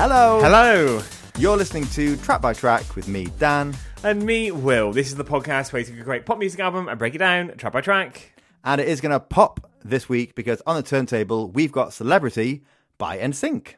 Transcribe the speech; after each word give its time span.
Hello. 0.00 0.40
Hello. 0.40 1.02
You're 1.38 1.56
listening 1.56 1.84
to 1.88 2.16
Track 2.18 2.40
by 2.40 2.52
Track 2.52 2.94
with 2.94 3.08
me, 3.08 3.26
Dan. 3.40 3.76
And 4.04 4.22
me, 4.22 4.52
Will. 4.52 4.92
This 4.92 5.08
is 5.08 5.16
the 5.16 5.24
podcast 5.24 5.72
where 5.72 5.80
you 5.80 5.86
take 5.86 5.98
a 5.98 6.04
great 6.04 6.24
pop 6.24 6.38
music 6.38 6.60
album 6.60 6.88
and 6.88 6.96
break 7.00 7.16
it 7.16 7.18
down 7.18 7.48
track 7.56 7.72
by 7.72 7.80
track. 7.80 8.30
And 8.62 8.80
it 8.80 8.86
is 8.86 9.00
going 9.00 9.10
to 9.10 9.18
pop 9.18 9.68
this 9.84 10.08
week 10.08 10.36
because 10.36 10.62
on 10.68 10.76
the 10.76 10.84
turntable, 10.84 11.50
we've 11.50 11.72
got 11.72 11.92
Celebrity 11.92 12.62
by 12.96 13.18
NSYNC. 13.18 13.74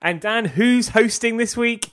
And 0.00 0.18
Dan, 0.18 0.46
who's 0.46 0.88
hosting 0.88 1.36
this 1.36 1.58
week? 1.58 1.90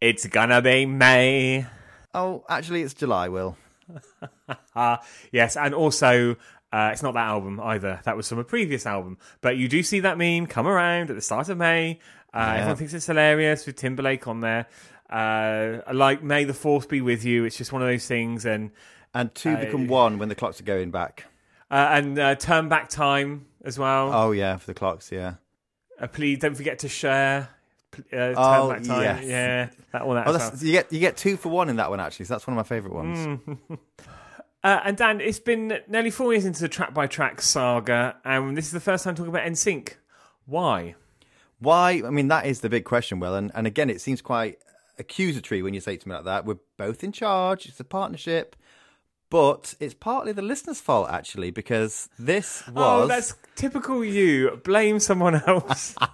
It's 0.00 0.26
gonna 0.26 0.62
be 0.62 0.86
May. 0.86 1.66
Oh, 2.14 2.46
actually, 2.48 2.84
it's 2.84 2.94
July, 2.94 3.28
Will. 3.28 3.58
Uh, 4.74 4.96
yes, 5.30 5.58
and 5.58 5.74
also, 5.74 6.36
uh, 6.72 6.90
it's 6.92 7.02
not 7.02 7.12
that 7.12 7.26
album 7.26 7.60
either. 7.60 8.00
That 8.04 8.16
was 8.16 8.30
from 8.30 8.38
a 8.38 8.44
previous 8.44 8.86
album. 8.86 9.18
But 9.42 9.58
you 9.58 9.68
do 9.68 9.82
see 9.82 10.00
that 10.00 10.16
meme 10.16 10.46
come 10.46 10.66
around 10.66 11.10
at 11.10 11.16
the 11.16 11.22
start 11.22 11.50
of 11.50 11.58
May. 11.58 12.00
Uh, 12.34 12.54
Everyone 12.56 12.76
thinks 12.76 12.92
it's 12.94 13.06
hilarious 13.06 13.64
with 13.66 13.76
Timberlake 13.76 14.26
on 14.26 14.40
there. 14.40 14.66
Uh, 15.08 15.80
like 15.92 16.22
May 16.22 16.44
the 16.44 16.54
Fourth 16.54 16.88
be 16.88 17.00
with 17.00 17.24
you. 17.24 17.44
It's 17.44 17.56
just 17.56 17.72
one 17.72 17.80
of 17.82 17.88
those 17.88 18.06
things. 18.06 18.44
And 18.44 18.70
And 19.14 19.32
two 19.34 19.56
become 19.56 19.86
one 19.86 20.18
when 20.18 20.28
the 20.28 20.34
clocks 20.34 20.60
are 20.60 20.64
going 20.64 20.90
back. 20.90 21.26
uh, 21.70 21.88
and 21.92 22.18
uh, 22.18 22.34
turn 22.34 22.68
back 22.68 22.88
time 22.88 23.46
as 23.64 23.78
well. 23.78 24.10
Oh, 24.12 24.32
yeah, 24.32 24.56
for 24.56 24.66
the 24.66 24.74
clocks, 24.74 25.12
yeah. 25.12 25.34
Uh, 26.00 26.06
please 26.08 26.38
don't 26.38 26.56
forget 26.56 26.80
to 26.80 26.88
share. 26.88 27.48
Uh, 28.12 28.34
Oh, 28.36 28.70
back 28.70 28.82
time. 28.82 29.02
yes. 29.02 29.24
Yeah, 29.24 29.68
that 29.92 30.04
one. 30.06 30.16
That 30.16 30.26
Oh, 30.26 30.32
well. 30.32 30.52
you 30.60 30.72
get 30.72 30.92
you 30.92 30.98
get 30.98 31.16
two 31.16 31.36
for 31.36 31.50
one 31.50 31.68
in 31.68 31.76
that 31.76 31.90
one 31.90 32.00
actually. 32.00 32.24
So 32.24 32.34
that's 32.34 32.44
one 32.46 32.58
of 32.58 32.66
my 32.66 32.68
favourite 32.68 32.92
ones. 32.94 33.38
Uh, 34.64 34.80
and 34.82 34.96
Dan, 34.96 35.20
it's 35.20 35.38
been 35.38 35.78
nearly 35.88 36.08
four 36.10 36.32
years 36.32 36.46
into 36.46 36.62
the 36.62 36.70
track 36.70 36.94
by 36.94 37.06
track 37.06 37.42
saga, 37.42 38.16
and 38.24 38.56
this 38.56 38.64
is 38.64 38.72
the 38.72 38.80
first 38.80 39.04
time 39.04 39.14
talking 39.14 39.28
about 39.28 39.44
NSYNC. 39.46 39.92
Why? 40.46 40.94
Why? 41.64 42.02
I 42.04 42.10
mean, 42.10 42.28
that 42.28 42.46
is 42.46 42.60
the 42.60 42.68
big 42.68 42.84
question, 42.84 43.18
Will. 43.20 43.34
And 43.34 43.50
and 43.54 43.66
again, 43.66 43.90
it 43.90 44.00
seems 44.00 44.22
quite 44.22 44.58
accusatory 44.98 45.62
when 45.62 45.74
you 45.74 45.80
say 45.80 45.96
to 45.96 46.08
me 46.08 46.14
like 46.14 46.24
that. 46.24 46.44
We're 46.44 46.58
both 46.76 47.02
in 47.02 47.12
charge. 47.12 47.66
It's 47.66 47.80
a 47.80 47.84
partnership. 47.84 48.54
But 49.30 49.74
it's 49.80 49.94
partly 49.94 50.30
the 50.32 50.42
listener's 50.42 50.80
fault, 50.80 51.08
actually, 51.10 51.50
because 51.50 52.08
this 52.18 52.64
was 52.68 53.02
Oh, 53.04 53.06
that's 53.08 53.34
typical 53.56 54.04
you. 54.04 54.60
Blame 54.62 55.00
someone 55.00 55.42
else. 55.46 55.96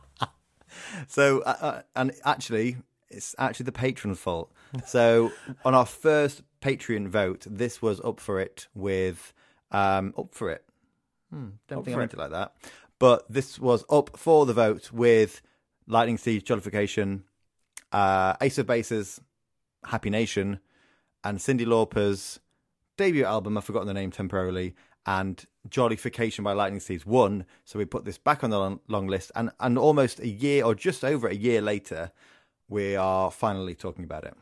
So, 1.09 1.41
uh, 1.43 1.57
uh, 1.61 1.83
and 1.95 2.13
actually, 2.25 2.77
it's 3.11 3.35
actually 3.39 3.65
the 3.65 3.73
patron's 3.73 4.19
fault. 4.19 4.51
So, 4.87 5.33
on 5.65 5.75
our 5.75 5.87
first 5.87 6.43
Patreon 6.63 7.09
vote, 7.09 7.45
this 7.49 7.83
was 7.83 8.01
up 8.03 8.21
for 8.21 8.41
it 8.41 8.69
with 8.75 9.33
um, 9.73 10.15
up 10.17 10.33
for 10.33 10.51
it. 10.51 10.65
Hmm, 11.31 11.49
don't 11.69 11.85
think 11.85 11.97
I 11.97 12.01
meant 12.01 12.13
it 12.13 12.19
like 12.19 12.31
that. 12.31 12.55
But 13.01 13.25
this 13.29 13.59
was 13.59 13.85
up 13.91 14.17
for 14.17 14.47
the 14.47 14.53
vote 14.53 14.93
with 14.93 15.43
Lightning 15.89 16.19
Seeds, 16.19 16.45
Jollification, 16.45 17.23
uh, 17.91 18.35
Ace 18.41 18.59
of 18.59 18.67
Bases, 18.67 19.21
Happy 19.87 20.11
Nation, 20.11 20.61
and 21.25 21.39
Cyndi 21.39 21.67
Lauper's 21.67 22.39
debut 22.97 23.25
album. 23.25 23.59
I've 23.59 23.65
forgotten 23.65 23.89
the 23.89 23.95
name 23.95 24.13
temporarily. 24.13 24.77
And 25.07 25.45
Jollification 25.69 26.45
by 26.45 26.53
Lightning 26.53 26.79
Seeds 26.79 27.07
won. 27.07 27.47
So 27.65 27.79
we 27.79 27.87
put 27.87 28.05
this 28.05 28.19
back 28.19 28.45
on 28.45 28.51
the 28.51 28.59
long, 28.59 28.81
long 28.87 29.07
list. 29.09 29.33
And, 29.35 29.51
and 29.59 29.79
almost 29.79 30.21
a 30.21 30.29
year 30.29 30.63
or 30.65 30.75
just 30.75 31.03
over 31.03 31.27
a 31.27 31.35
year 31.35 31.63
later, 31.63 32.13
we 32.69 32.97
are 32.97 33.31
finally 33.31 33.75
talking 33.75 34.05
about 34.05 34.25
it. 34.25 34.35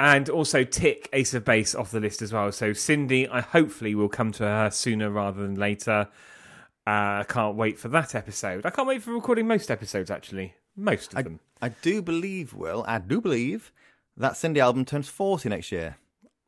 and 0.00 0.30
also 0.30 0.64
tick 0.64 1.08
Ace 1.12 1.34
of 1.34 1.44
Base 1.44 1.74
off 1.74 1.90
the 1.90 2.00
list 2.00 2.22
as 2.22 2.32
well. 2.32 2.50
So 2.50 2.72
Cindy, 2.72 3.28
I 3.28 3.42
hopefully 3.42 3.94
will 3.94 4.08
come 4.08 4.32
to 4.32 4.44
her 4.44 4.70
sooner 4.70 5.10
rather 5.10 5.42
than 5.42 5.54
later. 5.54 6.08
Uh, 6.86 7.20
I 7.20 7.26
can't 7.28 7.56
wait 7.56 7.78
for 7.78 7.88
that 7.88 8.14
episode. 8.14 8.64
I 8.66 8.70
can't 8.70 8.88
wait 8.88 9.02
for 9.02 9.12
recording 9.12 9.46
most 9.46 9.70
episodes, 9.70 10.10
actually. 10.10 10.54
Most 10.76 11.14
of 11.14 11.24
them. 11.24 11.40
I 11.60 11.68
do 11.68 12.00
believe, 12.02 12.54
Will, 12.54 12.84
I 12.88 12.98
do 12.98 13.20
believe 13.20 13.72
that 14.16 14.32
Cyndi 14.32 14.58
album 14.58 14.84
turns 14.84 15.08
40 15.08 15.48
next 15.50 15.70
year. 15.72 15.96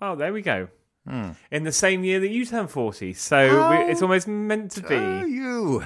Oh, 0.00 0.16
there 0.16 0.32
we 0.32 0.42
go. 0.42 0.68
In 1.50 1.64
the 1.64 1.72
same 1.72 2.04
year 2.04 2.20
that 2.20 2.28
you 2.28 2.46
turn 2.46 2.68
40. 2.68 3.12
So 3.14 3.70
we, 3.70 3.76
it's 3.90 4.02
almost 4.02 4.28
meant 4.28 4.70
to 4.72 4.82
be. 4.82 4.94
You. 4.94 5.84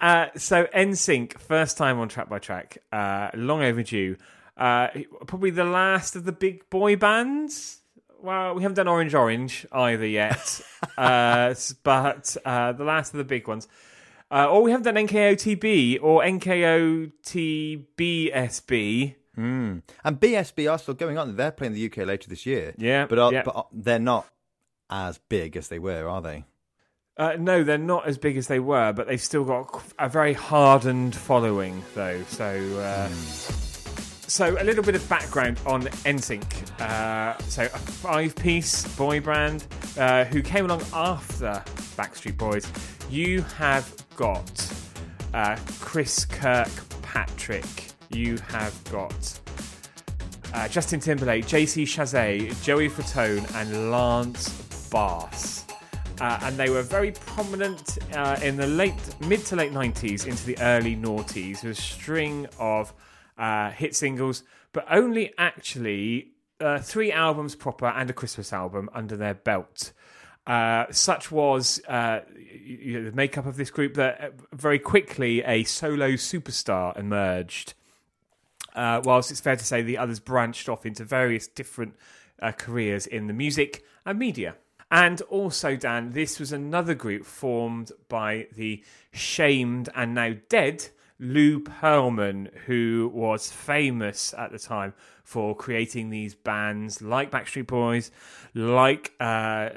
Uh, 0.00 0.26
so 0.36 0.66
NSYNC, 0.66 1.38
first 1.38 1.76
time 1.76 1.98
on 1.98 2.08
Track 2.08 2.28
by 2.28 2.38
Track, 2.38 2.78
uh, 2.92 3.30
long 3.34 3.62
overdue. 3.62 4.16
Uh, 4.56 4.88
probably 5.26 5.50
the 5.50 5.64
last 5.64 6.16
of 6.16 6.24
the 6.24 6.32
big 6.32 6.68
boy 6.70 6.96
bands. 6.96 7.77
Well, 8.20 8.54
we 8.54 8.62
haven't 8.62 8.74
done 8.76 8.88
Orange 8.88 9.14
Orange 9.14 9.64
either 9.72 10.06
yet, 10.06 10.60
uh, 10.98 11.54
but 11.84 12.36
uh, 12.44 12.72
the 12.72 12.84
last 12.84 13.14
of 13.14 13.18
the 13.18 13.24
big 13.24 13.46
ones. 13.48 13.68
Uh, 14.30 14.46
or 14.50 14.62
we 14.62 14.70
haven't 14.72 14.84
done 14.84 15.06
NKOTB 15.06 16.00
or 16.02 16.22
NKOTBSB. 17.98 19.14
And 19.36 19.82
BSB 20.04 20.70
are 20.70 20.78
still 20.78 20.94
going 20.94 21.16
on. 21.16 21.36
They're 21.36 21.52
playing 21.52 21.74
the 21.74 21.86
UK 21.86 21.98
later 21.98 22.28
this 22.28 22.44
year. 22.44 22.74
Yeah, 22.76 23.06
But, 23.06 23.18
are, 23.20 23.32
yeah. 23.32 23.42
but 23.44 23.54
are- 23.56 23.66
they're 23.72 23.98
not 24.00 24.26
as 24.90 25.18
big 25.28 25.56
as 25.56 25.68
they 25.68 25.78
were, 25.78 26.08
are 26.08 26.20
they? 26.20 26.44
Uh, 27.16 27.36
no, 27.38 27.62
they're 27.64 27.78
not 27.78 28.06
as 28.06 28.18
big 28.18 28.36
as 28.36 28.46
they 28.48 28.58
were, 28.60 28.92
but 28.92 29.06
they've 29.06 29.20
still 29.20 29.44
got 29.44 29.82
a 29.98 30.08
very 30.08 30.32
hardened 30.34 31.14
following, 31.16 31.82
though. 31.94 32.22
So, 32.28 32.44
uh, 32.78 33.08
so 34.28 34.56
a 34.60 34.64
little 34.64 34.84
bit 34.84 34.94
of 34.94 35.08
background 35.08 35.58
on 35.66 35.82
NSYNC. 35.82 36.80
Uh, 36.80 37.36
so, 37.44 37.64
a 37.64 37.68
five-piece 37.68 38.86
boy 38.96 39.20
band 39.20 39.66
uh, 39.96 40.24
who 40.26 40.42
came 40.42 40.66
along 40.66 40.82
after 40.92 41.62
Backstreet 41.96 42.36
Boys. 42.36 42.70
You 43.10 43.40
have 43.56 43.90
got 44.16 44.72
uh, 45.32 45.56
Chris 45.80 46.26
Kirkpatrick. 46.26 47.64
You 48.10 48.36
have 48.48 48.78
got 48.92 49.40
uh, 50.52 50.68
Justin 50.68 51.00
Timberlake, 51.00 51.46
JC 51.46 51.84
Chasez, 51.84 52.62
Joey 52.62 52.90
Fatone, 52.90 53.50
and 53.54 53.90
Lance 53.90 54.50
Bass. 54.90 55.64
Uh, 56.20 56.38
and 56.42 56.56
they 56.56 56.68
were 56.68 56.82
very 56.82 57.12
prominent 57.12 57.98
uh, 58.12 58.38
in 58.42 58.56
the 58.56 58.66
late, 58.66 58.94
mid 59.26 59.44
to 59.46 59.56
late 59.56 59.72
90s 59.72 60.26
into 60.26 60.44
the 60.44 60.58
early 60.60 60.96
noughties 60.96 61.62
with 61.62 61.78
a 61.78 61.80
string 61.80 62.46
of 62.58 62.92
uh, 63.38 63.70
hit 63.70 63.94
singles, 63.96 64.42
but 64.72 64.84
only 64.90 65.32
actually 65.38 66.32
uh, 66.60 66.78
three 66.80 67.12
albums 67.12 67.54
proper 67.54 67.86
and 67.86 68.10
a 68.10 68.12
Christmas 68.12 68.52
album 68.52 68.90
under 68.92 69.16
their 69.16 69.34
belt. 69.34 69.92
Uh, 70.46 70.86
such 70.90 71.30
was 71.30 71.80
uh, 71.88 72.20
y- 72.34 72.78
y- 72.86 73.00
the 73.00 73.12
makeup 73.12 73.46
of 73.46 73.56
this 73.56 73.70
group 73.70 73.94
that 73.94 74.20
uh, 74.20 74.30
very 74.52 74.78
quickly 74.78 75.42
a 75.44 75.62
solo 75.64 76.12
superstar 76.12 76.98
emerged 76.98 77.74
uh, 78.74 79.02
whilst 79.04 79.30
it's 79.30 79.40
fair 79.40 79.56
to 79.56 79.64
say 79.64 79.82
the 79.82 79.98
others 79.98 80.20
branched 80.20 80.68
off 80.68 80.86
into 80.86 81.04
various 81.04 81.48
different 81.48 81.96
uh, 82.40 82.52
careers 82.52 83.06
in 83.06 83.26
the 83.26 83.32
music 83.32 83.84
and 84.06 84.18
media. 84.18 84.54
And 84.90 85.20
also, 85.22 85.76
Dan, 85.76 86.12
this 86.12 86.38
was 86.38 86.52
another 86.52 86.94
group 86.94 87.26
formed 87.26 87.92
by 88.08 88.46
the 88.56 88.82
shamed 89.12 89.90
and 89.94 90.14
now 90.14 90.34
dead 90.48 90.88
Lou 91.20 91.60
Pearlman, 91.60 92.54
who 92.66 93.10
was 93.12 93.50
famous 93.50 94.32
at 94.36 94.52
the 94.52 94.58
time 94.58 94.94
for 95.24 95.54
creating 95.54 96.10
these 96.10 96.34
bands 96.34 97.02
like 97.02 97.30
Backstreet 97.30 97.66
Boys, 97.66 98.10
like 98.54 99.12
uh, 99.20 99.68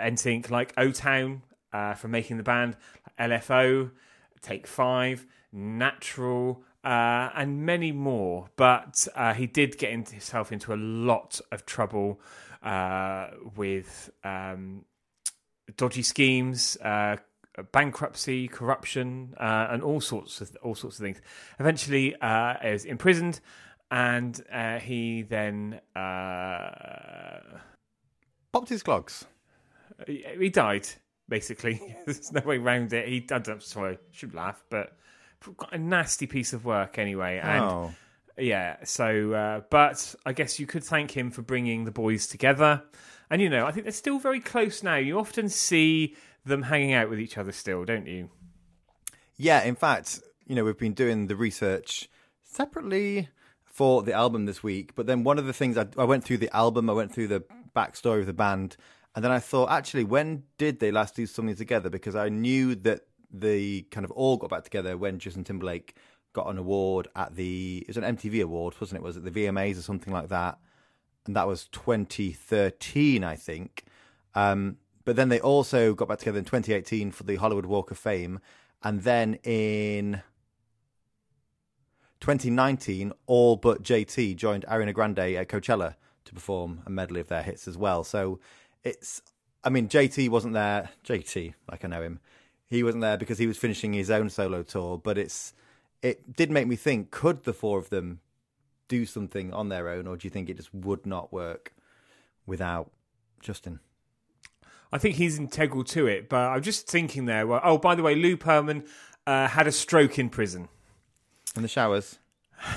NSYNC, 0.00 0.50
like 0.50 0.72
O 0.76 0.90
Town 0.90 1.42
uh, 1.72 1.94
from 1.94 2.12
making 2.12 2.38
the 2.38 2.42
band, 2.42 2.76
LFO, 3.18 3.90
Take 4.40 4.66
Five, 4.66 5.26
Natural, 5.52 6.62
uh, 6.82 7.30
and 7.34 7.66
many 7.66 7.92
more. 7.92 8.48
But 8.56 9.06
uh, 9.14 9.34
he 9.34 9.46
did 9.46 9.76
get 9.78 9.90
himself 9.90 10.50
into 10.52 10.72
a 10.72 10.76
lot 10.76 11.40
of 11.52 11.66
trouble 11.66 12.20
uh, 12.62 13.28
with 13.56 14.10
um, 14.22 14.84
dodgy 15.76 16.02
schemes, 16.02 16.76
uh, 16.78 17.16
bankruptcy, 17.62 18.48
corruption, 18.48 19.34
uh, 19.38 19.68
and 19.70 19.82
all 19.82 20.00
sorts 20.00 20.40
of 20.40 20.56
all 20.62 20.74
sorts 20.74 20.98
of 20.98 21.04
things. 21.04 21.20
Eventually, 21.58 22.16
uh, 22.20 22.54
he 22.62 22.70
was 22.70 22.84
imprisoned, 22.84 23.40
and 23.90 24.40
uh, 24.52 24.78
he 24.78 25.22
then 25.22 25.80
uh, 25.94 27.40
Popped 28.54 28.68
his 28.68 28.84
clogs. 28.84 29.24
he 30.06 30.48
died. 30.48 30.86
Basically, 31.28 31.96
there's 32.04 32.30
no 32.30 32.40
way 32.42 32.58
around 32.58 32.92
it. 32.92 33.08
He, 33.08 33.26
I 33.32 33.40
sorry, 33.58 33.94
I 33.94 33.98
should 34.12 34.32
laugh, 34.32 34.62
but 34.70 34.96
got 35.56 35.74
a 35.74 35.78
nasty 35.78 36.28
piece 36.28 36.52
of 36.52 36.64
work 36.64 36.96
anyway. 36.96 37.40
And 37.42 37.64
oh. 37.64 37.94
yeah, 38.38 38.76
so 38.84 39.32
uh, 39.32 39.62
but 39.70 40.14
I 40.24 40.32
guess 40.32 40.60
you 40.60 40.68
could 40.68 40.84
thank 40.84 41.10
him 41.10 41.32
for 41.32 41.42
bringing 41.42 41.84
the 41.84 41.90
boys 41.90 42.28
together. 42.28 42.84
And 43.28 43.42
you 43.42 43.50
know, 43.50 43.66
I 43.66 43.72
think 43.72 43.86
they're 43.86 43.92
still 43.92 44.20
very 44.20 44.38
close 44.38 44.84
now. 44.84 44.96
You 44.96 45.18
often 45.18 45.48
see 45.48 46.14
them 46.44 46.62
hanging 46.62 46.92
out 46.92 47.10
with 47.10 47.20
each 47.20 47.38
other 47.38 47.52
still, 47.52 47.84
don't 47.84 48.06
you? 48.06 48.30
Yeah, 49.36 49.62
in 49.62 49.74
fact, 49.74 50.20
you 50.46 50.54
know, 50.54 50.64
we've 50.64 50.78
been 50.78 50.94
doing 50.94 51.26
the 51.26 51.36
research 51.36 52.08
separately 52.42 53.28
for 53.64 54.02
the 54.02 54.12
album 54.12 54.46
this 54.46 54.62
week. 54.62 54.94
But 54.94 55.06
then 55.06 55.24
one 55.24 55.38
of 55.38 55.46
the 55.46 55.52
things 55.52 55.76
I, 55.76 55.86
I 55.98 56.04
went 56.04 56.24
through 56.24 56.38
the 56.38 56.54
album, 56.54 56.88
I 56.88 56.92
went 56.92 57.12
through 57.12 57.28
the 57.28 57.42
backstory 57.74 58.20
of 58.20 58.26
the 58.26 58.32
band, 58.32 58.76
and 59.14 59.24
then 59.24 59.32
I 59.32 59.38
thought, 59.38 59.70
actually, 59.70 60.04
when 60.04 60.44
did 60.58 60.80
they 60.80 60.90
last 60.90 61.16
do 61.16 61.26
something 61.26 61.56
together? 61.56 61.90
Because 61.90 62.16
I 62.16 62.28
knew 62.28 62.74
that 62.76 63.00
they 63.30 63.82
kind 63.90 64.04
of 64.04 64.10
all 64.12 64.36
got 64.36 64.50
back 64.50 64.64
together 64.64 64.96
when 64.96 65.18
Justin 65.18 65.44
Timberlake 65.44 65.96
got 66.32 66.48
an 66.48 66.58
award 66.58 67.08
at 67.14 67.34
the 67.36 67.78
it 67.78 67.88
was 67.88 67.96
an 67.96 68.16
MTV 68.16 68.42
award, 68.42 68.74
wasn't 68.80 69.00
it? 69.00 69.04
Was 69.04 69.16
it 69.16 69.24
the 69.24 69.30
VMAs 69.30 69.78
or 69.78 69.82
something 69.82 70.12
like 70.12 70.28
that? 70.28 70.58
And 71.26 71.34
that 71.36 71.46
was 71.46 71.68
2013, 71.68 73.24
I 73.24 73.36
think. 73.36 73.84
Um, 74.34 74.76
but 75.04 75.16
then 75.16 75.28
they 75.28 75.40
also 75.40 75.94
got 75.94 76.08
back 76.08 76.18
together 76.18 76.38
in 76.38 76.44
2018 76.44 77.10
for 77.10 77.24
the 77.24 77.36
Hollywood 77.36 77.66
Walk 77.66 77.90
of 77.90 77.98
Fame, 77.98 78.40
and 78.82 79.02
then 79.02 79.34
in 79.42 80.22
2019, 82.20 83.12
all 83.26 83.56
but 83.56 83.82
JT 83.82 84.36
joined 84.36 84.64
Ariana 84.66 84.94
Grande 84.94 85.18
at 85.18 85.48
Coachella 85.48 85.94
to 86.24 86.32
perform 86.32 86.82
a 86.86 86.90
medley 86.90 87.20
of 87.20 87.28
their 87.28 87.42
hits 87.42 87.68
as 87.68 87.76
well. 87.76 88.02
So 88.02 88.40
it's, 88.82 89.20
I 89.62 89.70
mean, 89.70 89.88
JT 89.88 90.30
wasn't 90.30 90.54
there. 90.54 90.90
JT, 91.04 91.54
like 91.70 91.84
I 91.84 91.88
know 91.88 92.02
him, 92.02 92.20
he 92.66 92.82
wasn't 92.82 93.02
there 93.02 93.18
because 93.18 93.38
he 93.38 93.46
was 93.46 93.58
finishing 93.58 93.92
his 93.92 94.10
own 94.10 94.30
solo 94.30 94.62
tour. 94.62 94.96
But 94.96 95.18
it's, 95.18 95.52
it 96.02 96.34
did 96.34 96.50
make 96.50 96.66
me 96.66 96.76
think: 96.76 97.10
could 97.10 97.44
the 97.44 97.52
four 97.52 97.78
of 97.78 97.90
them 97.90 98.20
do 98.88 99.06
something 99.06 99.52
on 99.52 99.68
their 99.68 99.88
own, 99.88 100.06
or 100.06 100.16
do 100.16 100.26
you 100.26 100.30
think 100.30 100.48
it 100.48 100.56
just 100.56 100.74
would 100.74 101.04
not 101.04 101.32
work 101.32 101.74
without 102.46 102.90
Justin? 103.40 103.80
I 104.92 104.98
think 104.98 105.16
he's 105.16 105.38
integral 105.38 105.84
to 105.84 106.06
it, 106.06 106.28
but 106.28 106.48
I'm 106.50 106.62
just 106.62 106.86
thinking 106.86 107.26
there. 107.26 107.46
Well, 107.46 107.60
oh, 107.64 107.78
by 107.78 107.94
the 107.94 108.02
way, 108.02 108.14
Lou 108.14 108.36
Pearlman 108.36 108.86
uh, 109.26 109.48
had 109.48 109.66
a 109.66 109.72
stroke 109.72 110.18
in 110.18 110.28
prison. 110.28 110.68
In 111.56 111.62
the 111.62 111.68
showers. 111.68 112.18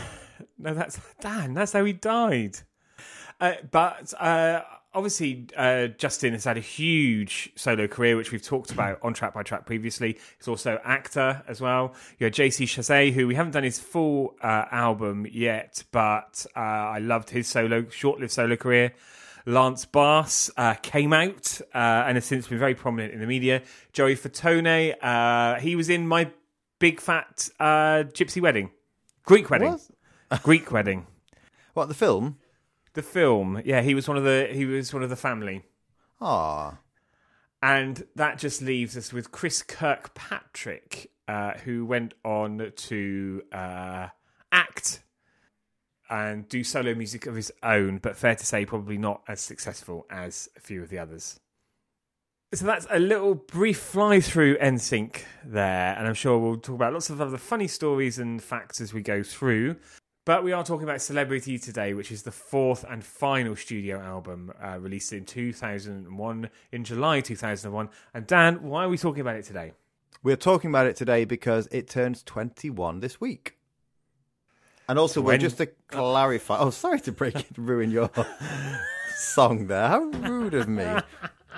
No, 0.59 0.73
that's 0.73 0.99
Dan. 1.19 1.53
That's 1.53 1.73
how 1.73 1.85
he 1.85 1.93
died. 1.93 2.57
Uh, 3.39 3.53
but 3.69 4.11
uh, 4.19 4.61
obviously, 4.93 5.47
uh, 5.55 5.87
Justin 5.87 6.33
has 6.33 6.45
had 6.45 6.57
a 6.57 6.61
huge 6.61 7.51
solo 7.55 7.87
career, 7.87 8.17
which 8.17 8.31
we've 8.31 8.41
talked 8.41 8.71
about 8.71 8.99
on 9.03 9.13
Track 9.13 9.33
by 9.33 9.43
Track 9.43 9.65
previously. 9.65 10.17
He's 10.37 10.47
also 10.47 10.79
actor 10.83 11.43
as 11.47 11.61
well. 11.61 11.93
You 12.17 12.27
know, 12.27 12.31
JC 12.31 12.65
Chasez, 12.65 13.13
who 13.13 13.27
we 13.27 13.35
haven't 13.35 13.51
done 13.51 13.63
his 13.63 13.79
full 13.79 14.35
uh, 14.41 14.65
album 14.71 15.27
yet, 15.31 15.83
but 15.91 16.45
uh, 16.55 16.59
I 16.59 16.99
loved 16.99 17.29
his 17.29 17.47
solo, 17.47 17.87
short-lived 17.89 18.31
solo 18.31 18.55
career. 18.55 18.93
Lance 19.47 19.85
Bass 19.85 20.51
uh, 20.57 20.73
came 20.75 21.13
out 21.13 21.61
uh, 21.73 22.03
and 22.05 22.17
has 22.17 22.25
since 22.25 22.47
been 22.47 22.59
very 22.59 22.75
prominent 22.75 23.13
in 23.13 23.21
the 23.21 23.25
media. 23.25 23.63
Joey 23.93 24.15
Fatone, 24.15 24.93
uh, 25.01 25.57
he 25.59 25.75
was 25.77 25.89
in 25.89 26.05
my 26.05 26.29
big 26.79 26.99
fat 26.99 27.49
uh, 27.57 28.03
gypsy 28.11 28.41
wedding, 28.41 28.71
Greek 29.23 29.49
wedding, 29.49 29.79
Greek 30.43 30.69
wedding. 30.69 31.07
What 31.73 31.87
the 31.87 31.93
film? 31.93 32.39
The 32.93 33.01
film, 33.01 33.61
yeah, 33.63 33.81
he 33.81 33.95
was 33.95 34.07
one 34.07 34.17
of 34.17 34.25
the 34.25 34.49
he 34.51 34.65
was 34.65 34.93
one 34.93 35.03
of 35.03 35.09
the 35.09 35.15
family, 35.15 35.63
Ah, 36.19 36.79
and 37.61 38.05
that 38.15 38.39
just 38.39 38.61
leaves 38.61 38.97
us 38.97 39.13
with 39.13 39.31
Chris 39.31 39.63
Kirkpatrick, 39.63 41.09
uh, 41.27 41.53
who 41.63 41.85
went 41.85 42.15
on 42.25 42.73
to 42.75 43.43
uh, 43.53 44.07
act 44.51 45.03
and 46.09 46.47
do 46.49 46.63
solo 46.63 46.93
music 46.93 47.25
of 47.25 47.35
his 47.35 47.51
own, 47.63 47.97
but 47.97 48.17
fair 48.17 48.35
to 48.35 48.45
say, 48.45 48.65
probably 48.65 48.97
not 48.97 49.21
as 49.27 49.41
successful 49.41 50.05
as 50.09 50.49
a 50.55 50.59
few 50.59 50.81
of 50.81 50.89
the 50.89 50.99
others. 50.99 51.39
So 52.53 52.65
that's 52.65 52.87
a 52.89 52.99
little 52.99 53.35
brief 53.35 53.77
fly 53.77 54.21
through 54.21 54.57
NSYNC 54.57 55.21
there, 55.43 55.95
and 55.97 56.07
I'm 56.07 56.13
sure 56.13 56.37
we'll 56.37 56.57
talk 56.57 56.75
about 56.75 56.93
lots 56.93 57.09
of 57.09 57.19
other 57.19 57.37
funny 57.37 57.67
stories 57.67 58.19
and 58.19 58.41
facts 58.41 58.79
as 58.79 58.93
we 58.93 59.01
go 59.01 59.21
through. 59.21 59.75
But 60.25 60.43
we 60.43 60.51
are 60.51 60.63
talking 60.63 60.83
about 60.83 61.01
Celebrity 61.01 61.57
today, 61.57 61.93
which 61.93 62.11
is 62.11 62.23
the 62.23 62.31
fourth 62.31 62.83
and 62.89 63.03
final 63.03 63.55
studio 63.55 63.99
album 63.99 64.51
uh, 64.61 64.77
released 64.79 65.13
in 65.13 65.25
2001, 65.25 66.49
in 66.71 66.83
July 66.83 67.21
2001. 67.21 67.89
And 68.13 68.27
Dan, 68.27 68.63
why 68.63 68.83
are 68.85 68.89
we 68.89 68.97
talking 68.97 69.21
about 69.21 69.35
it 69.37 69.45
today? 69.45 69.73
we're 70.23 70.35
talking 70.35 70.69
about 70.69 70.87
it 70.87 70.95
today 70.95 71.25
because 71.25 71.67
it 71.71 71.87
turns 71.87 72.23
21 72.23 72.99
this 72.99 73.21
week. 73.21 73.56
And 74.89 74.97
also, 74.97 75.21
we're 75.21 75.37
just 75.37 75.57
to 75.57 75.65
clarify. 75.87 76.59
Oh, 76.59 76.69
sorry 76.69 76.99
to 77.01 77.11
break 77.11 77.35
it, 77.35 77.47
ruin 77.57 77.91
your 77.91 78.09
song 79.17 79.67
there. 79.67 79.87
How 79.87 79.99
rude 79.99 80.53
of 80.53 80.67
me. 80.69 80.85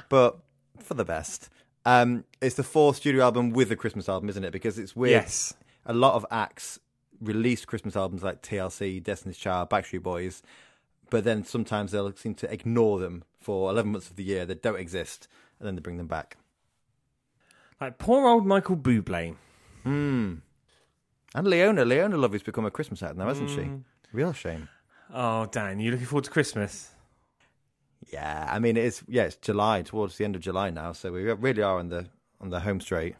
But 0.09 0.39
for 0.79 0.95
the 0.95 1.05
best. 1.05 1.49
Um, 1.85 2.25
it's 2.41 2.55
the 2.55 2.63
fourth 2.63 2.97
studio 2.97 3.23
album 3.23 3.51
with 3.51 3.71
a 3.71 3.75
Christmas 3.75 4.09
album, 4.09 4.29
isn't 4.29 4.43
it? 4.43 4.51
Because 4.51 4.79
it's 4.79 4.95
weird. 4.95 5.11
Yes. 5.23 5.53
A 5.85 5.93
lot 5.93 6.15
of 6.15 6.25
acts 6.31 6.79
released 7.21 7.67
Christmas 7.67 7.95
albums 7.95 8.23
like 8.23 8.41
TLC, 8.41 9.01
Destiny's 9.03 9.37
Child, 9.37 9.69
Backstreet 9.69 10.03
Boys, 10.03 10.41
but 11.09 11.23
then 11.23 11.43
sometimes 11.43 11.91
they'll 11.91 12.15
seem 12.15 12.35
to 12.35 12.51
ignore 12.51 12.99
them 12.99 13.23
for 13.39 13.69
11 13.69 13.91
months 13.91 14.09
of 14.09 14.15
the 14.15 14.23
year. 14.23 14.45
They 14.45 14.55
don't 14.55 14.79
exist, 14.79 15.27
and 15.59 15.67
then 15.67 15.75
they 15.75 15.81
bring 15.81 15.97
them 15.97 16.07
back. 16.07 16.37
Like 17.79 17.97
poor 17.97 18.27
old 18.27 18.45
Michael 18.45 18.77
Bublé. 18.77 19.35
And 21.35 21.47
Leona, 21.47 21.85
Leona 21.85 22.17
Love 22.17 22.33
has 22.33 22.43
become 22.43 22.65
a 22.65 22.71
Christmas 22.71 23.03
act 23.03 23.15
now, 23.15 23.27
hasn't 23.27 23.49
she? 23.49 23.69
Real 24.11 24.33
shame. 24.33 24.67
Oh, 25.13 25.45
Dan, 25.45 25.79
you 25.79 25.91
looking 25.91 26.05
forward 26.05 26.25
to 26.25 26.31
Christmas? 26.31 26.91
Yeah, 28.11 28.47
I 28.49 28.59
mean 28.59 28.77
it's 28.77 29.03
yeah, 29.07 29.23
it's 29.23 29.35
July 29.35 29.81
towards 29.81 30.17
the 30.17 30.25
end 30.25 30.35
of 30.35 30.41
July 30.41 30.69
now, 30.69 30.93
so 30.93 31.11
we 31.11 31.23
really 31.23 31.61
are 31.61 31.77
on 31.77 31.89
the 31.89 32.07
on 32.41 32.49
the 32.49 32.61
home 32.61 32.79
straight. 32.79 33.15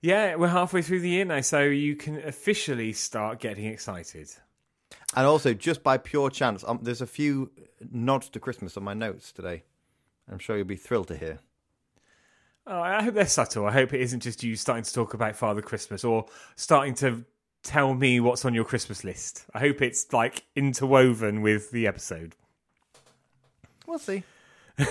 Yeah, 0.00 0.36
we're 0.36 0.48
halfway 0.48 0.80
through 0.80 1.00
the 1.00 1.10
year 1.10 1.26
now, 1.26 1.42
so 1.42 1.60
you 1.60 1.94
can 1.94 2.16
officially 2.22 2.92
start 2.92 3.38
getting 3.38 3.66
excited. 3.66 4.30
And 5.14 5.26
also, 5.26 5.52
just 5.52 5.82
by 5.82 5.98
pure 5.98 6.30
chance, 6.30 6.64
um, 6.66 6.78
there's 6.82 7.02
a 7.02 7.06
few 7.06 7.50
nods 7.90 8.30
to 8.30 8.40
Christmas 8.40 8.76
on 8.76 8.84
my 8.84 8.94
notes 8.94 9.30
today. 9.30 9.64
I'm 10.30 10.38
sure 10.38 10.56
you'll 10.56 10.64
be 10.64 10.76
thrilled 10.76 11.08
to 11.08 11.16
hear. 11.16 11.40
Oh, 12.72 12.80
I 12.80 13.02
hope 13.02 13.14
they're 13.14 13.26
subtle. 13.26 13.66
I 13.66 13.72
hope 13.72 13.92
it 13.92 14.00
isn't 14.00 14.20
just 14.20 14.44
you 14.44 14.54
starting 14.54 14.84
to 14.84 14.92
talk 14.92 15.12
about 15.12 15.34
Father 15.34 15.60
Christmas 15.60 16.04
or 16.04 16.26
starting 16.54 16.94
to 16.94 17.24
tell 17.64 17.92
me 17.94 18.20
what's 18.20 18.44
on 18.44 18.54
your 18.54 18.64
Christmas 18.64 19.02
list. 19.02 19.44
I 19.52 19.58
hope 19.58 19.82
it's 19.82 20.12
like 20.12 20.44
interwoven 20.54 21.42
with 21.42 21.72
the 21.72 21.88
episode. 21.88 22.36
We'll 23.86 23.98
see. 23.98 24.22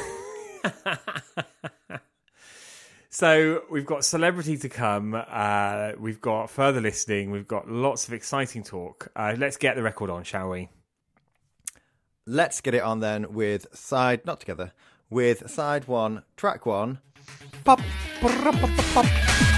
So 3.11 3.63
we've 3.71 3.87
got 3.87 4.05
celebrity 4.05 4.55
to 4.57 4.69
come. 4.69 5.13
Uh, 5.27 5.93
we've 5.99 6.21
got 6.21 6.49
further 6.49 6.79
listening. 6.79 7.31
We've 7.31 7.47
got 7.47 7.67
lots 7.67 8.07
of 8.07 8.13
exciting 8.13 8.63
talk. 8.63 9.09
Uh, 9.15 9.35
let's 9.37 9.57
get 9.57 9.75
the 9.75 9.81
record 9.81 10.11
on, 10.11 10.23
shall 10.23 10.51
we? 10.51 10.69
Let's 12.25 12.61
get 12.61 12.75
it 12.75 12.83
on 12.83 12.99
then 12.99 13.33
with 13.33 13.65
side 13.75 14.25
not 14.25 14.39
together 14.39 14.73
with 15.09 15.49
side 15.49 15.87
one, 15.87 16.23
track 16.37 16.65
one. 16.65 16.99
Pop. 17.63 17.79
Ba-rum-pa-pa-pop. 18.21 19.48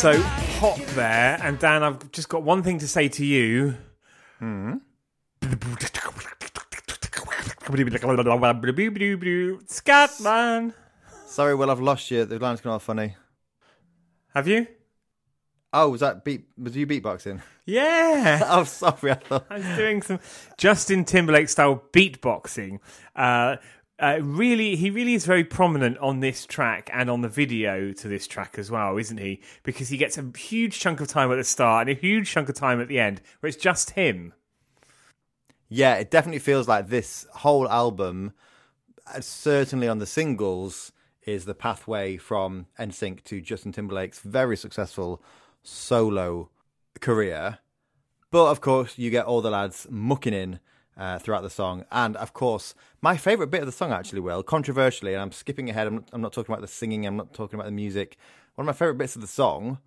So 0.00 0.18
hop 0.60 0.78
there, 0.94 1.38
and 1.42 1.58
Dan, 1.58 1.82
I've 1.82 2.10
just 2.10 2.30
got 2.30 2.42
one 2.42 2.62
thing 2.62 2.78
to 2.78 2.88
say 2.88 3.10
to 3.10 3.22
you. 3.22 3.76
Scatman, 9.66 10.72
Sorry, 11.26 11.54
well 11.54 11.70
I've 11.70 11.80
lost 11.80 12.10
you. 12.10 12.24
The 12.24 12.38
line's 12.38 12.62
gone 12.62 12.72
all 12.72 12.78
funny. 12.78 13.14
have 14.34 14.48
you? 14.48 14.66
Oh, 15.70 15.90
was 15.90 16.00
that 16.00 16.24
beat? 16.24 16.46
Was 16.56 16.74
you 16.74 16.86
beatboxing? 16.86 17.42
Yeah. 17.66 18.40
Oh, 18.46 18.64
sorry. 18.64 19.10
I 19.12 19.14
thought. 19.16 19.46
I 19.50 19.58
was 19.58 19.76
doing 19.76 20.00
some 20.00 20.18
Justin 20.56 21.04
Timberlake 21.04 21.50
style 21.50 21.82
beatboxing. 21.92 22.78
Uh, 23.14 23.56
uh, 24.00 24.18
really, 24.22 24.76
he 24.76 24.90
really 24.90 25.14
is 25.14 25.26
very 25.26 25.44
prominent 25.44 25.98
on 25.98 26.20
this 26.20 26.46
track 26.46 26.88
and 26.92 27.10
on 27.10 27.20
the 27.20 27.28
video 27.28 27.92
to 27.92 28.08
this 28.08 28.26
track 28.26 28.58
as 28.58 28.70
well, 28.70 28.96
isn't 28.96 29.18
he? 29.18 29.42
Because 29.62 29.90
he 29.90 29.98
gets 29.98 30.16
a 30.16 30.32
huge 30.36 30.80
chunk 30.80 31.00
of 31.00 31.08
time 31.08 31.30
at 31.30 31.36
the 31.36 31.44
start 31.44 31.86
and 31.86 31.96
a 31.96 32.00
huge 32.00 32.30
chunk 32.30 32.48
of 32.48 32.54
time 32.54 32.80
at 32.80 32.88
the 32.88 32.98
end, 32.98 33.20
where 33.40 33.48
it's 33.48 33.62
just 33.62 33.90
him. 33.90 34.32
Yeah, 35.68 35.96
it 35.96 36.10
definitely 36.10 36.40
feels 36.40 36.66
like 36.66 36.88
this 36.88 37.26
whole 37.36 37.68
album, 37.68 38.32
uh, 39.06 39.20
certainly 39.20 39.86
on 39.86 39.98
the 39.98 40.06
singles, 40.06 40.92
is 41.26 41.44
the 41.44 41.54
pathway 41.54 42.16
from 42.16 42.66
NSYNC 42.78 43.22
to 43.24 43.40
Justin 43.40 43.70
Timberlake's 43.70 44.20
very 44.20 44.56
successful 44.56 45.22
solo 45.62 46.48
career. 47.00 47.58
But 48.30 48.50
of 48.50 48.60
course, 48.60 48.96
you 48.96 49.10
get 49.10 49.26
all 49.26 49.42
the 49.42 49.50
lads 49.50 49.86
mucking 49.90 50.34
in 50.34 50.60
uh, 50.96 51.18
throughout 51.18 51.42
the 51.42 51.50
song. 51.50 51.84
And 51.90 52.16
of 52.16 52.32
course, 52.32 52.74
my 53.00 53.16
favourite 53.16 53.50
bit 53.50 53.60
of 53.60 53.66
the 53.66 53.72
song, 53.72 53.92
actually, 53.92 54.20
Will, 54.20 54.42
controversially, 54.42 55.14
and 55.14 55.22
I'm 55.22 55.32
skipping 55.32 55.70
ahead, 55.70 55.86
I'm 55.86 55.94
not, 55.94 56.08
I'm 56.12 56.20
not 56.20 56.32
talking 56.32 56.52
about 56.52 56.62
the 56.62 56.68
singing, 56.68 57.06
I'm 57.06 57.16
not 57.16 57.32
talking 57.32 57.58
about 57.58 57.66
the 57.66 57.72
music. 57.72 58.16
One 58.54 58.68
of 58.68 58.74
my 58.74 58.78
favourite 58.78 58.98
bits 58.98 59.14
of 59.14 59.22
the 59.22 59.28
song, 59.28 59.78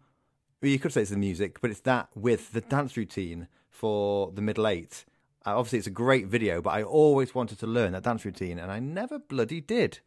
well, 0.61 0.71
you 0.71 0.79
could 0.79 0.93
say 0.93 1.01
it's 1.01 1.11
the 1.11 1.17
music, 1.17 1.61
but 1.61 1.69
it's 1.69 1.81
that 1.81 2.09
with 2.15 2.53
the 2.53 2.61
dance 2.61 2.95
routine 2.97 3.47
for 3.69 4.31
the 4.31 4.41
middle 4.41 4.67
eight 4.67 5.05
Uh, 5.45 5.57
obviously, 5.57 5.77
it's 5.79 5.87
a 5.87 5.91
great 5.91 6.27
video, 6.27 6.61
but 6.61 6.69
I 6.71 6.83
always 6.83 7.35
wanted 7.35 7.59
to 7.59 7.67
learn 7.67 7.91
that 7.91 8.03
dance 8.03 8.23
routine, 8.23 8.57
and 8.57 8.71
I 8.71 8.79
never 8.79 9.19
bloody 9.19 9.59
did. 9.59 9.99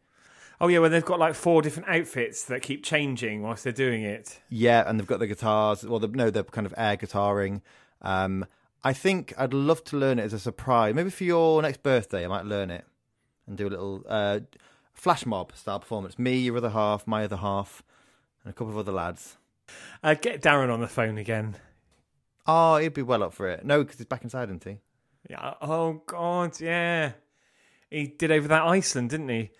Oh 0.59 0.67
yeah, 0.67 0.79
well 0.79 0.89
they've 0.89 1.05
got 1.05 1.19
like 1.19 1.35
four 1.35 1.61
different 1.61 1.87
outfits 1.87 2.43
that 2.45 2.63
keep 2.63 2.83
changing 2.83 3.43
whilst 3.43 3.63
they're 3.63 3.71
doing 3.71 4.01
it. 4.01 4.39
Yeah, 4.49 4.83
and 4.87 4.99
they've 4.99 5.05
got 5.05 5.19
the 5.19 5.27
guitars. 5.27 5.83
Well, 5.85 5.99
the, 5.99 6.07
no, 6.07 6.31
they're 6.31 6.43
kind 6.43 6.65
of 6.65 6.73
air 6.75 6.97
guitaring. 6.97 7.61
Um, 8.01 8.45
I 8.87 8.93
think 8.93 9.33
I'd 9.37 9.53
love 9.53 9.83
to 9.85 9.97
learn 9.97 10.17
it 10.17 10.23
as 10.23 10.31
a 10.31 10.39
surprise. 10.39 10.95
Maybe 10.95 11.09
for 11.09 11.25
your 11.25 11.61
next 11.61 11.83
birthday, 11.83 12.23
I 12.23 12.29
might 12.29 12.45
learn 12.45 12.71
it 12.71 12.85
and 13.45 13.57
do 13.57 13.67
a 13.67 13.69
little 13.69 14.01
uh, 14.07 14.39
flash 14.93 15.25
mob 15.25 15.53
style 15.57 15.81
performance. 15.81 16.17
Me, 16.17 16.37
your 16.37 16.55
other 16.55 16.69
half, 16.69 17.05
my 17.05 17.25
other 17.25 17.35
half, 17.35 17.83
and 18.45 18.49
a 18.49 18.53
couple 18.53 18.71
of 18.71 18.77
other 18.77 18.93
lads. 18.93 19.35
Uh, 20.01 20.13
get 20.13 20.41
Darren 20.41 20.73
on 20.73 20.79
the 20.79 20.87
phone 20.87 21.17
again. 21.17 21.57
Oh, 22.45 22.77
he'd 22.77 22.93
be 22.93 23.01
well 23.01 23.23
up 23.23 23.33
for 23.33 23.49
it. 23.49 23.65
No, 23.65 23.83
because 23.83 23.97
he's 23.97 24.05
back 24.05 24.23
inside, 24.23 24.47
isn't 24.47 24.63
he? 24.63 24.77
Yeah. 25.29 25.55
Oh 25.61 26.01
God, 26.05 26.57
yeah. 26.61 27.11
He 27.91 28.07
did 28.07 28.31
over 28.31 28.47
that 28.47 28.63
Iceland, 28.63 29.09
didn't 29.09 29.27
he? 29.27 29.51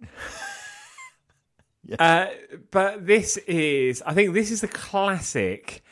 Yeah. 1.86 1.96
Uh, 1.98 2.30
but 2.70 3.06
this 3.06 3.36
is, 3.36 4.00
I 4.06 4.14
think, 4.14 4.32
this 4.32 4.50
is 4.50 4.62
the 4.62 4.68
classic 4.68 5.84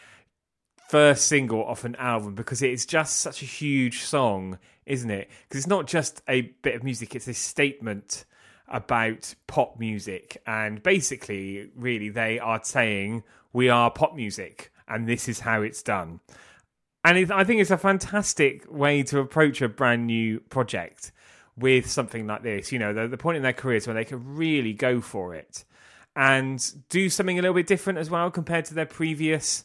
first 0.93 1.27
single 1.27 1.65
off 1.65 1.85
an 1.85 1.97
album 1.97 2.35
because 2.35 2.61
it's 2.61 2.85
just 2.85 3.17
such 3.17 3.41
a 3.41 3.47
huge 3.47 4.03
song, 4.03 4.59
isn't 4.85 5.11
it? 5.11 5.31
Because 5.49 5.61
it's 5.61 5.67
not 5.67 5.87
just 5.87 6.21
a 6.29 6.43
bit 6.61 6.75
of 6.75 6.85
music; 6.85 7.15
it's 7.15 7.27
a 7.27 7.33
statement 7.33 8.27
about 8.69 9.35
pop 9.47 9.79
music, 9.79 10.43
and 10.47 10.83
basically, 10.83 11.71
really, 11.75 12.11
they 12.11 12.39
are 12.39 12.61
saying 12.63 13.25
we 13.55 13.71
are 13.71 13.91
pop 13.91 14.15
music, 14.15 14.71
and 14.87 15.09
this 15.09 15.31
is 15.31 15.41
how 15.41 15.63
it's 15.63 15.83
done. 15.83 16.21
And 17.03 17.17
it, 17.17 17.31
I 17.31 17.43
think 17.43 17.63
it's 17.63 17.71
a 17.71 17.79
fantastic 17.79 18.71
way 18.71 19.03
to 19.05 19.19
approach 19.19 19.63
a 19.63 19.71
brand 19.71 20.07
new 20.07 20.41
project 20.41 21.11
with 21.57 21.91
something 21.91 22.27
like 22.27 22.43
this. 22.43 22.71
You 22.71 22.79
know, 22.79 22.93
the, 22.93 23.09
the 23.09 23.17
point 23.17 23.39
in 23.39 23.43
their 23.43 23.55
careers 23.55 23.87
where 23.87 23.95
they 23.95 24.05
can 24.05 24.37
really 24.37 24.75
go 24.75 25.01
for 25.01 25.35
it 25.35 25.65
and 26.15 26.63
do 26.91 27.09
something 27.09 27.39
a 27.39 27.41
little 27.41 27.55
bit 27.55 27.67
different 27.67 27.99
as 27.99 28.11
well 28.11 28.31
compared 28.31 28.67
to 28.67 28.75
their 28.75 28.85
previous 28.85 29.65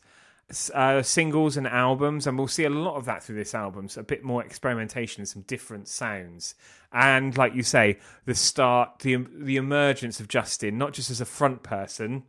uh, 0.73 1.01
singles 1.01 1.57
and 1.57 1.67
albums. 1.67 2.27
And 2.27 2.37
we'll 2.37 2.47
see 2.47 2.63
a 2.63 2.69
lot 2.69 2.95
of 2.95 3.05
that 3.05 3.23
through 3.23 3.35
this 3.35 3.53
album. 3.53 3.89
So 3.89 4.01
a 4.01 4.03
bit 4.03 4.23
more 4.23 4.43
experimentation 4.43 5.21
and 5.21 5.27
some 5.27 5.43
different 5.43 5.87
sounds. 5.87 6.55
And 6.91 7.37
like 7.37 7.53
you 7.53 7.63
say, 7.63 7.99
the 8.25 8.35
start, 8.35 8.99
the 8.99 9.17
the 9.17 9.57
emergence 9.57 10.19
of 10.19 10.27
Justin, 10.27 10.77
not 10.77 10.93
just 10.93 11.11
as 11.11 11.19
a 11.19 11.25
front 11.25 11.63
person, 11.63 12.23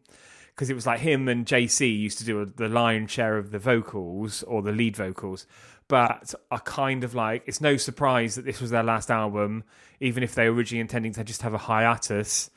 because 0.55 0.69
it 0.69 0.75
was 0.75 0.87
like 0.87 1.01
him 1.01 1.29
and 1.29 1.47
JC 1.47 1.97
used 1.97 2.19
to 2.19 2.25
do 2.25 2.41
a, 2.41 2.47
the 2.47 2.69
lion's 2.69 3.13
share 3.13 3.39
of 3.39 3.53
the 3.53 3.61
vocals 3.61 4.43
or 4.43 4.61
the 4.63 4.73
lead 4.73 4.97
vocals, 4.97 5.47
but 5.87 6.35
are 6.51 6.61
kind 6.61 7.05
of 7.05 7.15
like 7.15 7.45
it's 7.47 7.61
no 7.61 7.77
surprise 7.77 8.35
that 8.35 8.45
this 8.45 8.61
was 8.61 8.71
their 8.71 8.83
last 8.83 9.11
album, 9.11 9.63
even 10.01 10.25
if 10.25 10.35
they 10.35 10.49
were 10.49 10.57
originally 10.57 10.81
intending 10.81 11.13
to 11.13 11.23
just 11.23 11.43
have 11.43 11.55
a 11.55 11.59
hiatus. 11.59 12.51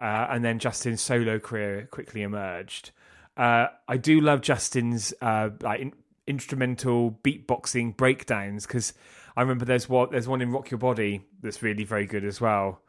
Uh, 0.00 0.28
and 0.30 0.44
then 0.44 0.60
Justin's 0.60 1.00
solo 1.00 1.40
career 1.40 1.88
quickly 1.90 2.22
emerged. 2.22 2.92
Uh, 3.38 3.68
I 3.86 3.96
do 3.96 4.20
love 4.20 4.40
Justin's 4.40 5.14
uh, 5.22 5.50
like 5.62 5.80
in- 5.80 5.92
instrumental 6.26 7.12
beatboxing 7.22 7.96
breakdowns 7.96 8.66
because 8.66 8.92
I 9.36 9.42
remember 9.42 9.64
there's 9.64 9.88
what 9.88 10.10
there's 10.10 10.26
one 10.26 10.42
in 10.42 10.50
Rock 10.50 10.72
Your 10.72 10.78
Body 10.78 11.22
that's 11.40 11.62
really 11.62 11.84
very 11.84 12.06
good 12.06 12.24
as 12.24 12.40
well. 12.40 12.80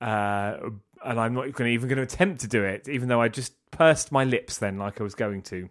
Uh, 0.00 0.56
and 1.04 1.20
I'm 1.20 1.34
not 1.34 1.52
gonna, 1.52 1.70
even 1.70 1.88
going 1.88 1.98
to 1.98 2.02
attempt 2.02 2.40
to 2.40 2.48
do 2.48 2.64
it, 2.64 2.88
even 2.88 3.08
though 3.08 3.20
I 3.20 3.28
just 3.28 3.52
pursed 3.70 4.10
my 4.10 4.24
lips 4.24 4.58
then, 4.58 4.78
like 4.78 5.00
I 5.00 5.04
was 5.04 5.14
going 5.14 5.42
to. 5.42 5.68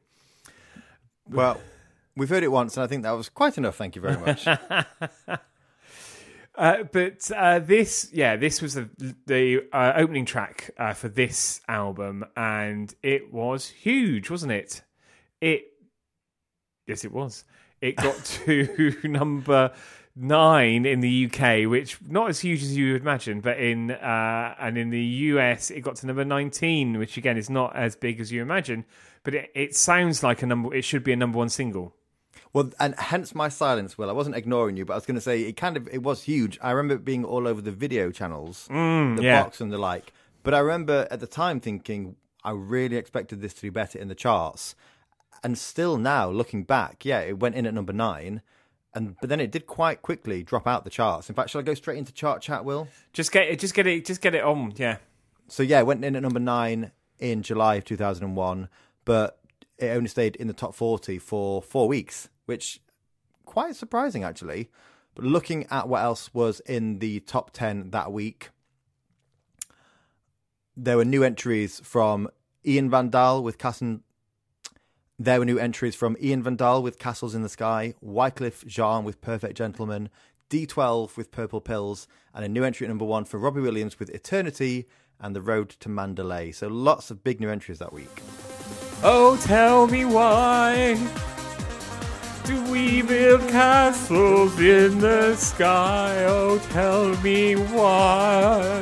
Well, 1.28 1.60
we've 2.16 2.30
heard 2.30 2.44
it 2.44 2.52
once, 2.52 2.78
and 2.78 2.84
I 2.84 2.88
think 2.88 3.04
that 3.04 3.12
was 3.12 3.30
quite 3.30 3.58
enough. 3.58 3.76
Thank 3.76 3.96
you 3.96 4.02
very 4.02 4.18
much. 4.18 4.46
Uh, 6.60 6.84
but 6.92 7.32
uh, 7.32 7.60
this, 7.60 8.10
yeah, 8.12 8.36
this 8.36 8.62
was 8.62 8.74
the, 8.74 8.90
the 9.26 9.62
uh, 9.72 9.94
opening 9.96 10.26
track 10.26 10.72
uh, 10.78 10.94
for 10.94 11.08
this 11.08 11.62
album, 11.70 12.26
and 12.36 12.94
it 13.02 13.34
was 13.34 13.70
huge, 13.70 14.30
wasn't 14.30 14.52
it? 14.52 14.82
It, 15.40 15.64
yes, 16.86 17.06
it 17.06 17.14
was. 17.14 17.46
It 17.80 17.96
got 17.96 18.26
to 18.46 18.94
number 19.06 19.72
nine 20.18 20.86
in 20.86 21.00
the 21.00 21.28
UK, 21.32 21.70
which 21.70 21.98
not 22.06 22.30
as 22.30 22.42
huge 22.42 22.62
as 22.62 22.76
you 22.76 22.92
would 22.92 23.04
imagine, 23.04 23.40
but 23.40 23.58
in 23.58 23.92
uh, 23.92 24.56
and 24.60 24.78
in 24.78 24.90
the 24.90 25.02
US, 25.02 25.72
it 25.72 25.80
got 25.80 25.96
to 25.96 26.08
number 26.08 26.26
nineteen, 26.26 26.98
which 26.98 27.16
again 27.16 27.38
is 27.38 27.50
not 27.50 27.74
as 27.74 27.96
big 27.96 28.20
as 28.20 28.34
you 28.34 28.42
imagine, 28.42 28.84
but 29.24 29.34
it, 29.34 29.50
it 29.56 29.76
sounds 29.78 30.24
like 30.24 30.44
a 30.44 30.46
number. 30.46 30.76
It 30.76 30.84
should 30.84 31.06
be 31.06 31.14
a 31.14 31.16
number 31.16 31.38
one 31.38 31.48
single. 31.48 31.96
Well, 32.52 32.72
and 32.80 32.96
hence 32.98 33.36
my 33.36 33.48
silence, 33.50 33.98
Will. 33.98 34.10
I 34.10 34.14
wasn't 34.14 34.36
ignoring 34.36 34.76
you, 34.76 34.86
but 34.86 34.94
I 34.94 34.98
was 34.98 35.06
going 35.06 35.16
to 35.16 35.22
say 35.22 35.42
it 35.42 35.54
kind 35.54 35.78
of 35.78 35.88
it 35.92 36.02
was 36.02 36.24
huge. 36.24 36.58
I 36.62 36.72
remember 36.72 36.96
it 36.96 37.06
being 37.06 37.24
all 37.24 37.48
over 37.48 37.62
the 37.62 37.72
video 37.72 38.12
channels, 38.12 38.68
mm, 38.72 39.18
the 39.18 39.24
yeah. 39.24 39.44
box 39.44 39.62
and 39.62 39.72
the 39.72 39.78
like. 39.78 40.14
But 40.42 40.54
I 40.54 40.60
remember 40.60 41.08
at 41.12 41.20
the 41.20 41.28
time 41.28 41.60
thinking 41.60 42.16
I 42.44 42.52
really 42.52 42.96
expected 42.96 43.42
this 43.42 43.54
to 43.56 43.62
do 43.62 43.72
better 43.72 44.00
in 44.00 44.08
the 44.08 44.16
charts. 44.16 44.76
And 45.44 45.58
still 45.58 45.98
now, 45.98 46.30
looking 46.30 46.64
back, 46.64 47.06
yeah, 47.06 47.20
it 47.20 47.40
went 47.40 47.56
in 47.56 47.66
at 47.66 47.74
number 47.74 47.94
nine, 47.94 48.42
and 48.94 49.16
but 49.22 49.30
then 49.30 49.40
it 49.40 49.52
did 49.52 49.68
quite 49.68 50.02
quickly 50.02 50.44
drop 50.44 50.68
out 50.68 50.84
the 50.84 50.90
charts. 50.90 51.30
In 51.30 51.36
fact, 51.36 51.52
shall 51.52 51.60
I 51.60 51.64
go 51.64 51.76
straight 51.76 51.98
into 51.98 52.12
chart 52.12 52.42
chat, 52.42 52.66
Will? 52.66 52.88
Just 53.14 53.32
get 53.32 53.48
it, 53.48 53.60
just 53.60 53.74
get 53.74 53.88
it, 53.88 54.06
just 54.06 54.22
get 54.22 54.34
it 54.36 54.44
on. 54.44 54.74
Yeah, 54.76 54.98
So 55.48 55.64
yeah, 55.64 55.80
it 55.80 55.86
went 55.86 56.04
in 56.04 56.16
at 56.16 56.24
number 56.24 56.40
nine 56.40 56.92
in 57.20 57.44
July 57.44 57.76
of 57.76 57.86
2001, 57.86 58.70
but 59.06 59.40
it 59.78 59.90
only 59.90 60.10
stayed 60.10 60.36
in 60.36 60.48
the 60.48 60.54
top 60.54 60.76
40 60.76 61.20
for 61.20 61.62
four 61.62 61.88
weeks, 61.88 62.30
which 62.50 62.82
quite 63.46 63.76
surprising 63.76 64.24
actually. 64.24 64.70
But 65.14 65.24
looking 65.24 65.68
at 65.70 65.88
what 65.88 66.02
else 66.02 66.34
was 66.34 66.62
in 66.62 66.98
the 66.98 67.20
top 67.20 67.52
10 67.52 67.92
that 67.92 68.12
week, 68.12 68.50
there 70.76 70.98
were 70.98 71.06
new 71.06 71.24
entries 71.24 71.80
from 71.84 72.28
Ian 72.66 72.90
Van 72.90 73.10
Dahl 73.10 73.44
with. 73.44 73.58
There 75.22 75.40
were 75.40 75.46
new 75.46 75.60
entries 75.60 75.96
from 75.96 76.18
Ian 76.22 76.42
Van 76.44 76.56
Dahl 76.56 76.82
with 76.82 76.98
Castles 76.98 77.36
in 77.36 77.44
the 77.44 77.50
Sky, 77.50 77.94
Wyclef 78.04 78.66
Jean 78.66 79.04
with 79.04 79.22
Perfect 79.22 79.56
Gentleman, 79.56 80.10
D12 80.50 81.18
with 81.18 81.30
Purple 81.32 81.62
Pills, 81.62 82.08
and 82.34 82.46
a 82.46 82.50
new 82.50 82.64
entry 82.64 82.88
at 82.88 82.90
number 82.90 83.06
one 83.06 83.26
for 83.26 83.38
Robbie 83.38 83.62
Williams 83.62 84.00
with 84.00 84.10
Eternity 84.10 84.88
and 85.20 85.36
The 85.36 85.42
Road 85.42 85.70
to 85.82 85.90
Mandalay. 85.90 86.52
So 86.54 86.68
lots 86.68 87.12
of 87.12 87.24
big 87.24 87.42
new 87.42 87.50
entries 87.50 87.80
that 87.80 87.94
week. 87.94 88.24
Oh, 89.04 89.38
tell 89.44 89.88
me 89.88 90.06
why 90.06 90.96
do 92.50 92.72
we 92.72 93.04
build 93.04 93.48
castles 93.50 94.60
in 94.60 94.98
the 94.98 95.36
sky? 95.36 96.26
Oh, 96.26 96.58
tell 96.72 97.16
me 97.22 97.54
why. 97.54 98.82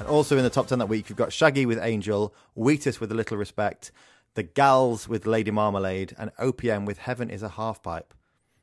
And 0.00 0.08
also 0.08 0.36
in 0.36 0.42
the 0.42 0.50
top 0.50 0.66
10 0.66 0.80
that 0.80 0.88
week, 0.88 1.08
you've 1.08 1.16
got 1.16 1.32
Shaggy 1.32 1.64
with 1.64 1.78
Angel, 1.80 2.34
Wheatus 2.56 2.98
with 2.98 3.12
A 3.12 3.14
Little 3.14 3.36
Respect, 3.36 3.92
The 4.34 4.42
Gals 4.42 5.08
with 5.08 5.26
Lady 5.26 5.52
Marmalade, 5.52 6.12
and 6.18 6.32
OPM 6.40 6.86
with 6.86 6.98
Heaven 6.98 7.30
is 7.30 7.44
a 7.44 7.50
Half 7.50 7.84
Pipe. 7.84 8.12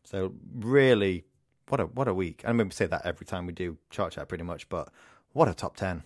So 0.04 0.34
really, 0.54 1.24
what 1.70 1.80
a 1.80 1.86
what 1.86 2.10
a 2.10 2.14
week. 2.14 2.44
I 2.46 2.52
mean, 2.52 2.68
we 2.68 2.74
say 2.74 2.88
that 2.88 3.06
every 3.06 3.26
time 3.26 3.46
we 3.46 3.54
do 3.54 3.78
chart 3.90 4.12
chat 4.12 4.28
pretty 4.28 4.44
much, 4.44 4.68
but 4.68 4.90
what 5.32 5.48
a 5.48 5.54
top 5.54 5.78
10. 5.78 6.04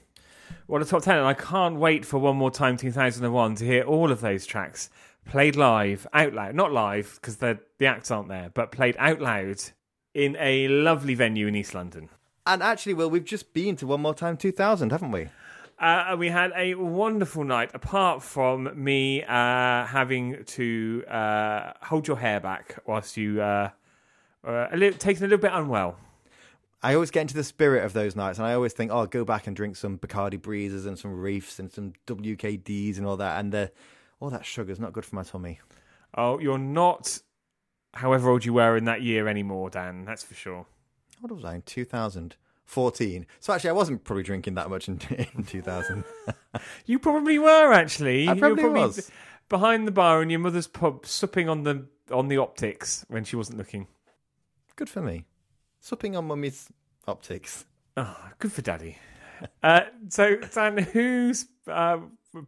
What 0.67 0.84
a 0.84 0.86
top 0.86 1.01
10, 1.01 1.17
and 1.17 1.25
I 1.25 1.34
can't 1.34 1.77
wait 1.77 2.05
for 2.05 2.19
One 2.19 2.36
More 2.36 2.51
Time 2.51 2.77
2001 2.77 3.55
to 3.55 3.65
hear 3.65 3.81
all 3.81 4.12
of 4.12 4.22
those 4.22 4.45
tracks 4.45 4.91
played 5.25 5.55
live, 5.55 6.08
out 6.13 6.34
loud. 6.34 6.55
Not 6.55 6.72
live, 6.72 7.15
because 7.15 7.38
the 7.38 7.60
the 7.77 7.88
acts 7.88 8.12
aren't 8.12 8.29
there, 8.29 8.51
but 8.53 8.72
played 8.72 8.96
out 8.98 9.20
loud 9.20 9.62
in 10.13 10.38
a 10.39 10.67
lovely 10.67 11.13
venue 11.13 11.48
in 11.48 11.55
East 11.55 11.74
London. 11.74 12.10
And 12.46 12.62
actually, 12.62 12.94
Will, 12.94 13.10
we've 13.10 13.25
just 13.25 13.53
been 13.53 13.75
to 13.77 13.88
One 13.88 14.01
More 14.01 14.13
Time 14.13 14.38
2000, 14.38 14.91
haven't 14.91 15.12
we? 15.12 15.29
Uh, 15.77 16.05
and 16.10 16.20
we 16.20 16.29
had 16.29 16.53
a 16.55 16.75
wonderful 16.75 17.44
night, 17.44 17.72
apart 17.74 18.24
from 18.24 18.72
me 18.82 19.24
uh, 19.24 19.86
having 19.86 20.44
to 20.46 21.03
uh, 21.08 21.74
hold 21.82 22.08
your 22.08 22.17
hair 22.17 22.39
back 22.39 22.79
whilst 22.86 23.17
you 23.17 23.41
uh, 23.41 23.70
uh, 24.48 24.67
a 24.72 24.77
little, 24.77 24.98
taken 24.98 25.24
a 25.24 25.27
little 25.27 25.41
bit 25.41 25.51
unwell. 25.53 25.98
I 26.82 26.94
always 26.94 27.12
get 27.12 27.22
into 27.22 27.34
the 27.34 27.44
spirit 27.44 27.84
of 27.84 27.94
those 27.94 28.15
nights, 28.15 28.38
and 28.38 28.48
I 28.48 28.53
always 28.53 28.72
think, 28.72 28.91
oh, 28.91 29.00
I'll 29.00 29.08
go 29.08 29.25
back 29.25 29.48
and 29.48 29.55
drink 29.55 29.75
some 29.75 29.98
Bacardi 29.98 30.39
Breezers 30.39 30.86
and 30.86 30.98
some 30.98 31.20
Reefs 31.20 31.60
and 31.60 31.72
some 31.72 31.94
WKDs 32.08 32.98
and 32.98 33.05
all 33.05 33.17
that. 33.17 33.39
And 33.39 33.51
the, 33.51 33.72
all 34.25 34.32
that 34.32 34.46
sugar's 34.46 34.79
not 34.79 34.91
good 34.94 35.05
for 35.05 35.15
my 35.15 35.24
tummy. 35.24 35.60
Oh, 36.17 36.39
you're 36.39 36.58
not, 36.58 37.20
however 37.94 38.29
old 38.29 38.44
you 38.46 38.53
were 38.53 38.75
in 38.75 38.86
that 38.86 39.01
year 39.01 39.27
anymore, 39.27 39.70
Dan. 39.70 40.03
That's 40.05 40.24
for 40.24 40.34
sure. 40.34 40.65
What 41.22 41.32
was 41.32 41.46
I 41.46 41.55
in 41.55 41.62
2014? 41.63 43.25
So 43.39 43.53
actually, 43.53 43.70
I 43.70 43.74
wasn't 43.74 44.03
probably 44.03 44.24
drinking 44.24 44.55
that 44.55 44.70
much 44.70 44.88
in, 44.88 45.00
in 45.36 45.44
2000. 45.44 46.03
You 46.86 47.00
probably 47.00 47.38
were 47.38 47.72
actually. 47.74 48.27
I 48.27 48.34
You 48.34 48.39
probably 48.39 48.70
was. 48.70 49.12
behind 49.50 49.88
the 49.88 49.91
bar 49.91 50.22
in 50.24 50.29
your 50.29 50.39
mother's 50.39 50.67
pub, 50.67 51.05
supping 51.05 51.50
on 51.50 51.63
the 51.63 51.86
on 52.12 52.27
the 52.29 52.38
optics 52.38 53.05
when 53.10 53.24
she 53.25 53.36
wasn't 53.36 53.58
looking. 53.58 53.88
good 54.77 54.89
for 54.89 55.01
me. 55.01 55.25
Supping 55.82 56.15
on 56.15 56.25
mummy's 56.25 56.70
optics. 57.08 57.65
Oh, 57.98 58.17
good 58.39 58.51
for 58.53 58.62
Daddy. 58.62 58.98
uh, 59.63 59.82
so, 60.10 60.38
Dan, 60.38 60.77
who's 60.77 61.46
uh, 61.67 61.98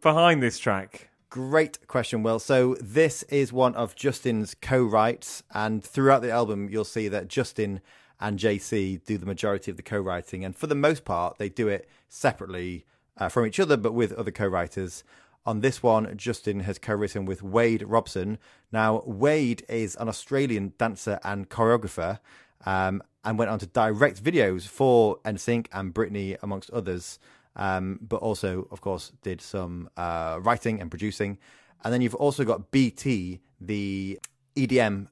behind 0.01 0.41
this 0.41 0.57
track? 0.57 1.09
Great 1.29 1.85
question, 1.87 2.23
Will. 2.23 2.39
So 2.39 2.75
this 2.79 3.23
is 3.23 3.51
one 3.51 3.75
of 3.75 3.95
Justin's 3.95 4.55
co-writes, 4.61 5.43
and 5.53 5.83
throughout 5.83 6.21
the 6.21 6.31
album, 6.31 6.69
you'll 6.69 6.85
see 6.85 7.09
that 7.09 7.27
Justin 7.27 7.81
and 8.17 8.39
JC 8.39 9.03
do 9.03 9.17
the 9.17 9.25
majority 9.25 9.69
of 9.69 9.75
the 9.75 9.83
co-writing, 9.83 10.45
and 10.45 10.55
for 10.55 10.67
the 10.67 10.75
most 10.75 11.03
part, 11.03 11.37
they 11.37 11.49
do 11.49 11.67
it 11.67 11.89
separately 12.07 12.85
uh, 13.17 13.27
from 13.27 13.45
each 13.45 13.59
other, 13.59 13.75
but 13.75 13.93
with 13.93 14.13
other 14.13 14.31
co-writers. 14.31 15.03
On 15.45 15.59
this 15.59 15.83
one, 15.83 16.15
Justin 16.15 16.61
has 16.61 16.79
co-written 16.79 17.25
with 17.25 17.43
Wade 17.43 17.83
Robson. 17.83 18.37
Now, 18.71 19.03
Wade 19.05 19.65
is 19.67 19.97
an 19.97 20.07
Australian 20.07 20.73
dancer 20.77 21.19
and 21.25 21.49
choreographer, 21.49 22.19
um, 22.65 23.03
and 23.25 23.37
went 23.37 23.51
on 23.51 23.59
to 23.59 23.67
direct 23.67 24.23
videos 24.23 24.65
for 24.65 25.19
NSYNC 25.25 25.67
and 25.73 25.93
Britney, 25.93 26.37
amongst 26.41 26.69
others. 26.69 27.19
Um, 27.57 27.99
but 28.01 28.17
also, 28.17 28.67
of 28.71 28.81
course, 28.81 29.11
did 29.23 29.41
some 29.41 29.89
uh, 29.97 30.39
writing 30.41 30.79
and 30.79 30.89
producing. 30.89 31.39
And 31.83 31.91
then 31.93 32.01
you've 32.01 32.15
also 32.15 32.43
got 32.43 32.71
BT, 32.71 33.41
the 33.59 34.19
EDM 34.55 35.07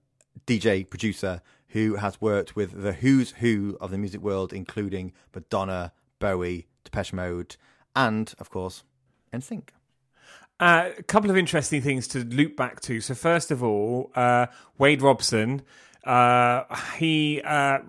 DJ 0.45 0.87
producer, 0.87 1.41
who 1.69 1.95
has 1.95 2.21
worked 2.21 2.55
with 2.55 2.83
the 2.83 2.93
who's 2.93 3.31
who 3.31 3.77
of 3.81 3.91
the 3.91 3.97
music 3.97 4.21
world, 4.21 4.53
including 4.53 5.11
Madonna, 5.33 5.91
Bowie, 6.19 6.67
Depeche 6.83 7.13
Mode, 7.13 7.57
and, 7.95 8.33
of 8.39 8.49
course, 8.49 8.83
NSYNC. 9.33 9.69
Uh, 10.59 10.91
a 10.97 11.03
couple 11.03 11.29
of 11.29 11.35
interesting 11.35 11.81
things 11.81 12.07
to 12.07 12.19
loop 12.19 12.55
back 12.55 12.79
to. 12.81 13.01
So, 13.01 13.13
first 13.13 13.51
of 13.51 13.61
all, 13.61 14.11
uh, 14.15 14.45
Wade 14.77 15.01
Robson, 15.01 15.63
uh, 16.05 16.63
he 16.97 17.41
uh, 17.43 17.79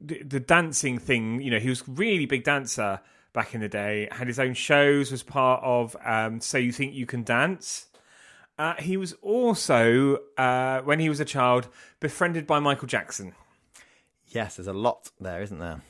the, 0.00 0.22
the 0.22 0.38
dancing 0.38 0.98
thing. 0.98 1.40
You 1.40 1.50
know, 1.50 1.58
he 1.58 1.68
was 1.68 1.82
really 1.88 2.26
big 2.26 2.44
dancer 2.44 3.00
back 3.32 3.54
in 3.54 3.60
the 3.60 3.68
day. 3.68 4.08
Had 4.10 4.26
his 4.26 4.38
own 4.38 4.54
shows. 4.54 5.10
Was 5.10 5.22
part 5.22 5.62
of 5.62 5.96
um, 6.04 6.40
So 6.40 6.58
You 6.58 6.72
Think 6.72 6.94
You 6.94 7.06
Can 7.06 7.22
Dance. 7.22 7.86
Uh, 8.58 8.74
he 8.80 8.96
was 8.96 9.12
also, 9.22 10.18
uh, 10.36 10.80
when 10.80 10.98
he 10.98 11.08
was 11.08 11.20
a 11.20 11.24
child, 11.24 11.68
befriended 12.00 12.46
by 12.46 12.58
Michael 12.58 12.88
Jackson. 12.88 13.34
Yes, 14.26 14.56
there's 14.56 14.66
a 14.66 14.72
lot 14.72 15.10
there, 15.20 15.40
isn't 15.42 15.58
there? 15.58 15.80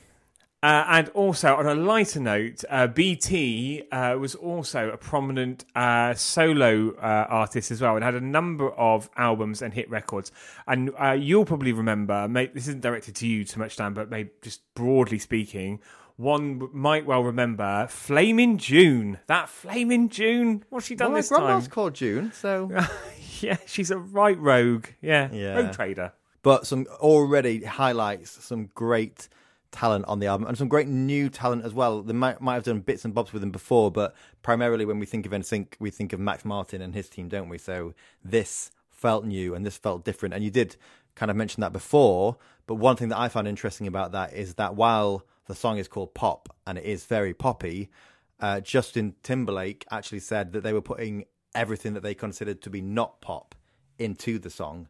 Uh, 0.60 0.84
and 0.88 1.08
also, 1.10 1.54
on 1.54 1.66
a 1.66 1.74
lighter 1.74 2.18
note, 2.18 2.64
uh, 2.68 2.88
BT 2.88 3.84
uh, 3.92 4.16
was 4.18 4.34
also 4.34 4.90
a 4.90 4.96
prominent 4.96 5.64
uh, 5.76 6.12
solo 6.14 6.96
uh, 6.96 7.26
artist 7.28 7.70
as 7.70 7.80
well 7.80 7.94
and 7.94 8.04
had 8.04 8.16
a 8.16 8.20
number 8.20 8.70
of 8.72 9.08
albums 9.16 9.62
and 9.62 9.72
hit 9.72 9.88
records. 9.88 10.32
And 10.66 10.90
uh, 11.00 11.12
you'll 11.12 11.44
probably 11.44 11.72
remember, 11.72 12.26
mate, 12.26 12.54
this 12.54 12.66
isn't 12.66 12.80
directed 12.80 13.14
to 13.16 13.26
you 13.28 13.44
too 13.44 13.60
much, 13.60 13.76
Dan, 13.76 13.94
but 13.94 14.10
maybe 14.10 14.30
just 14.42 14.62
broadly 14.74 15.20
speaking, 15.20 15.78
one 16.18 16.68
might 16.72 17.06
well 17.06 17.22
remember 17.22 17.86
Flaming 17.88 18.58
June. 18.58 19.18
That 19.28 19.48
Flaming 19.48 20.08
June. 20.08 20.64
What's 20.68 20.86
she 20.86 20.96
done 20.96 21.12
well, 21.12 21.16
this 21.22 21.30
my 21.30 21.36
time? 21.38 21.46
grandma's 21.46 21.68
called 21.68 21.94
June, 21.94 22.32
so 22.32 22.70
yeah, 23.40 23.56
she's 23.66 23.90
a 23.90 23.96
right 23.98 24.38
rogue. 24.38 24.86
Yeah, 25.00 25.30
Yeah. 25.32 25.54
rogue 25.56 25.72
trader. 25.72 26.12
but 26.42 26.66
some 26.66 26.86
already 26.98 27.64
highlights 27.64 28.44
some 28.44 28.66
great 28.74 29.28
talent 29.70 30.04
on 30.08 30.18
the 30.18 30.26
album 30.26 30.48
and 30.48 30.56
some 30.58 30.66
great 30.66 30.88
new 30.88 31.28
talent 31.28 31.64
as 31.64 31.72
well. 31.72 32.02
They 32.02 32.12
might 32.14 32.40
might 32.40 32.54
have 32.54 32.64
done 32.64 32.80
bits 32.80 33.04
and 33.04 33.14
bobs 33.14 33.32
with 33.32 33.40
them 33.42 33.52
before, 33.52 33.90
but 33.92 34.14
primarily 34.42 34.84
when 34.84 34.98
we 34.98 35.06
think 35.06 35.24
of 35.24 35.30
NSYNC, 35.32 35.74
we 35.78 35.90
think 35.90 36.12
of 36.12 36.18
Max 36.18 36.44
Martin 36.44 36.82
and 36.82 36.94
his 36.94 37.08
team, 37.08 37.28
don't 37.28 37.48
we? 37.48 37.58
So 37.58 37.94
this 38.24 38.72
felt 38.90 39.24
new 39.24 39.54
and 39.54 39.64
this 39.64 39.76
felt 39.76 40.04
different. 40.04 40.34
And 40.34 40.42
you 40.42 40.50
did 40.50 40.74
kind 41.14 41.30
of 41.30 41.36
mention 41.36 41.60
that 41.60 41.72
before, 41.72 42.38
but 42.66 42.74
one 42.76 42.96
thing 42.96 43.08
that 43.10 43.18
I 43.18 43.28
found 43.28 43.46
interesting 43.46 43.86
about 43.86 44.10
that 44.12 44.32
is 44.32 44.54
that 44.54 44.74
while 44.74 45.24
the 45.48 45.54
song 45.54 45.78
is 45.78 45.88
called 45.88 46.14
Pop 46.14 46.48
and 46.66 46.78
it 46.78 46.84
is 46.84 47.04
very 47.04 47.34
poppy, 47.34 47.90
uh, 48.38 48.60
Justin 48.60 49.16
Timberlake 49.24 49.84
actually 49.90 50.20
said 50.20 50.52
that 50.52 50.62
they 50.62 50.72
were 50.72 50.80
putting 50.80 51.24
everything 51.54 51.94
that 51.94 52.04
they 52.04 52.14
considered 52.14 52.62
to 52.62 52.70
be 52.70 52.80
not 52.80 53.20
pop 53.20 53.56
into 53.98 54.38
the 54.38 54.50
song 54.50 54.86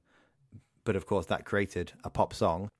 but 0.88 0.96
of 0.96 1.04
course 1.04 1.26
that 1.26 1.44
created 1.44 1.92
a 2.02 2.08
pop 2.08 2.32
song. 2.32 2.70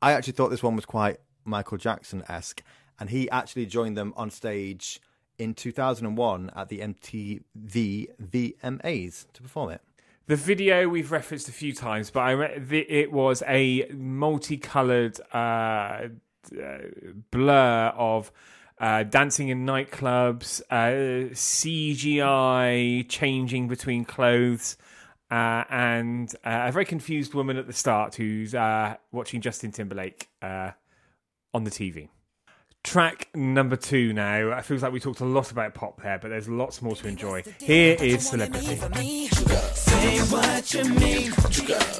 I 0.00 0.12
actually 0.12 0.34
thought 0.34 0.50
this 0.50 0.62
one 0.62 0.76
was 0.76 0.84
quite 0.84 1.16
Michael 1.44 1.78
Jackson 1.78 2.22
esque, 2.28 2.62
and 3.00 3.10
he 3.10 3.28
actually 3.30 3.66
joined 3.66 3.96
them 3.96 4.14
on 4.16 4.30
stage 4.30 5.00
in 5.36 5.52
2001 5.52 6.52
at 6.54 6.68
the 6.68 6.78
MTV 6.78 7.42
VMAs 8.22 9.26
to 9.32 9.42
perform 9.42 9.70
it. 9.70 9.80
The 10.26 10.36
video 10.36 10.88
we've 10.88 11.10
referenced 11.10 11.48
a 11.48 11.52
few 11.52 11.72
times, 11.72 12.08
but 12.08 12.20
I 12.20 12.30
re- 12.30 12.86
it 12.88 13.10
was 13.10 13.42
a 13.48 13.88
multicolored 13.90 15.18
uh, 15.32 16.06
blur 17.30 17.92
of 17.96 18.32
uh, 18.78 19.02
dancing 19.04 19.48
in 19.48 19.64
nightclubs, 19.64 20.60
uh, 20.70 21.32
CGI 21.32 23.08
changing 23.08 23.68
between 23.68 24.04
clothes, 24.04 24.76
uh, 25.30 25.64
and 25.70 26.34
uh, 26.44 26.64
a 26.66 26.72
very 26.72 26.84
confused 26.84 27.34
woman 27.34 27.56
at 27.56 27.66
the 27.66 27.72
start 27.72 28.14
who's 28.14 28.54
uh, 28.54 28.96
watching 29.12 29.40
Justin 29.40 29.72
Timberlake 29.72 30.28
uh, 30.42 30.72
on 31.54 31.64
the 31.64 31.70
TV. 31.70 32.08
Track 32.84 33.28
number 33.34 33.74
two 33.74 34.12
now. 34.12 34.56
It 34.56 34.64
feels 34.64 34.82
like 34.82 34.92
we 34.92 35.00
talked 35.00 35.20
a 35.20 35.24
lot 35.24 35.50
about 35.50 35.74
pop 35.74 36.00
there, 36.02 36.18
but 36.18 36.28
there's 36.28 36.48
lots 36.48 36.80
more 36.82 36.94
to 36.94 37.08
enjoy. 37.08 37.42
Here 37.58 37.96
is 37.98 38.28
Celebrity. 38.28 38.76
Say 38.76 40.18
what 40.20 40.72
you 40.74 40.84
mean, 40.84 41.32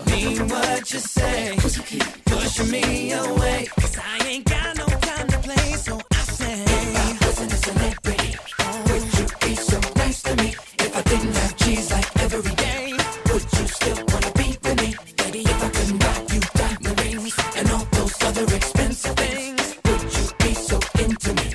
mean 0.06 0.48
what 0.48 0.92
you 0.92 0.98
say. 1.00 2.25
Pushing 2.46 2.70
me 2.70 3.10
away, 3.10 3.66
cause 3.80 3.98
I 3.98 4.24
ain't 4.24 4.44
got 4.44 4.78
no 4.78 4.86
time 4.86 5.26
to 5.26 5.38
play. 5.40 5.72
So 5.72 5.98
I 6.12 6.16
say, 6.38 6.62
if 6.62 7.20
I 7.20 7.26
wasn't 7.26 7.52
a 7.52 7.56
celebrity, 7.56 8.38
would 8.86 9.02
you 9.18 9.26
be 9.40 9.54
so 9.56 9.80
nice 9.96 10.22
to 10.22 10.36
me? 10.36 10.54
If 10.78 10.96
I 10.96 11.02
didn't 11.02 11.34
have 11.34 11.56
cheese 11.56 11.90
like 11.90 12.16
every 12.22 12.54
day, 12.54 12.92
would 13.32 13.42
you 13.42 13.66
still 13.66 13.96
wanna 13.96 14.32
be 14.36 14.56
with 14.62 14.80
me? 14.80 14.94
If 15.42 15.64
I 15.64 15.68
couldn't 15.70 15.98
buy 15.98 16.24
you 16.32 16.40
diamond 16.54 17.00
rings 17.00 17.34
and 17.56 17.68
all 17.72 17.84
those 17.90 18.22
other 18.22 18.44
expensive 18.54 19.16
things, 19.16 19.74
would 19.84 20.02
you 20.02 20.26
be 20.38 20.54
so 20.54 20.78
into 21.02 21.34
me? 21.34 21.50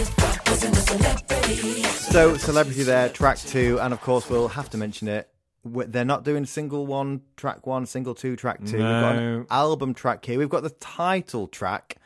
If 0.00 0.08
I 0.18 0.50
wasn't 0.50 0.76
a 0.78 0.80
celebrity. 0.80 1.82
So, 1.84 2.36
Celebrity 2.38 2.84
there, 2.84 3.10
track 3.10 3.36
two, 3.36 3.78
and 3.82 3.92
of 3.92 4.00
course, 4.00 4.30
we'll 4.30 4.48
have 4.48 4.70
to 4.70 4.78
mention 4.78 5.08
it. 5.08 5.28
They're 5.64 6.04
not 6.04 6.24
doing 6.24 6.44
single 6.44 6.86
one, 6.86 7.22
track 7.36 7.66
one, 7.66 7.86
single 7.86 8.14
two, 8.14 8.34
track 8.36 8.64
two. 8.64 8.78
We've 8.78 8.80
got 8.80 9.16
an 9.16 9.38
No. 9.40 9.46
album 9.50 9.94
track 9.94 10.24
here. 10.24 10.38
We've 10.38 10.48
got 10.48 10.64
the 10.64 10.70
title 10.70 11.46
track. 11.46 11.96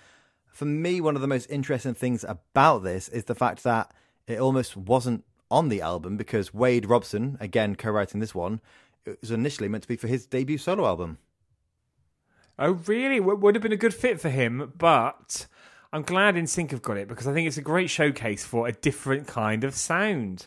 For 0.48 0.66
me, 0.66 1.00
one 1.00 1.16
of 1.16 1.22
the 1.22 1.28
most 1.28 1.46
interesting 1.50 1.94
things 1.94 2.24
about 2.24 2.82
this 2.82 3.08
is 3.08 3.24
the 3.24 3.34
fact 3.34 3.62
that 3.62 3.92
it 4.26 4.38
almost 4.38 4.76
wasn't 4.76 5.24
on 5.50 5.68
the 5.68 5.80
album 5.80 6.16
because 6.16 6.52
Wade 6.52 6.86
Robson, 6.86 7.38
again 7.40 7.76
co 7.76 7.90
writing 7.90 8.20
this 8.20 8.34
one, 8.34 8.60
it 9.06 9.18
was 9.20 9.30
initially 9.30 9.68
meant 9.68 9.82
to 9.84 9.88
be 9.88 9.96
for 9.96 10.08
his 10.08 10.26
debut 10.26 10.58
solo 10.58 10.84
album. 10.86 11.18
Oh, 12.58 12.72
really? 12.86 13.18
W- 13.18 13.38
would 13.38 13.54
have 13.54 13.62
been 13.62 13.72
a 13.72 13.76
good 13.76 13.94
fit 13.94 14.20
for 14.20 14.30
him, 14.30 14.72
but 14.76 15.46
I'm 15.92 16.02
glad 16.02 16.34
NSYNC 16.36 16.70
have 16.72 16.82
got 16.82 16.96
it 16.96 17.06
because 17.08 17.26
I 17.26 17.32
think 17.34 17.46
it's 17.46 17.58
a 17.58 17.62
great 17.62 17.90
showcase 17.90 18.44
for 18.44 18.66
a 18.66 18.72
different 18.72 19.26
kind 19.26 19.62
of 19.62 19.74
sound 19.74 20.46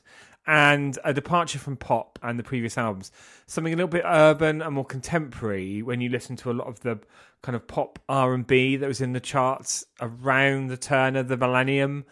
and 0.50 0.98
a 1.04 1.14
departure 1.14 1.60
from 1.60 1.78
pop 1.78 2.18
and 2.24 2.40
the 2.40 2.44
previous 2.44 2.76
albums. 2.76 3.12
Something 3.46 3.72
a 3.72 3.76
little 3.76 3.88
bit 3.88 4.02
urban 4.04 4.64
and 4.64 4.74
more 4.74 4.84
contemporary 4.84 5.84
when 5.84 6.02
you 6.02 6.10
listen 6.10 6.36
to 6.38 6.50
a 6.50 6.54
lot 6.54 6.68
of 6.68 6.80
the 6.80 7.00
kind 7.44 7.56
of 7.56 7.68
pop 7.68 8.00
R&B 8.10 8.78
that 8.78 8.88
was 8.88 9.00
in 9.00 9.14
the 9.14 9.20
charts 9.20 9.86
around 10.02 10.68
the 10.68 10.76
turn 10.76 11.16
of 11.16 11.28
the 11.28 11.38
millennium. 11.38 12.04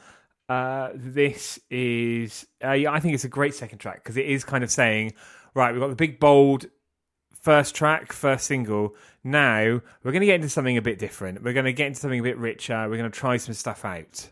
Uh, 0.48 0.90
this 0.94 1.60
is, 1.72 2.46
uh, 2.64 2.74
yeah, 2.74 2.92
I 2.92 3.00
think 3.00 3.16
it's 3.16 3.24
a 3.24 3.30
great 3.30 3.56
second 3.56 3.80
track 3.80 4.04
because 4.04 4.18
it 4.18 4.28
is 4.28 4.44
kind 4.44 4.64
of 4.64 4.70
saying, 4.70 5.14
right, 5.56 5.72
we've 5.72 5.82
got 5.82 5.90
the 5.90 5.96
big 5.96 6.20
bold 6.20 6.68
first 7.34 7.74
track, 7.74 8.14
first 8.14 8.46
single. 8.46 8.96
Now 9.24 9.82
we're 10.04 10.12
going 10.12 10.20
to 10.20 10.28
get 10.28 10.36
into 10.36 10.50
something 10.50 10.78
a 10.78 10.82
bit 10.84 11.00
different. 11.00 11.42
We're 11.42 11.54
going 11.54 11.66
to 11.66 11.74
get 11.74 11.88
into 11.88 12.00
something 12.02 12.20
a 12.20 12.24
bit 12.24 12.38
richer. 12.38 12.88
We're 12.88 12.98
going 12.98 13.12
to 13.12 13.20
try 13.20 13.38
some 13.38 13.56
stuff 13.56 13.84
out. 13.84 14.30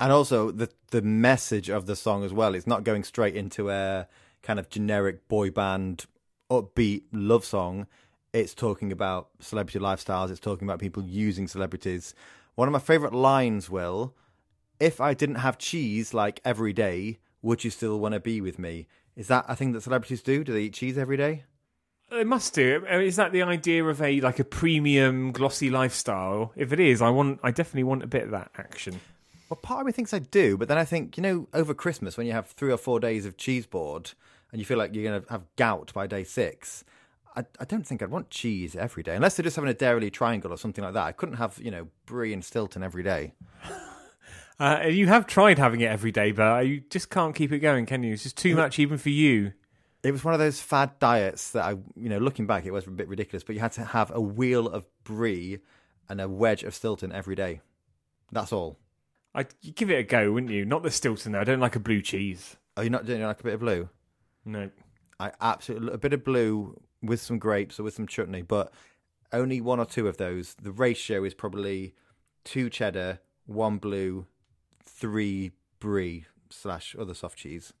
And 0.00 0.12
also 0.12 0.50
the 0.50 0.70
the 0.90 1.02
message 1.02 1.68
of 1.70 1.86
the 1.86 1.96
song 1.96 2.24
as 2.24 2.32
well. 2.32 2.54
It's 2.54 2.66
not 2.66 2.84
going 2.84 3.04
straight 3.04 3.36
into 3.36 3.70
a 3.70 4.06
kind 4.42 4.58
of 4.58 4.68
generic 4.68 5.26
boy 5.28 5.50
band 5.50 6.06
upbeat 6.50 7.02
love 7.12 7.44
song. 7.44 7.86
It's 8.32 8.54
talking 8.54 8.92
about 8.92 9.28
celebrity 9.40 9.78
lifestyles. 9.78 10.30
It's 10.30 10.40
talking 10.40 10.66
about 10.68 10.80
people 10.80 11.04
using 11.04 11.48
celebrities. 11.48 12.14
One 12.54 12.68
of 12.68 12.72
my 12.72 12.78
favorite 12.78 13.14
lines, 13.14 13.70
Will, 13.70 14.14
if 14.80 15.00
I 15.00 15.14
didn't 15.14 15.36
have 15.36 15.58
cheese 15.58 16.12
like 16.12 16.40
every 16.44 16.72
day, 16.72 17.18
would 17.42 17.64
you 17.64 17.70
still 17.70 17.98
want 17.98 18.14
to 18.14 18.20
be 18.20 18.40
with 18.40 18.58
me? 18.58 18.86
Is 19.16 19.28
that 19.28 19.44
a 19.48 19.56
thing 19.56 19.72
that 19.72 19.82
celebrities 19.82 20.22
do? 20.22 20.44
Do 20.44 20.52
they 20.52 20.62
eat 20.62 20.74
cheese 20.74 20.98
every 20.98 21.16
day? 21.16 21.44
They 22.10 22.24
must 22.24 22.54
do. 22.54 22.84
Is 22.86 23.16
that 23.16 23.32
the 23.32 23.42
idea 23.42 23.84
of 23.84 24.00
a 24.02 24.20
like 24.20 24.38
a 24.38 24.44
premium 24.44 25.32
glossy 25.32 25.70
lifestyle? 25.70 26.52
If 26.54 26.72
it 26.72 26.80
is, 26.80 27.00
I 27.02 27.10
want. 27.10 27.40
I 27.42 27.50
definitely 27.50 27.84
want 27.84 28.02
a 28.02 28.06
bit 28.06 28.24
of 28.24 28.30
that 28.30 28.50
action. 28.56 29.00
Well, 29.48 29.58
part 29.58 29.80
of 29.80 29.86
me 29.86 29.92
thinks 29.92 30.14
I 30.14 30.20
do, 30.20 30.56
but 30.56 30.68
then 30.68 30.78
I 30.78 30.84
think, 30.84 31.16
you 31.16 31.22
know, 31.22 31.48
over 31.52 31.74
Christmas 31.74 32.16
when 32.16 32.26
you 32.26 32.32
have 32.32 32.46
three 32.48 32.72
or 32.72 32.78
four 32.78 32.98
days 32.98 33.26
of 33.26 33.36
cheese 33.36 33.66
board 33.66 34.12
and 34.50 34.60
you 34.60 34.64
feel 34.64 34.78
like 34.78 34.94
you're 34.94 35.04
going 35.04 35.22
to 35.22 35.30
have 35.30 35.44
gout 35.56 35.92
by 35.92 36.06
day 36.06 36.24
six, 36.24 36.84
I, 37.36 37.44
I 37.60 37.64
don't 37.64 37.86
think 37.86 38.02
I'd 38.02 38.10
want 38.10 38.30
cheese 38.30 38.74
every 38.74 39.02
day, 39.02 39.16
unless 39.16 39.36
they're 39.36 39.44
just 39.44 39.56
having 39.56 39.70
a 39.70 39.74
Dairy 39.74 40.10
Triangle 40.10 40.52
or 40.52 40.56
something 40.56 40.82
like 40.82 40.94
that. 40.94 41.04
I 41.04 41.12
couldn't 41.12 41.36
have, 41.36 41.58
you 41.62 41.70
know, 41.70 41.88
brie 42.06 42.32
and 42.32 42.44
Stilton 42.44 42.82
every 42.82 43.02
day. 43.02 43.34
Uh, 44.60 44.84
you 44.88 45.08
have 45.08 45.26
tried 45.26 45.58
having 45.58 45.80
it 45.80 45.86
every 45.90 46.12
day, 46.12 46.30
but 46.30 46.64
you 46.66 46.80
just 46.88 47.10
can't 47.10 47.34
keep 47.34 47.50
it 47.50 47.58
going, 47.58 47.86
can 47.86 48.04
you? 48.04 48.12
It's 48.12 48.22
just 48.22 48.36
too 48.36 48.54
much, 48.54 48.78
even 48.78 48.98
for 48.98 49.10
you. 49.10 49.52
It 50.04 50.12
was 50.12 50.22
one 50.22 50.32
of 50.32 50.38
those 50.38 50.60
fad 50.60 50.98
diets 51.00 51.50
that 51.52 51.64
I, 51.64 51.70
you 51.96 52.08
know, 52.08 52.18
looking 52.18 52.46
back, 52.46 52.64
it 52.64 52.70
was 52.70 52.86
a 52.86 52.90
bit 52.90 53.08
ridiculous. 53.08 53.42
But 53.42 53.56
you 53.56 53.60
had 53.60 53.72
to 53.72 53.84
have 53.84 54.12
a 54.14 54.20
wheel 54.20 54.68
of 54.68 54.84
brie 55.02 55.58
and 56.08 56.20
a 56.20 56.28
wedge 56.28 56.62
of 56.62 56.74
Stilton 56.74 57.10
every 57.10 57.34
day. 57.34 57.62
That's 58.30 58.52
all. 58.52 58.78
I'd 59.34 59.54
you'd 59.60 59.76
give 59.76 59.90
it 59.90 59.98
a 59.98 60.02
go, 60.04 60.32
wouldn't 60.32 60.52
you? 60.52 60.64
Not 60.64 60.82
the 60.82 60.90
Stilton 60.90 61.32
though. 61.32 61.40
I 61.40 61.44
don't 61.44 61.60
like 61.60 61.76
a 61.76 61.80
blue 61.80 62.02
cheese. 62.02 62.56
Are 62.76 62.82
you're 62.82 62.90
not 62.90 63.06
doing 63.06 63.22
like 63.22 63.40
a 63.40 63.44
bit 63.44 63.54
of 63.54 63.60
blue? 63.60 63.88
No. 64.44 64.70
I 65.18 65.32
absolutely 65.40 65.92
a 65.92 65.98
bit 65.98 66.12
of 66.12 66.24
blue 66.24 66.80
with 67.02 67.20
some 67.20 67.38
grapes 67.38 67.78
or 67.78 67.84
with 67.84 67.94
some 67.94 68.06
chutney, 68.06 68.42
but 68.42 68.72
only 69.32 69.60
one 69.60 69.80
or 69.80 69.86
two 69.86 70.08
of 70.08 70.16
those. 70.16 70.54
The 70.54 70.72
ratio 70.72 71.24
is 71.24 71.34
probably 71.34 71.94
two 72.44 72.70
cheddar, 72.70 73.20
one 73.46 73.78
blue, 73.78 74.26
three 74.82 75.52
brie 75.80 76.26
slash 76.50 76.94
other 76.98 77.14
soft 77.14 77.38
cheese. 77.38 77.72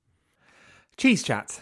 Cheese 0.96 1.22
chat. 1.22 1.60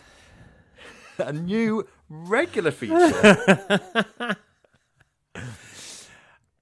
A 1.18 1.33
new 1.33 1.87
regular 2.09 2.70
feature. 2.70 4.37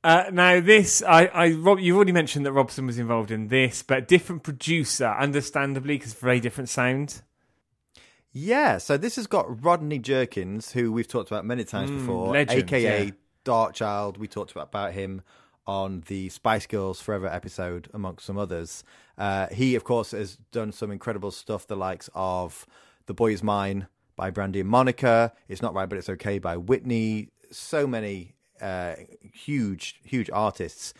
Uh, 0.03 0.25
now, 0.33 0.61
this, 0.61 1.03
I, 1.03 1.27
I, 1.27 1.51
Rob, 1.53 1.79
you've 1.79 1.97
already 1.97 2.13
mentioned 2.13 2.47
that 2.47 2.53
Robson 2.53 2.87
was 2.87 2.99
involved 2.99 3.31
in 3.31 3.49
this, 3.49 3.83
but 3.83 4.09
different 4.09 4.43
producer, 4.43 5.07
understandably, 5.07 5.97
because 5.99 6.15
very 6.15 6.41
different 6.41 6.71
sound. 6.71 7.21
yeah, 8.33 8.79
so 8.79 8.97
this 8.97 9.17
has 9.17 9.27
got 9.27 9.63
Rodney 9.63 9.99
Jerkins, 9.99 10.73
who 10.73 10.91
we've 10.93 11.09
talked 11.09 11.31
about 11.31 11.45
many 11.45 11.65
times 11.65 11.91
before, 11.91 12.29
Mm, 12.29 12.33
legend, 12.33 12.63
aka 12.63 13.05
yeah. 13.05 13.11
Darkchild. 13.45 14.17
We 14.19 14.27
talked 14.29 14.53
about, 14.53 14.69
about 14.69 14.93
him 14.93 15.23
on 15.67 16.03
the 16.07 16.29
Spice 16.31 16.67
Girls 16.67 17.01
Forever 17.01 17.27
episode, 17.27 17.89
amongst 17.93 18.25
some 18.25 18.39
others. 18.39 18.83
Uh, 19.19 19.49
he, 19.49 19.75
of 19.75 19.85
course, 19.85 20.13
has 20.13 20.37
done 20.51 20.73
some 20.73 20.91
incredible 20.91 21.31
stuff, 21.31 21.67
the 21.67 21.77
likes 21.77 22.09
of 22.15 22.67
The 23.07 23.15
Boy 23.15 23.33
Is 23.33 23.43
Mine 23.43 23.87
by 24.17 24.31
Brandy 24.31 24.61
and 24.61 24.69
Monica, 24.71 25.33
It's 25.49 25.61
Not 25.61 25.75
Right 25.75 25.89
But 25.89 25.99
It's 25.99 26.09
Okay 26.09 26.39
by 26.39 26.57
Whitney, 26.57 27.29
so 27.51 27.87
many 27.87 28.35
uh, 28.61 28.97
huge, 29.33 30.01
huge 30.05 30.31
artists. 30.33 30.95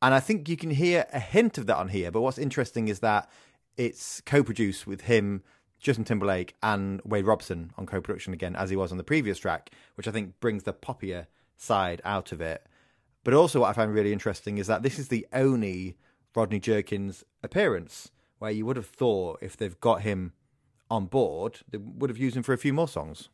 And 0.00 0.14
I 0.14 0.20
think 0.20 0.48
you 0.48 0.56
can 0.56 0.70
hear 0.70 1.06
a 1.12 1.20
hint 1.20 1.58
of 1.58 1.66
that 1.66 1.76
on 1.76 1.88
here. 1.88 2.10
But 2.10 2.20
what's 2.20 2.38
interesting 2.38 2.88
is 2.88 3.00
that 3.00 3.28
it's 3.76 4.20
co 4.20 4.42
produced 4.42 4.86
with 4.86 5.02
him, 5.02 5.42
Justin 5.78 6.04
Timberlake, 6.04 6.54
and 6.62 7.00
Wade 7.04 7.26
Robson 7.26 7.72
on 7.76 7.86
co 7.86 8.00
production 8.00 8.32
again, 8.32 8.54
as 8.56 8.70
he 8.70 8.76
was 8.76 8.92
on 8.92 8.98
the 8.98 9.04
previous 9.04 9.38
track, 9.38 9.70
which 9.96 10.08
I 10.08 10.12
think 10.12 10.38
brings 10.40 10.62
the 10.62 10.72
poppier 10.72 11.26
side 11.56 12.00
out 12.04 12.32
of 12.32 12.40
it. 12.40 12.64
But 13.24 13.34
also, 13.34 13.60
what 13.60 13.70
I 13.70 13.72
find 13.72 13.92
really 13.92 14.12
interesting 14.12 14.58
is 14.58 14.68
that 14.68 14.82
this 14.82 14.98
is 14.98 15.08
the 15.08 15.26
only 15.32 15.96
Rodney 16.34 16.60
Jerkins 16.60 17.24
appearance 17.42 18.10
where 18.38 18.50
you 18.50 18.64
would 18.64 18.76
have 18.76 18.86
thought 18.86 19.38
if 19.42 19.56
they've 19.56 19.80
got 19.80 20.02
him 20.02 20.32
on 20.90 21.06
board, 21.06 21.60
they 21.70 21.78
would 21.78 22.10
have 22.10 22.18
used 22.18 22.36
him 22.36 22.42
for 22.42 22.52
a 22.52 22.58
few 22.58 22.72
more 22.72 22.88
songs. 22.88 23.28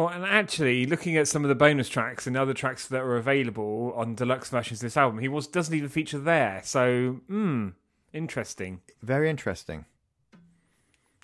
Well, 0.00 0.08
and 0.08 0.24
actually, 0.24 0.86
looking 0.86 1.18
at 1.18 1.28
some 1.28 1.44
of 1.44 1.50
the 1.50 1.54
bonus 1.54 1.86
tracks 1.86 2.26
and 2.26 2.34
other 2.34 2.54
tracks 2.54 2.88
that 2.88 3.02
are 3.02 3.18
available 3.18 3.92
on 3.94 4.14
deluxe 4.14 4.48
versions 4.48 4.78
of 4.78 4.86
this 4.86 4.96
album, 4.96 5.18
he 5.18 5.28
was 5.28 5.46
doesn't 5.46 5.74
even 5.74 5.90
feature 5.90 6.18
there. 6.18 6.62
So, 6.64 7.20
hmm, 7.26 7.68
interesting. 8.14 8.80
Very 9.02 9.28
interesting. 9.28 9.84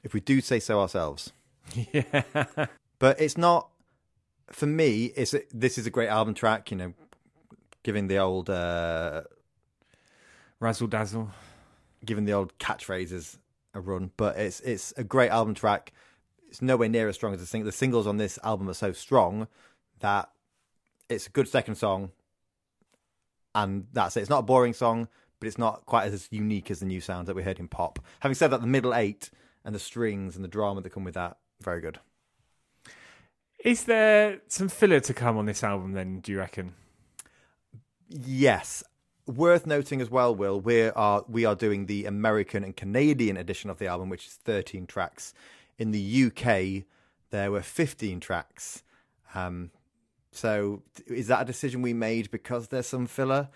If 0.05 0.13
we 0.13 0.21
do 0.21 0.43
say 0.43 0.61
so 0.61 0.81
ourselves. 0.81 1.33
Yeah. 1.93 2.23
But 2.99 3.19
it's 3.19 3.39
not 3.39 3.71
for 4.51 4.67
me. 4.67 5.07
It's 5.17 5.33
a, 5.33 5.41
this 5.55 5.79
is 5.79 5.87
a 5.87 5.91
great 5.91 6.09
album 6.09 6.35
track. 6.35 6.71
You 6.71 6.77
know, 6.77 6.95
giving 7.83 8.09
the 8.09 8.19
old 8.19 8.51
uh, 8.51 9.23
Razzle 10.61 10.87
dazzle. 10.87 11.31
giving 12.05 12.27
the 12.27 12.33
old 12.35 12.57
catchphrases 12.59 13.39
a 13.73 13.81
run. 13.81 14.11
But 14.19 14.37
it's 14.37 14.61
it's 14.61 14.93
a 14.99 15.05
great 15.05 15.31
album 15.31 15.55
track. 15.55 15.93
It's 16.57 16.63
nowhere 16.63 16.89
near 16.89 17.07
as 17.07 17.17
strong 17.17 17.35
as 17.35 17.47
the. 17.47 17.63
The 17.63 17.71
singles 17.71 18.07
on 18.07 18.17
this 18.17 18.39
album 18.43 18.67
are 18.71 18.73
so 18.73 18.93
strong 18.93 19.47
that 20.01 20.31
it's 21.07 21.27
a 21.27 21.31
good 21.31 21.49
second 21.49 21.75
song, 21.75 22.13
and 23.55 23.89
that's 23.93 24.17
it. 24.17 24.21
It's 24.21 24.31
not 24.31 24.39
a 24.39 24.43
boring 24.43 24.73
song, 24.73 25.09
but 25.39 25.49
it's 25.49 25.59
not 25.59 25.85
quite 25.85 26.11
as 26.11 26.29
unique 26.31 26.71
as 26.71 26.81
the 26.81 26.87
new 26.87 27.03
sounds 27.03 27.27
that 27.27 27.37
we 27.37 27.43
heard 27.43 27.59
in 27.59 27.69
pop. 27.69 27.99
Having 28.21 28.37
said 28.37 28.51
that, 28.53 28.63
the 28.63 28.67
middle 28.67 28.95
eight 28.95 29.29
and 29.67 29.75
the 29.75 29.79
strings 29.79 30.35
and 30.35 30.43
the 30.43 30.49
drama 30.49 30.81
that 30.81 30.89
come 30.89 31.05
with 31.05 31.13
that, 31.13 31.37
very 31.61 31.83
good. 31.83 32.01
Is 33.63 33.85
there 33.85 34.41
some 34.49 34.71
filler 34.71 35.01
to 35.01 35.13
come 35.13 35.37
on 35.37 35.45
this 35.45 35.63
album? 35.63 35.93
Then, 35.93 36.21
do 36.21 36.33
you 36.33 36.39
reckon? 36.39 36.73
Yes. 38.09 38.83
Worth 39.27 39.67
noting 39.67 40.01
as 40.01 40.11
well, 40.11 40.35
Will, 40.35 40.59
we 40.59 40.85
are 40.85 41.23
we 41.29 41.45
are 41.45 41.55
doing 41.55 41.85
the 41.85 42.07
American 42.07 42.65
and 42.65 42.75
Canadian 42.75 43.37
edition 43.37 43.69
of 43.69 43.77
the 43.77 43.89
album, 43.89 44.09
which 44.09 44.27
is 44.27 44.33
13 44.37 44.87
tracks. 44.87 45.35
In 45.79 45.91
the 45.91 46.27
UK, 46.27 46.85
there 47.31 47.51
were 47.51 47.63
15 47.63 48.21
tracks. 48.21 48.83
Um, 49.35 49.71
so, 50.33 50.83
is 51.07 51.29
that 51.29 51.43
a 51.43 51.45
decision 51.45 51.83
we 51.83 51.93
made 51.93 52.31
because 52.31 52.69
there's 52.69 52.87
some 52.87 53.07
filler, 53.07 53.49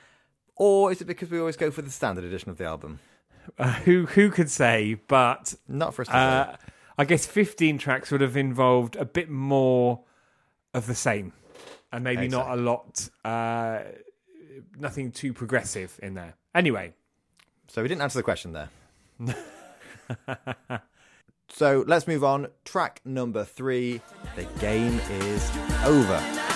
or 0.57 0.93
is 0.93 1.01
it 1.01 1.07
because 1.07 1.31
we 1.31 1.39
always 1.39 1.57
go 1.57 1.71
for 1.71 1.83
the 1.83 1.91
standard 1.91 2.25
edition 2.25 2.51
of 2.51 2.59
the 2.59 2.65
album? 2.65 3.01
Uh, 3.59 3.73
who 3.73 4.07
who 4.07 4.31
could 4.31 4.51
say? 4.51 4.95
But 5.09 5.55
Not 5.69 5.95
for 5.95 6.03
us 6.03 6.09
to 6.09 6.17
uh, 6.17 6.57
I 6.97 7.05
guess 7.05 7.27
fifteen 7.27 7.79
tracks 7.79 8.11
would 8.11 8.21
have 8.21 8.37
involved 8.37 8.97
a 8.97 9.05
bit 9.05 9.29
more 9.29 10.01
of 10.75 10.87
the 10.87 10.95
same, 10.95 11.33
and 11.93 12.05
maybe 12.05 12.29
not 12.29 12.51
a 12.51 12.57
lot. 12.57 13.09
Uh, 13.25 13.81
nothing 14.79 15.13
too 15.13 15.33
progressive 15.33 15.99
in 16.03 16.15
there. 16.15 16.35
Anyway. 16.55 16.95
So 17.69 17.83
we 17.83 17.89
didn't 17.89 18.03
answer 18.03 18.19
the 18.19 18.25
question 18.25 18.53
there. 18.53 18.69
so 21.53 21.85
let's 21.87 22.07
move 22.07 22.25
on. 22.25 22.49
Track 22.65 23.01
number 23.05 23.45
three. 23.45 24.01
The 24.37 24.45
game 24.61 25.01
is 25.11 25.51
over. 25.85 26.50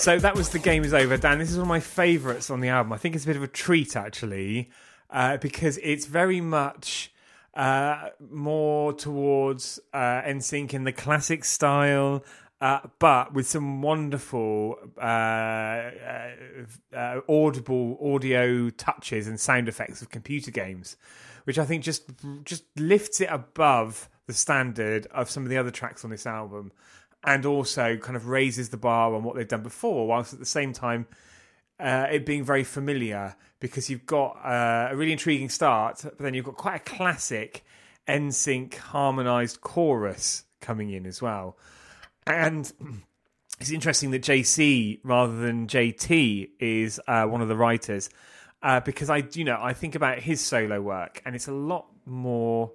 So 0.00 0.18
that 0.18 0.34
was 0.34 0.48
the 0.48 0.58
game 0.58 0.82
is 0.82 0.94
over. 0.94 1.18
Dan, 1.18 1.38
this 1.38 1.50
is 1.50 1.58
one 1.58 1.64
of 1.64 1.68
my 1.68 1.80
favourites 1.80 2.48
on 2.48 2.60
the 2.60 2.68
album. 2.68 2.90
I 2.92 2.96
think 2.96 3.14
it's 3.14 3.24
a 3.24 3.26
bit 3.26 3.36
of 3.36 3.42
a 3.42 3.48
treat 3.48 3.96
actually, 3.96 4.70
uh, 5.10 5.36
because 5.36 5.78
it's 5.82 6.06
very 6.06 6.40
much 6.40 7.12
uh, 7.52 8.08
more 8.30 8.94
towards 8.94 9.78
uh, 9.92 10.22
NSYNC 10.22 10.72
in 10.72 10.84
the 10.84 10.92
classic 10.92 11.44
style. 11.44 12.24
Uh, 12.62 12.80
but 12.98 13.34
with 13.34 13.46
some 13.46 13.82
wonderful 13.82 14.76
uh, 14.98 15.00
uh, 15.00 16.30
uh, 16.94 17.20
audible 17.28 17.98
audio 18.02 18.68
touches 18.70 19.26
and 19.26 19.38
sound 19.38 19.68
effects 19.68 20.00
of 20.00 20.10
computer 20.10 20.50
games, 20.50 20.96
which 21.44 21.58
I 21.58 21.64
think 21.64 21.82
just 21.82 22.10
just 22.44 22.64
lifts 22.76 23.20
it 23.20 23.28
above 23.30 24.08
the 24.26 24.34
standard 24.34 25.06
of 25.06 25.30
some 25.30 25.42
of 25.42 25.48
the 25.48 25.56
other 25.56 25.70
tracks 25.70 26.04
on 26.04 26.10
this 26.10 26.26
album, 26.26 26.70
and 27.24 27.44
also 27.44 27.96
kind 27.96 28.16
of 28.16 28.26
raises 28.28 28.70
the 28.70 28.76
bar 28.76 29.14
on 29.14 29.22
what 29.22 29.36
they've 29.36 29.48
done 29.48 29.62
before, 29.62 30.06
whilst 30.06 30.32
at 30.32 30.38
the 30.38 30.46
same 30.46 30.72
time 30.72 31.06
uh, 31.78 32.06
it 32.10 32.26
being 32.26 32.44
very 32.44 32.64
familiar 32.64 33.36
because 33.58 33.90
you've 33.90 34.06
got 34.06 34.38
uh, 34.44 34.88
a 34.90 34.96
really 34.96 35.12
intriguing 35.12 35.48
start, 35.48 36.00
but 36.02 36.18
then 36.18 36.34
you've 36.34 36.44
got 36.44 36.56
quite 36.56 36.76
a 36.76 36.84
classic 36.84 37.64
NSYNC 38.08 38.74
harmonized 38.74 39.60
chorus 39.60 40.44
coming 40.60 40.90
in 40.90 41.06
as 41.06 41.20
well. 41.20 41.56
And 42.26 42.72
it's 43.60 43.70
interesting 43.70 44.10
that 44.12 44.22
JC 44.22 45.00
rather 45.04 45.36
than 45.36 45.66
JT 45.66 46.50
is 46.58 47.00
uh, 47.06 47.24
one 47.24 47.42
of 47.42 47.48
the 47.48 47.56
writers 47.56 48.08
uh, 48.62 48.80
because 48.80 49.10
I, 49.10 49.24
you 49.32 49.44
know, 49.44 49.58
I 49.60 49.72
think 49.72 49.94
about 49.94 50.20
his 50.20 50.40
solo 50.40 50.80
work 50.80 51.22
and 51.24 51.34
it's 51.34 51.48
a 51.48 51.52
lot 51.52 51.86
more 52.06 52.72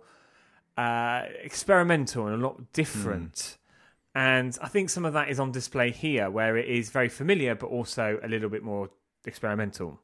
uh, 0.78 1.24
experimental 1.44 2.28
and 2.28 2.36
a 2.36 2.46
lot 2.46 2.74
different. 2.74 3.58
And 4.16 4.58
I 4.62 4.70
think 4.70 4.90
some 4.90 5.04
of 5.04 5.14
that 5.14 5.30
is 5.30 5.40
on 5.42 5.52
display 5.52 5.92
here, 5.92 6.30
where 6.30 6.56
it 6.56 6.70
is 6.70 6.90
very 6.90 7.10
familiar, 7.10 7.54
but 7.54 7.68
also 7.68 8.18
a 8.24 8.30
little 8.30 8.50
bit 8.50 8.64
more 8.64 8.90
experimental. 9.26 10.00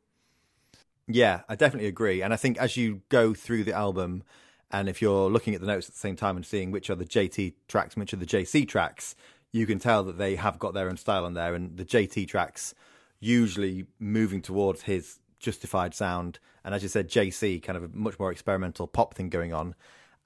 Yeah, 1.08 1.42
I 1.48 1.56
definitely 1.56 1.88
agree. 1.88 2.22
And 2.22 2.34
I 2.34 2.38
think 2.38 2.58
as 2.58 2.76
you 2.76 3.02
go 3.08 3.34
through 3.34 3.64
the 3.64 3.74
album, 3.74 4.24
and 4.70 4.90
if 4.90 5.02
you're 5.02 5.30
looking 5.30 5.56
at 5.56 5.62
the 5.62 5.68
notes 5.68 5.88
at 5.88 5.96
the 5.96 6.00
same 6.00 6.18
time 6.18 6.36
and 6.36 6.46
seeing 6.46 6.72
which 6.72 6.90
are 6.90 6.96
the 6.96 7.06
JT 7.06 7.54
tracks 7.68 7.96
and 7.96 8.02
which 8.02 8.14
are 8.14 8.18
the 8.18 8.26
JC 8.26 8.68
tracks, 8.68 9.16
you 9.54 9.66
can 9.66 9.80
tell 9.80 10.04
that 10.04 10.18
they 10.18 10.36
have 10.36 10.60
got 10.60 10.74
their 10.74 10.90
own 10.90 10.98
style 10.98 11.26
on 11.26 11.34
there. 11.34 11.56
And 11.56 11.78
the 11.78 11.86
JT 11.86 12.28
tracks 12.28 12.74
usually 13.20 13.86
moving 14.00 14.42
towards 14.42 14.84
his 14.84 15.20
justified 15.40 15.94
sound. 15.94 16.40
And 16.64 16.76
as 16.76 16.84
you 16.84 16.90
said, 16.90 17.10
JC 17.10 17.64
kind 17.64 17.78
of 17.78 17.84
a 17.84 17.90
much 17.94 18.20
more 18.20 18.32
experimental 18.32 18.88
pop 18.88 19.14
thing 19.14 19.30
going 19.30 19.54
on. 19.54 19.76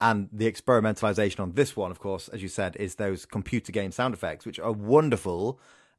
And 0.00 0.28
the 0.32 0.50
experimentalization 0.50 1.40
on 1.40 1.52
this 1.52 1.74
one, 1.74 1.90
of 1.90 1.98
course, 2.00 2.28
as 2.28 2.42
you 2.42 2.48
said, 2.48 2.76
is 2.76 2.96
those 2.96 3.24
computer 3.24 3.72
game 3.72 3.92
sound 3.92 4.12
effects, 4.14 4.44
which 4.44 4.58
are 4.60 4.72
wonderful. 4.72 5.58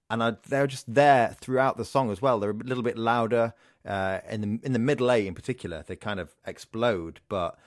And 0.09 0.21
are, 0.21 0.37
they're 0.47 0.67
just 0.67 0.93
there 0.93 1.35
throughout 1.41 1.77
the 1.77 1.83
song 1.85 2.11
as 2.11 2.21
well. 2.21 2.39
They're 2.39 2.51
a 2.51 2.53
little 2.53 2.83
bit 2.83 2.97
louder 2.97 3.53
uh, 3.85 4.19
in 4.29 4.41
the 4.41 4.59
in 4.65 4.73
the 4.73 4.79
middle 4.79 5.11
A 5.11 5.25
in 5.25 5.33
particular. 5.33 5.83
They 5.85 5.95
kind 5.95 6.19
of 6.19 6.35
explode, 6.45 7.19
but 7.27 7.57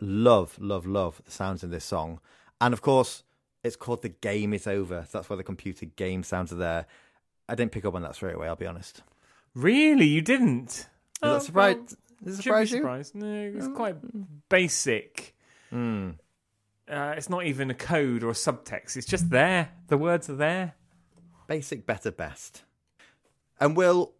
love, 0.00 0.58
love, 0.60 0.86
love 0.86 1.22
the 1.24 1.30
sounds 1.30 1.64
in 1.64 1.70
this 1.70 1.84
song. 1.84 2.20
And 2.60 2.72
of 2.74 2.82
course, 2.82 3.24
it's 3.64 3.74
called 3.76 4.02
"The 4.02 4.10
Game 4.10 4.52
Is 4.52 4.66
Over." 4.66 5.06
So 5.08 5.18
that's 5.18 5.30
why 5.30 5.36
the 5.36 5.42
computer 5.42 5.86
game 5.86 6.22
sounds 6.22 6.52
are 6.52 6.56
there. 6.56 6.86
I 7.48 7.54
didn't 7.54 7.72
pick 7.72 7.84
up 7.86 7.94
on 7.94 8.02
that 8.02 8.14
straight 8.14 8.34
away. 8.34 8.46
I'll 8.46 8.56
be 8.56 8.66
honest. 8.66 9.02
Really, 9.54 10.06
you 10.06 10.20
didn't? 10.20 10.66
Does 10.66 10.86
Oh, 11.22 11.32
that 11.32 11.42
surprise? 11.42 11.96
well, 12.22 12.34
surprise 12.34 12.70
you? 12.70 12.76
surprised. 12.78 13.14
No, 13.14 13.52
it's 13.56 13.68
quite 13.68 13.96
basic. 14.48 15.34
Hmm. 15.70 16.10
Uh, 16.90 17.14
it's 17.16 17.28
not 17.28 17.44
even 17.44 17.70
a 17.70 17.74
code 17.74 18.22
or 18.22 18.30
a 18.30 18.34
subtext. 18.34 18.96
It's 18.96 19.06
just 19.06 19.30
there. 19.30 19.70
The 19.88 19.98
words 19.98 20.30
are 20.30 20.36
there. 20.36 20.74
Basic, 21.46 21.86
better, 21.86 22.10
best. 22.10 22.62
And 23.60 23.76
Will, 23.76 24.12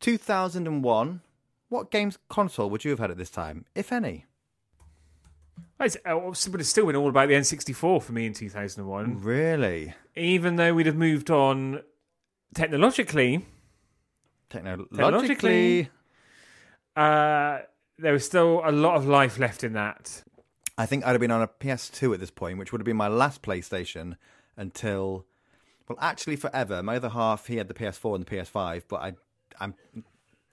2001, 0.00 1.20
what 1.68 1.90
games 1.90 2.18
console 2.28 2.68
would 2.68 2.84
you 2.84 2.90
have 2.90 2.98
had 2.98 3.10
at 3.10 3.16
this 3.16 3.30
time, 3.30 3.64
if 3.74 3.92
any? 3.92 4.26
It's, 5.80 5.96
uh, 6.06 6.16
it 6.16 6.48
would 6.50 6.60
have 6.60 6.66
still 6.66 6.86
been 6.86 6.96
all 6.96 7.08
about 7.08 7.28
the 7.28 7.34
N64 7.34 8.02
for 8.02 8.12
me 8.12 8.26
in 8.26 8.34
2001. 8.34 9.20
Really? 9.22 9.94
Even 10.14 10.56
though 10.56 10.74
we'd 10.74 10.86
have 10.86 10.96
moved 10.96 11.30
on 11.30 11.82
technologically, 12.54 13.46
Technologically, 14.52 15.88
uh, 16.94 17.60
there 17.98 18.12
was 18.12 18.24
still 18.26 18.60
a 18.64 18.70
lot 18.70 18.96
of 18.96 19.06
life 19.06 19.38
left 19.38 19.64
in 19.64 19.72
that. 19.72 20.22
I 20.78 20.86
think 20.86 21.04
I'd 21.04 21.10
have 21.12 21.20
been 21.20 21.30
on 21.30 21.42
a 21.42 21.48
PS2 21.48 22.14
at 22.14 22.20
this 22.20 22.30
point, 22.30 22.58
which 22.58 22.72
would 22.72 22.80
have 22.80 22.86
been 22.86 22.96
my 22.96 23.08
last 23.08 23.42
PlayStation 23.42 24.16
until, 24.56 25.26
well, 25.88 25.98
actually 26.00 26.36
forever. 26.36 26.82
My 26.82 26.96
other 26.96 27.10
half, 27.10 27.46
he 27.46 27.56
had 27.56 27.68
the 27.68 27.74
PS4 27.74 28.14
and 28.16 28.24
the 28.26 28.30
PS5, 28.36 28.84
but 28.88 28.96
I, 29.02 29.12
I'm 29.60 29.74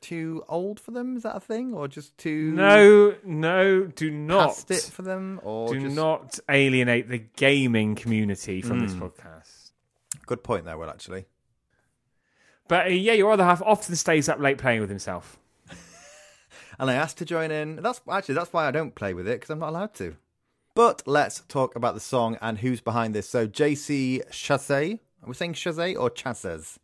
too 0.02 0.44
old 0.50 0.80
for 0.80 0.92
them. 0.92 1.16
Is 1.18 1.24
that 1.24 1.36
a 1.36 1.40
thing, 1.40 1.74
or 1.74 1.88
just 1.88 2.18
too 2.18 2.52
No, 2.52 3.16
no, 3.24 3.86
do 3.86 4.12
not. 4.12 4.48
past 4.50 4.72
it 4.72 4.82
for 4.82 5.02
them, 5.04 5.40
or 5.44 5.74
do 5.74 5.80
just... 5.82 5.96
not 5.96 6.40
alienate 6.50 7.08
the 7.10 7.20
gaming 7.38 7.96
community 7.96 8.62
from 8.62 8.80
this 8.82 8.94
Mm. 8.94 9.00
podcast. 9.12 9.72
Good 10.26 10.44
point 10.44 10.66
there, 10.66 10.78
Will. 10.78 10.90
Actually, 10.90 11.26
But 12.68 12.88
uh, 12.88 12.90
yeah, 12.90 13.14
your 13.14 13.32
other 13.32 13.44
half 13.46 13.62
often 13.62 13.96
stays 13.96 14.30
up 14.30 14.40
late 14.40 14.58
playing 14.58 14.82
with 14.82 14.90
himself. 14.90 15.40
And 16.80 16.90
I 16.90 16.96
asked 16.96 17.18
to 17.18 17.26
join 17.26 17.52
in. 17.52 17.76
That's 17.78 18.02
actually 18.10 18.36
that's 18.36 18.54
why 18.54 18.68
I 18.68 18.72
don't 18.72 18.96
play 18.96 19.14
with 19.14 19.28
it 19.28 19.42
because 19.42 19.50
I'm 19.50 19.60
not 19.60 19.70
allowed 19.70 19.94
to. 19.96 20.16
But 20.76 21.04
let's 21.06 21.42
talk 21.50 21.76
about 21.76 21.94
the 21.94 22.00
song 22.00 22.38
and 22.42 22.60
who's 22.60 22.80
behind 22.80 23.14
this. 23.14 23.30
So 23.30 23.48
JC 23.48 24.26
Chassé, 24.30 25.00
are 25.22 25.28
we 25.28 25.34
saying 25.34 25.54
Chassé 25.54 26.00
or 26.00 26.10
Chazes? 26.10 26.78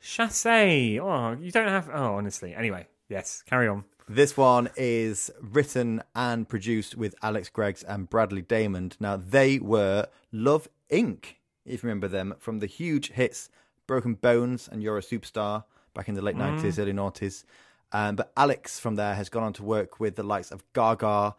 Chassé. 0.00 1.00
Oh, 1.00 1.36
you 1.40 1.50
don't 1.50 1.68
have. 1.68 1.90
Oh, 1.92 2.14
honestly. 2.14 2.54
Anyway, 2.54 2.86
yes, 3.08 3.42
carry 3.46 3.66
on. 3.66 3.84
This 4.08 4.36
one 4.36 4.68
is 4.76 5.30
written 5.40 6.02
and 6.14 6.46
produced 6.46 6.94
with 6.94 7.14
Alex 7.22 7.48
Greggs 7.48 7.82
and 7.82 8.08
Bradley 8.08 8.42
Daymond. 8.42 8.96
Now 9.00 9.16
they 9.16 9.58
were 9.58 10.06
Love 10.30 10.68
Inc. 10.90 11.36
If 11.64 11.82
you 11.82 11.88
remember 11.88 12.08
them 12.08 12.34
from 12.38 12.58
the 12.58 12.66
huge 12.66 13.12
hits 13.12 13.48
Broken 13.86 14.14
Bones 14.14 14.68
and 14.70 14.82
You're 14.82 14.98
a 14.98 15.02
Superstar 15.02 15.64
back 15.94 16.08
in 16.08 16.14
the 16.14 16.22
late 16.22 16.36
mm. 16.36 16.40
nineties, 16.40 16.78
early 16.78 16.92
noughties. 16.92 17.44
Um, 17.94 18.16
but 18.16 18.32
Alex 18.36 18.80
from 18.80 18.96
there 18.96 19.14
has 19.14 19.28
gone 19.28 19.44
on 19.44 19.52
to 19.54 19.62
work 19.62 20.00
with 20.00 20.16
the 20.16 20.24
likes 20.24 20.50
of 20.50 20.64
Gaga, 20.72 21.36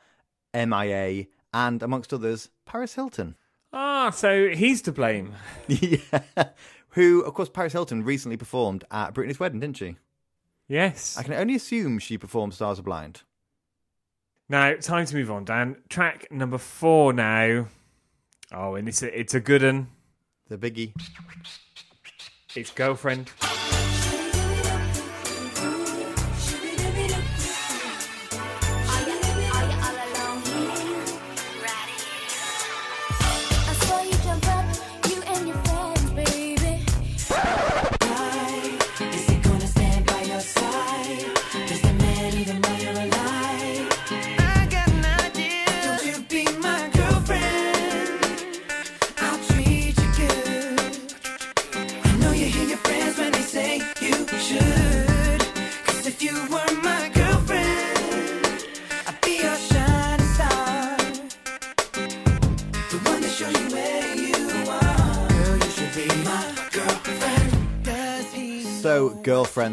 MIA, 0.54 1.26
and 1.54 1.84
amongst 1.84 2.14
others, 2.14 2.50
Paris 2.66 2.96
Hilton. 2.96 3.36
Ah, 3.74 4.10
so 4.10 4.48
he's 4.48 4.82
to 4.84 4.94
blame. 4.94 5.34
yeah. 5.68 6.22
Who, 6.92 7.20
of 7.24 7.34
course, 7.34 7.50
Paris 7.50 7.74
Hilton 7.74 8.06
recently 8.06 8.38
performed 8.38 8.86
at 8.90 9.14
Britney's 9.14 9.38
wedding, 9.38 9.60
didn't 9.60 9.76
she? 9.76 9.98
Yes. 10.70 11.18
I 11.18 11.24
can 11.24 11.34
only 11.34 11.56
assume 11.56 12.00
she 12.00 12.18
performed 12.18 12.54
Stars 12.54 12.80
Are 12.80 12.84
Blind. 12.84 13.24
Now, 14.48 14.76
time 14.76 15.06
to 15.08 15.16
move 15.16 15.30
on, 15.30 15.44
Dan. 15.44 15.76
Track 15.90 16.32
number 16.32 16.58
four 16.58 17.12
now. 17.12 17.68
Oh, 18.54 18.76
and 18.76 18.88
it's 18.88 19.04
a, 19.04 19.20
it's 19.20 19.34
a 19.34 19.42
good 19.42 19.62
one. 19.62 19.90
The 20.48 20.58
biggie. 20.58 20.94
It's 22.56 22.72
Girlfriend. 22.72 23.32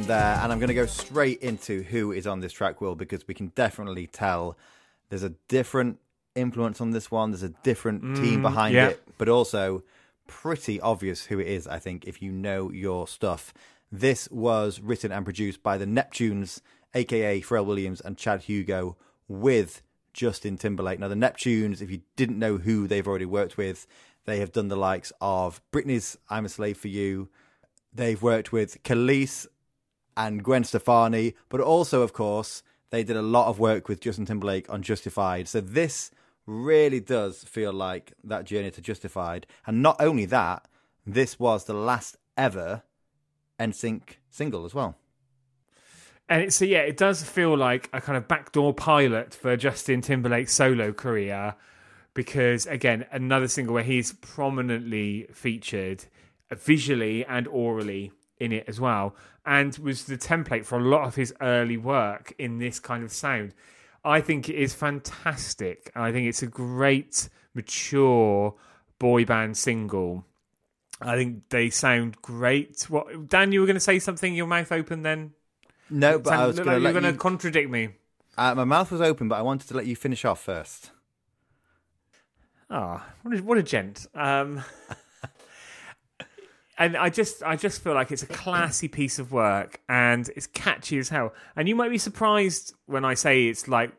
Girlfriend 0.03 0.21
there, 0.21 0.37
uh, 0.37 0.43
and 0.43 0.53
I'm 0.53 0.59
going 0.59 0.69
to 0.69 0.75
go 0.75 0.87
straight 0.87 1.41
into 1.43 1.83
who 1.83 2.13
is 2.13 2.27
on 2.27 2.41
this 2.41 2.53
track, 2.53 2.81
Will, 2.81 2.95
because 2.95 3.27
we 3.29 3.35
can 3.35 3.49
definitely 3.55 4.07
tell 4.07 4.57
there's 5.09 5.23
a 5.23 5.35
different 5.49 5.99
influence 6.35 6.81
on 6.81 6.91
this 6.91 7.11
one. 7.11 7.31
There's 7.31 7.43
a 7.43 7.51
different 7.63 8.17
team 8.17 8.41
mm, 8.41 8.43
behind 8.43 8.75
yeah. 8.75 8.89
it, 8.89 9.03
but 9.19 9.29
also 9.29 9.83
pretty 10.27 10.81
obvious 10.81 11.27
who 11.27 11.39
it 11.39 11.47
is, 11.47 11.67
I 11.69 11.79
think, 11.79 12.05
if 12.05 12.21
you 12.21 12.33
know 12.33 12.71
your 12.71 13.07
stuff. 13.07 13.55
This 13.91 14.29
was 14.31 14.81
written 14.81 15.13
and 15.13 15.25
produced 15.25 15.63
by 15.63 15.79
the 15.79 15.87
Neptunes, 15.87 16.61
aka 16.95 17.41
Pharrell 17.41 17.67
Williams 17.67 18.01
and 18.01 18.17
Chad 18.17 18.43
Hugo, 18.43 18.97
with 19.29 19.83
Justin 20.13 20.57
Timberlake. 20.57 20.99
Now, 20.99 21.09
the 21.09 21.15
Neptunes, 21.15 21.81
if 21.81 21.91
you 21.91 22.01
didn't 22.17 22.39
know 22.39 22.57
who 22.57 22.89
they've 22.89 23.07
already 23.07 23.27
worked 23.27 23.57
with, 23.57 23.87
they 24.25 24.39
have 24.41 24.53
done 24.53 24.69
the 24.69 24.77
likes 24.77 25.13
of 25.21 25.61
Britney's 25.73 26.17
I'm 26.29 26.47
a 26.47 26.49
Slave 26.49 26.79
for 26.79 26.89
You. 26.89 27.29
They've 27.95 28.23
worked 28.23 28.53
with 28.53 28.83
Kelis 28.85 29.47
and 30.17 30.43
Gwen 30.43 30.65
Stefani, 30.65 31.35
but 31.49 31.61
also, 31.61 32.03
of 32.03 32.13
course, 32.13 32.63
they 32.91 33.03
did 33.03 33.17
a 33.17 33.23
lot 33.23 33.49
of 33.49 33.59
work 33.59 33.89
with 33.89 34.01
Justin 34.01 34.27
Timberlake 34.27 34.69
on 34.71 34.83
Justified. 34.83 35.49
So 35.49 35.61
this 35.61 36.11
really 36.47 37.01
does 37.01 37.45
feel 37.45 37.73
like 37.73 38.13
that 38.25 38.45
journey 38.45 38.71
to 38.71 38.83
Justified. 38.83 39.47
And 39.67 39.83
not 39.83 39.97
only 40.01 40.27
that, 40.27 40.67
this 41.07 41.39
was 41.39 41.65
the 41.65 41.75
last 41.75 42.17
ever 42.37 42.83
NSYNC 43.59 44.03
single 44.31 44.65
as 44.65 44.75
well. 44.75 44.97
And 46.29 46.53
so 46.53 46.65
yeah, 46.65 46.81
it 46.81 46.97
does 46.97 47.23
feel 47.23 47.57
like 47.57 47.89
a 47.93 48.01
kind 48.01 48.17
of 48.17 48.29
backdoor 48.29 48.73
pilot 48.75 49.35
for 49.35 49.57
Justin 49.57 50.01
Timberlake's 50.01 50.53
solo 50.53 50.93
career, 50.93 51.55
because 52.15 52.67
again, 52.67 53.07
another 53.11 53.49
single 53.49 53.75
where 53.75 53.83
he's 53.83 54.13
prominently 54.13 55.27
featured 55.33 56.05
visually 56.51 57.25
and 57.25 57.49
orally 57.49 58.13
in 58.43 58.53
it 58.53 58.65
as 58.69 58.81
well, 58.81 59.15
and 59.47 59.77
was 59.79 60.05
the 60.05 60.19
template 60.19 60.65
for 60.65 60.79
a 60.79 60.83
lot 60.83 61.07
of 61.07 61.15
his 61.15 61.33
early 61.41 61.77
work 61.77 62.35
in 62.39 62.59
this 62.59 62.79
kind 62.81 63.05
of 63.05 63.13
sound. 63.13 63.55
I 64.05 64.21
think 64.21 64.49
it 64.49 64.57
is 64.57 64.75
fantastic. 64.75 65.91
I 65.95 66.11
think 66.13 66.27
it's 66.29 66.43
a 66.43 66.47
great, 66.49 67.29
mature 67.55 68.55
boy 68.99 69.25
band 69.25 69.57
single. 69.57 70.25
I 71.01 71.17
think 71.17 71.49
they 71.49 71.71
sound 71.71 72.21
great. 72.23 72.83
What 72.89 73.29
Dan? 73.29 73.53
You 73.53 73.61
were 73.61 73.67
going 73.67 73.77
to 73.77 73.81
say 73.81 73.99
something? 73.99 74.35
Your 74.35 74.47
mouth 74.47 74.71
open 74.73 75.03
then? 75.03 75.33
No, 75.91 76.19
but 76.19 76.33
I 76.35 76.47
was 76.47 76.61
going 76.61 76.69
like 76.69 76.77
to 76.77 76.81
you're 76.81 76.93
going 76.93 77.05
you. 77.05 77.13
to 77.13 77.19
contradict 77.19 77.71
me. 77.71 77.91
uh, 78.39 78.55
my 78.55 78.65
mouth 78.65 78.91
was 78.91 79.01
open, 79.01 79.29
but 79.29 79.37
I 79.39 79.43
wanted 79.43 79.69
to 79.69 79.75
let 79.77 79.87
you 79.87 79.97
finish 79.97 80.25
off 80.25 80.41
first. 80.41 80.91
Ah, 82.71 83.05
what 83.23 83.39
a, 83.39 83.43
what 83.43 83.59
a 83.59 83.63
gent. 83.63 84.07
Um, 84.15 84.63
and 86.83 86.97
I 86.97 87.11
just, 87.11 87.43
I 87.43 87.55
just 87.55 87.81
feel 87.83 87.95
like 87.95 88.11
it's 88.11 88.25
a 88.25 88.27
classy 88.27 88.89
piece 88.89 89.19
of 89.19 89.31
work, 89.31 89.81
and 89.89 90.29
it's 90.35 90.49
catchy 90.49 90.99
as 90.99 91.09
hell. 91.09 91.33
And 91.55 91.69
you 91.69 91.77
might 91.77 91.91
be 91.91 91.99
surprised 91.99 92.75
when 92.87 93.05
I 93.05 93.15
say 93.15 93.47
it's 93.47 93.69
like 93.69 93.93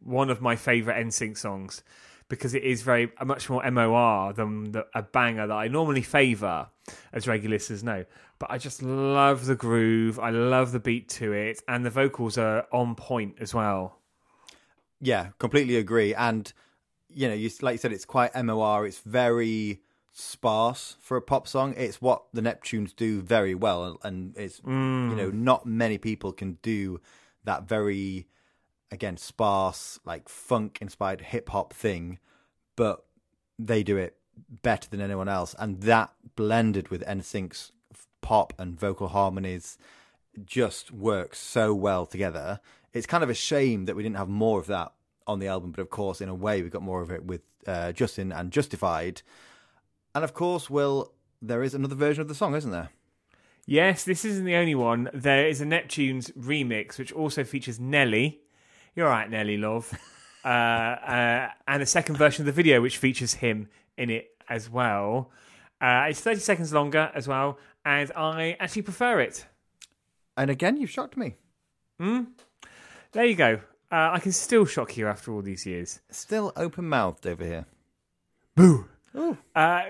one 0.00 0.28
of 0.28 0.40
my 0.40 0.56
favorite 0.56 0.96
NSYNC 0.96 1.38
songs 1.38 1.82
because 2.28 2.54
it 2.54 2.64
is 2.64 2.82
very 2.82 3.12
much 3.24 3.48
more 3.48 3.62
MOR 3.70 4.32
than 4.32 4.72
the, 4.72 4.84
a 4.92 5.02
banger 5.02 5.46
that 5.46 5.54
I 5.54 5.68
normally 5.68 6.02
favour, 6.02 6.68
as 7.12 7.28
regular 7.28 7.54
listeners 7.54 7.84
know. 7.84 8.04
But 8.40 8.50
I 8.50 8.58
just 8.58 8.82
love 8.82 9.46
the 9.46 9.54
groove. 9.54 10.18
I 10.18 10.30
love 10.30 10.72
the 10.72 10.80
beat 10.80 11.08
to 11.10 11.32
it, 11.32 11.62
and 11.68 11.86
the 11.86 11.90
vocals 11.90 12.36
are 12.36 12.66
on 12.72 12.96
point 12.96 13.36
as 13.40 13.54
well. 13.54 14.00
Yeah, 15.00 15.28
completely 15.38 15.76
agree. 15.76 16.12
And 16.12 16.52
you 17.08 17.28
know, 17.28 17.34
you 17.34 17.50
like 17.62 17.74
you 17.74 17.78
said, 17.78 17.92
it's 17.92 18.04
quite 18.04 18.34
MOR. 18.34 18.84
It's 18.84 18.98
very 18.98 19.82
sparse 20.18 20.96
for 20.98 21.18
a 21.18 21.22
pop 21.22 21.46
song. 21.46 21.74
It's 21.76 22.00
what 22.00 22.24
the 22.32 22.40
Neptunes 22.40 22.96
do 22.96 23.20
very 23.20 23.54
well, 23.54 23.98
and 24.02 24.34
it's 24.36 24.60
you 24.64 24.72
know 24.72 25.30
not 25.30 25.66
many 25.66 25.98
people 25.98 26.32
can 26.32 26.58
do 26.62 27.00
that 27.44 27.68
very 27.68 28.26
again 28.90 29.16
sparse 29.16 29.98
like 30.04 30.28
funk 30.28 30.78
inspired 30.80 31.20
hip 31.20 31.50
hop 31.50 31.74
thing, 31.74 32.18
but 32.76 33.04
they 33.58 33.82
do 33.82 33.98
it 33.98 34.16
better 34.62 34.88
than 34.88 35.02
anyone 35.02 35.28
else, 35.28 35.54
and 35.58 35.82
that 35.82 36.12
blended 36.34 36.88
with 36.88 37.04
NSYNC's 37.04 37.72
pop 38.22 38.54
and 38.58 38.80
vocal 38.80 39.08
harmonies 39.08 39.76
just 40.44 40.90
works 40.90 41.38
so 41.38 41.74
well 41.74 42.06
together. 42.06 42.60
It's 42.94 43.06
kind 43.06 43.22
of 43.22 43.30
a 43.30 43.34
shame 43.34 43.84
that 43.84 43.96
we 43.96 44.02
didn't 44.02 44.16
have 44.16 44.28
more 44.28 44.58
of 44.58 44.66
that 44.68 44.92
on 45.26 45.40
the 45.40 45.48
album, 45.48 45.72
but 45.72 45.82
of 45.82 45.90
course, 45.90 46.22
in 46.22 46.30
a 46.30 46.34
way, 46.34 46.62
we 46.62 46.70
got 46.70 46.82
more 46.82 47.02
of 47.02 47.10
it 47.10 47.24
with 47.24 47.42
uh, 47.66 47.92
Justin 47.92 48.32
and 48.32 48.50
Justified. 48.50 49.20
And 50.16 50.24
of 50.24 50.32
course, 50.32 50.70
Will, 50.70 51.12
there 51.42 51.62
is 51.62 51.74
another 51.74 51.94
version 51.94 52.22
of 52.22 52.28
the 52.28 52.34
song, 52.34 52.54
isn't 52.54 52.70
there? 52.70 52.88
Yes, 53.66 54.02
this 54.02 54.24
isn't 54.24 54.46
the 54.46 54.54
only 54.54 54.74
one. 54.74 55.10
There 55.12 55.46
is 55.46 55.60
a 55.60 55.66
Neptunes 55.66 56.32
remix, 56.38 56.96
which 56.96 57.12
also 57.12 57.44
features 57.44 57.78
Nelly. 57.78 58.40
You're 58.94 59.10
right, 59.10 59.28
Nelly, 59.28 59.58
love. 59.58 59.92
uh, 60.44 60.48
uh, 60.48 61.50
and 61.68 61.82
a 61.82 61.84
second 61.84 62.16
version 62.16 62.40
of 62.40 62.46
the 62.46 62.52
video, 62.52 62.80
which 62.80 62.96
features 62.96 63.34
him 63.34 63.68
in 63.98 64.08
it 64.08 64.30
as 64.48 64.70
well. 64.70 65.32
Uh, 65.82 66.06
it's 66.08 66.22
30 66.22 66.40
seconds 66.40 66.72
longer 66.72 67.10
as 67.14 67.28
well, 67.28 67.58
and 67.84 68.10
I 68.16 68.56
actually 68.58 68.82
prefer 68.82 69.20
it. 69.20 69.44
And 70.34 70.48
again, 70.48 70.78
you've 70.78 70.88
shocked 70.88 71.18
me. 71.18 71.34
There 73.12 73.26
you 73.26 73.36
go. 73.36 73.60
Uh, 73.92 74.12
I 74.14 74.20
can 74.20 74.32
still 74.32 74.64
shock 74.64 74.96
you 74.96 75.08
after 75.08 75.30
all 75.30 75.42
these 75.42 75.66
years. 75.66 76.00
Still 76.10 76.54
open 76.56 76.88
mouthed 76.88 77.26
over 77.26 77.44
here. 77.44 78.86
Uh, 79.54 79.82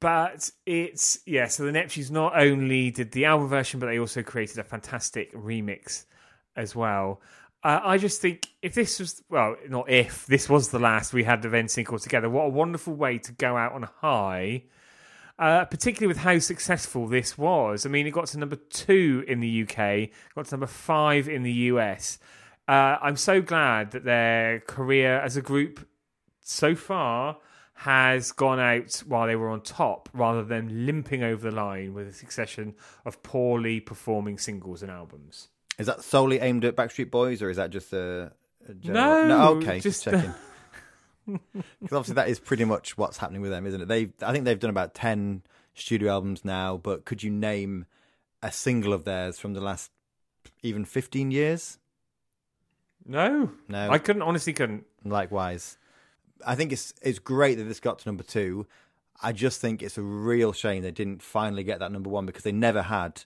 but 0.00 0.50
it's 0.66 1.20
yeah. 1.26 1.46
So 1.48 1.64
the 1.64 1.72
Neptunes 1.72 2.10
not 2.10 2.38
only 2.38 2.90
did 2.90 3.12
the 3.12 3.24
album 3.24 3.48
version, 3.48 3.80
but 3.80 3.86
they 3.86 3.98
also 3.98 4.22
created 4.22 4.58
a 4.58 4.64
fantastic 4.64 5.32
remix 5.34 6.04
as 6.56 6.76
well. 6.76 7.20
Uh, 7.62 7.80
I 7.82 7.96
just 7.96 8.20
think 8.20 8.46
if 8.60 8.74
this 8.74 9.00
was 9.00 9.22
well, 9.30 9.56
not 9.68 9.88
if 9.88 10.26
this 10.26 10.48
was 10.48 10.68
the 10.68 10.78
last 10.78 11.14
we 11.14 11.24
had 11.24 11.44
of 11.44 11.52
NSYNC 11.52 11.90
all 11.90 11.98
together, 11.98 12.28
what 12.28 12.44
a 12.44 12.50
wonderful 12.50 12.94
way 12.94 13.18
to 13.18 13.32
go 13.32 13.56
out 13.56 13.72
on 13.72 13.84
a 13.84 13.90
high. 14.00 14.64
Uh, 15.36 15.64
particularly 15.64 16.06
with 16.06 16.18
how 16.18 16.38
successful 16.38 17.08
this 17.08 17.36
was. 17.36 17.84
I 17.84 17.88
mean, 17.88 18.06
it 18.06 18.12
got 18.12 18.28
to 18.28 18.38
number 18.38 18.54
two 18.54 19.24
in 19.26 19.40
the 19.40 19.62
UK, 19.62 20.10
got 20.36 20.44
to 20.44 20.52
number 20.52 20.68
five 20.68 21.28
in 21.28 21.42
the 21.42 21.52
US. 21.52 22.20
Uh, 22.68 22.98
I'm 23.02 23.16
so 23.16 23.42
glad 23.42 23.90
that 23.90 24.04
their 24.04 24.60
career 24.60 25.18
as 25.18 25.36
a 25.36 25.42
group 25.42 25.88
so 26.40 26.76
far 26.76 27.38
has 27.74 28.32
gone 28.32 28.60
out 28.60 29.02
while 29.06 29.26
they 29.26 29.36
were 29.36 29.48
on 29.50 29.60
top 29.60 30.08
rather 30.12 30.44
than 30.44 30.86
limping 30.86 31.22
over 31.22 31.50
the 31.50 31.54
line 31.56 31.92
with 31.92 32.06
a 32.08 32.12
succession 32.12 32.74
of 33.04 33.22
poorly 33.22 33.80
performing 33.80 34.38
singles 34.38 34.80
and 34.82 34.90
albums. 34.90 35.48
Is 35.78 35.86
that 35.88 36.02
solely 36.04 36.38
aimed 36.38 36.64
at 36.64 36.76
Backstreet 36.76 37.10
Boys, 37.10 37.42
or 37.42 37.50
is 37.50 37.56
that 37.56 37.70
just 37.70 37.92
a, 37.92 38.30
a 38.68 38.74
No, 38.84 39.26
general... 39.26 39.40
okay, 39.58 39.80
just- 39.80 40.02
just 40.02 40.04
checking. 40.04 40.34
Because 41.26 41.96
obviously 41.96 42.16
that 42.16 42.28
is 42.28 42.38
pretty 42.38 42.66
much 42.66 42.98
what's 42.98 43.16
happening 43.16 43.40
with 43.40 43.50
them, 43.50 43.64
isn't 43.66 43.80
it? 43.80 43.88
They, 43.88 44.10
I 44.20 44.30
think 44.30 44.44
they've 44.44 44.58
done 44.60 44.68
about 44.68 44.92
ten 44.94 45.42
studio 45.72 46.12
albums 46.12 46.44
now. 46.44 46.76
But 46.76 47.06
could 47.06 47.22
you 47.22 47.30
name 47.30 47.86
a 48.42 48.52
single 48.52 48.92
of 48.92 49.04
theirs 49.04 49.38
from 49.38 49.54
the 49.54 49.62
last 49.62 49.90
even 50.62 50.84
fifteen 50.84 51.30
years? 51.30 51.78
No, 53.06 53.50
No. 53.68 53.88
I 53.90 53.96
couldn't, 53.96 54.20
honestly 54.20 54.52
couldn't. 54.52 54.84
Likewise, 55.02 55.78
I 56.46 56.54
think 56.54 56.72
it's 56.72 56.94
it's 57.02 57.18
great 57.18 57.56
that 57.58 57.64
this 57.64 57.80
got 57.80 57.98
to 58.00 58.08
number 58.08 58.22
two. 58.22 58.66
I 59.22 59.32
just 59.32 59.60
think 59.60 59.82
it's 59.82 59.96
a 59.96 60.02
real 60.02 60.52
shame 60.52 60.82
they 60.82 60.90
didn't 60.90 61.22
finally 61.22 61.64
get 61.64 61.78
that 61.78 61.92
number 61.92 62.10
one 62.10 62.26
because 62.26 62.42
they 62.42 62.52
never 62.52 62.82
had 62.82 63.22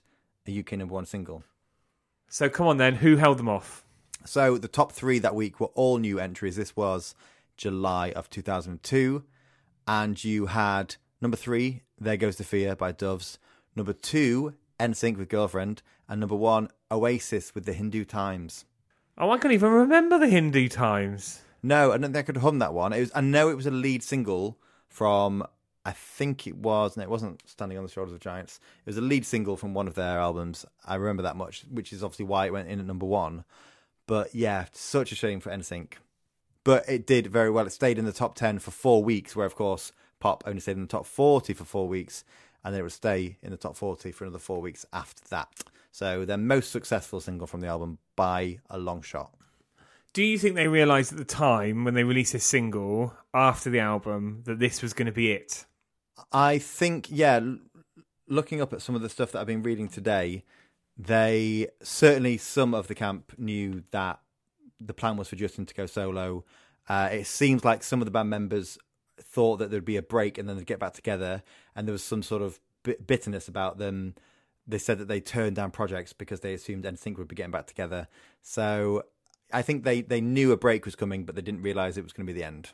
a 0.47 0.59
UK 0.59 0.73
number 0.73 0.93
one 0.93 1.05
single. 1.05 1.43
So 2.27 2.47
come 2.49 2.67
on 2.67 2.77
then, 2.77 2.95
who 2.95 3.17
held 3.17 3.39
them 3.39 3.49
off? 3.49 3.83
So 4.25 4.57
the 4.57 4.67
top 4.67 4.91
three 4.91 5.19
that 5.19 5.35
week 5.35 5.59
were 5.59 5.67
all 5.67 5.97
new 5.97 6.19
entries. 6.19 6.55
This 6.55 6.75
was 6.75 7.15
July 7.57 8.11
of 8.11 8.29
2002. 8.29 9.23
And 9.87 10.23
you 10.23 10.47
had 10.47 10.95
number 11.21 11.37
three, 11.37 11.81
There 11.99 12.17
Goes 12.17 12.35
the 12.35 12.43
Fear 12.43 12.75
by 12.75 12.91
Doves. 12.91 13.39
Number 13.75 13.93
two, 13.93 14.53
NSYNC 14.79 15.17
with 15.17 15.29
Girlfriend. 15.29 15.81
And 16.07 16.19
number 16.19 16.35
one, 16.35 16.69
Oasis 16.91 17.55
with 17.55 17.65
the 17.65 17.73
Hindu 17.73 18.05
Times. 18.05 18.65
Oh, 19.17 19.31
I 19.31 19.37
can't 19.37 19.53
even 19.53 19.71
remember 19.71 20.17
the 20.17 20.29
Hindu 20.29 20.69
times. 20.69 21.41
No, 21.61 21.91
I 21.91 21.97
don't 21.97 22.13
think 22.13 22.17
I 22.17 22.21
could 22.23 22.37
hum 22.37 22.59
that 22.59 22.73
one. 22.73 22.93
It 22.93 22.99
was, 23.01 23.11
I 23.13 23.21
know 23.21 23.49
it 23.49 23.57
was 23.57 23.65
a 23.65 23.71
lead 23.71 24.03
single 24.03 24.57
from, 24.87 25.43
I 25.85 25.91
think 25.91 26.47
it 26.47 26.55
was, 26.55 26.95
no, 26.95 27.03
it 27.03 27.09
wasn't 27.09 27.41
Standing 27.47 27.77
on 27.77 27.83
the 27.83 27.89
Shoulders 27.89 28.13
of 28.13 28.19
Giants. 28.19 28.59
It 28.85 28.89
was 28.89 28.97
a 28.97 29.01
lead 29.01 29.25
single 29.25 29.57
from 29.57 29.73
one 29.73 29.87
of 29.87 29.95
their 29.95 30.19
albums. 30.19 30.65
I 30.85 30.95
remember 30.95 31.23
that 31.23 31.35
much, 31.35 31.65
which 31.69 31.91
is 31.91 32.03
obviously 32.03 32.25
why 32.25 32.45
it 32.45 32.53
went 32.53 32.69
in 32.69 32.79
at 32.79 32.85
number 32.85 33.05
one. 33.05 33.43
But 34.07 34.33
yeah, 34.33 34.65
such 34.71 35.11
a 35.11 35.15
shame 35.15 35.39
for 35.39 35.51
NSYNC. 35.51 35.93
But 36.63 36.87
it 36.87 37.05
did 37.05 37.27
very 37.27 37.49
well. 37.49 37.67
It 37.67 37.71
stayed 37.71 37.97
in 37.97 38.05
the 38.05 38.11
top 38.11 38.35
10 38.35 38.59
for 38.59 38.71
four 38.71 39.03
weeks, 39.03 39.35
where, 39.35 39.45
of 39.45 39.55
course, 39.55 39.91
Pop 40.19 40.43
only 40.45 40.59
stayed 40.59 40.75
in 40.75 40.81
the 40.81 40.87
top 40.87 41.05
40 41.05 41.53
for 41.53 41.63
four 41.63 41.87
weeks, 41.87 42.23
and 42.63 42.73
then 42.73 42.81
it 42.81 42.83
would 42.83 42.91
stay 42.91 43.37
in 43.41 43.51
the 43.51 43.57
top 43.57 43.75
40 43.75 44.11
for 44.11 44.25
another 44.25 44.39
four 44.39 44.61
weeks 44.61 44.85
after 44.91 45.23
that. 45.29 45.47
So 45.91 46.25
their 46.25 46.37
most 46.37 46.71
successful 46.71 47.21
single 47.21 47.47
from 47.47 47.61
the 47.61 47.67
album 47.67 47.97
by 48.15 48.59
a 48.69 48.77
long 48.77 49.01
shot. 49.01 49.33
Do 50.13 50.23
you 50.23 50.39
think 50.39 50.55
they 50.55 50.67
realised 50.67 51.11
at 51.11 51.19
the 51.19 51.25
time 51.25 51.83
when 51.83 51.93
they 51.93 52.03
released 52.03 52.33
this 52.33 52.43
single 52.43 53.13
after 53.33 53.69
the 53.69 53.79
album 53.79 54.41
that 54.45 54.57
this 54.57 54.81
was 54.81 54.93
going 54.93 55.05
to 55.05 55.11
be 55.11 55.31
it? 55.31 55.65
I 56.31 56.57
think, 56.57 57.07
yeah, 57.11 57.39
looking 58.27 58.59
up 58.59 58.73
at 58.73 58.81
some 58.81 58.95
of 58.95 59.01
the 59.01 59.09
stuff 59.09 59.31
that 59.31 59.39
I've 59.39 59.47
been 59.47 59.61
reading 59.61 59.87
today, 59.87 60.43
they 60.97 61.67
certainly, 61.83 62.37
some 62.37 62.73
of 62.73 62.87
the 62.87 62.95
camp 62.95 63.33
knew 63.37 63.83
that 63.91 64.19
the 64.79 64.95
plan 64.95 65.15
was 65.15 65.27
for 65.27 65.35
Justin 65.35 65.67
to 65.67 65.75
go 65.75 65.85
solo. 65.85 66.43
Uh, 66.87 67.09
it 67.11 67.27
seems 67.27 67.63
like 67.63 67.83
some 67.83 68.01
of 68.01 68.05
the 68.05 68.11
band 68.11 68.31
members 68.31 68.79
thought 69.21 69.57
that 69.57 69.69
there'd 69.69 69.85
be 69.85 69.97
a 69.97 70.01
break 70.01 70.37
and 70.37 70.49
then 70.49 70.57
they'd 70.57 70.65
get 70.65 70.79
back 70.79 70.93
together, 70.93 71.43
and 71.75 71.87
there 71.87 71.93
was 71.93 72.03
some 72.03 72.23
sort 72.23 72.41
of 72.41 72.59
bitterness 73.05 73.47
about 73.47 73.77
them. 73.77 74.15
They 74.65 74.79
said 74.79 74.97
that 74.97 75.07
they 75.07 75.21
turned 75.21 75.55
down 75.55 75.69
projects 75.71 76.13
because 76.13 76.39
they 76.39 76.53
assumed 76.53 76.83
NSYNC 76.83 77.17
would 77.17 77.27
be 77.27 77.35
getting 77.35 77.51
back 77.51 77.67
together. 77.67 78.07
So 78.41 79.03
I 79.51 79.61
think 79.61 79.83
they, 79.83 80.01
they 80.01 80.21
knew 80.21 80.51
a 80.51 80.57
break 80.57 80.85
was 80.85 80.95
coming, 80.95 81.25
but 81.25 81.35
they 81.35 81.41
didn't 81.41 81.61
realise 81.61 81.97
it 81.97 82.03
was 82.03 82.13
going 82.13 82.27
to 82.27 82.33
be 82.33 82.39
the 82.39 82.45
end. 82.45 82.69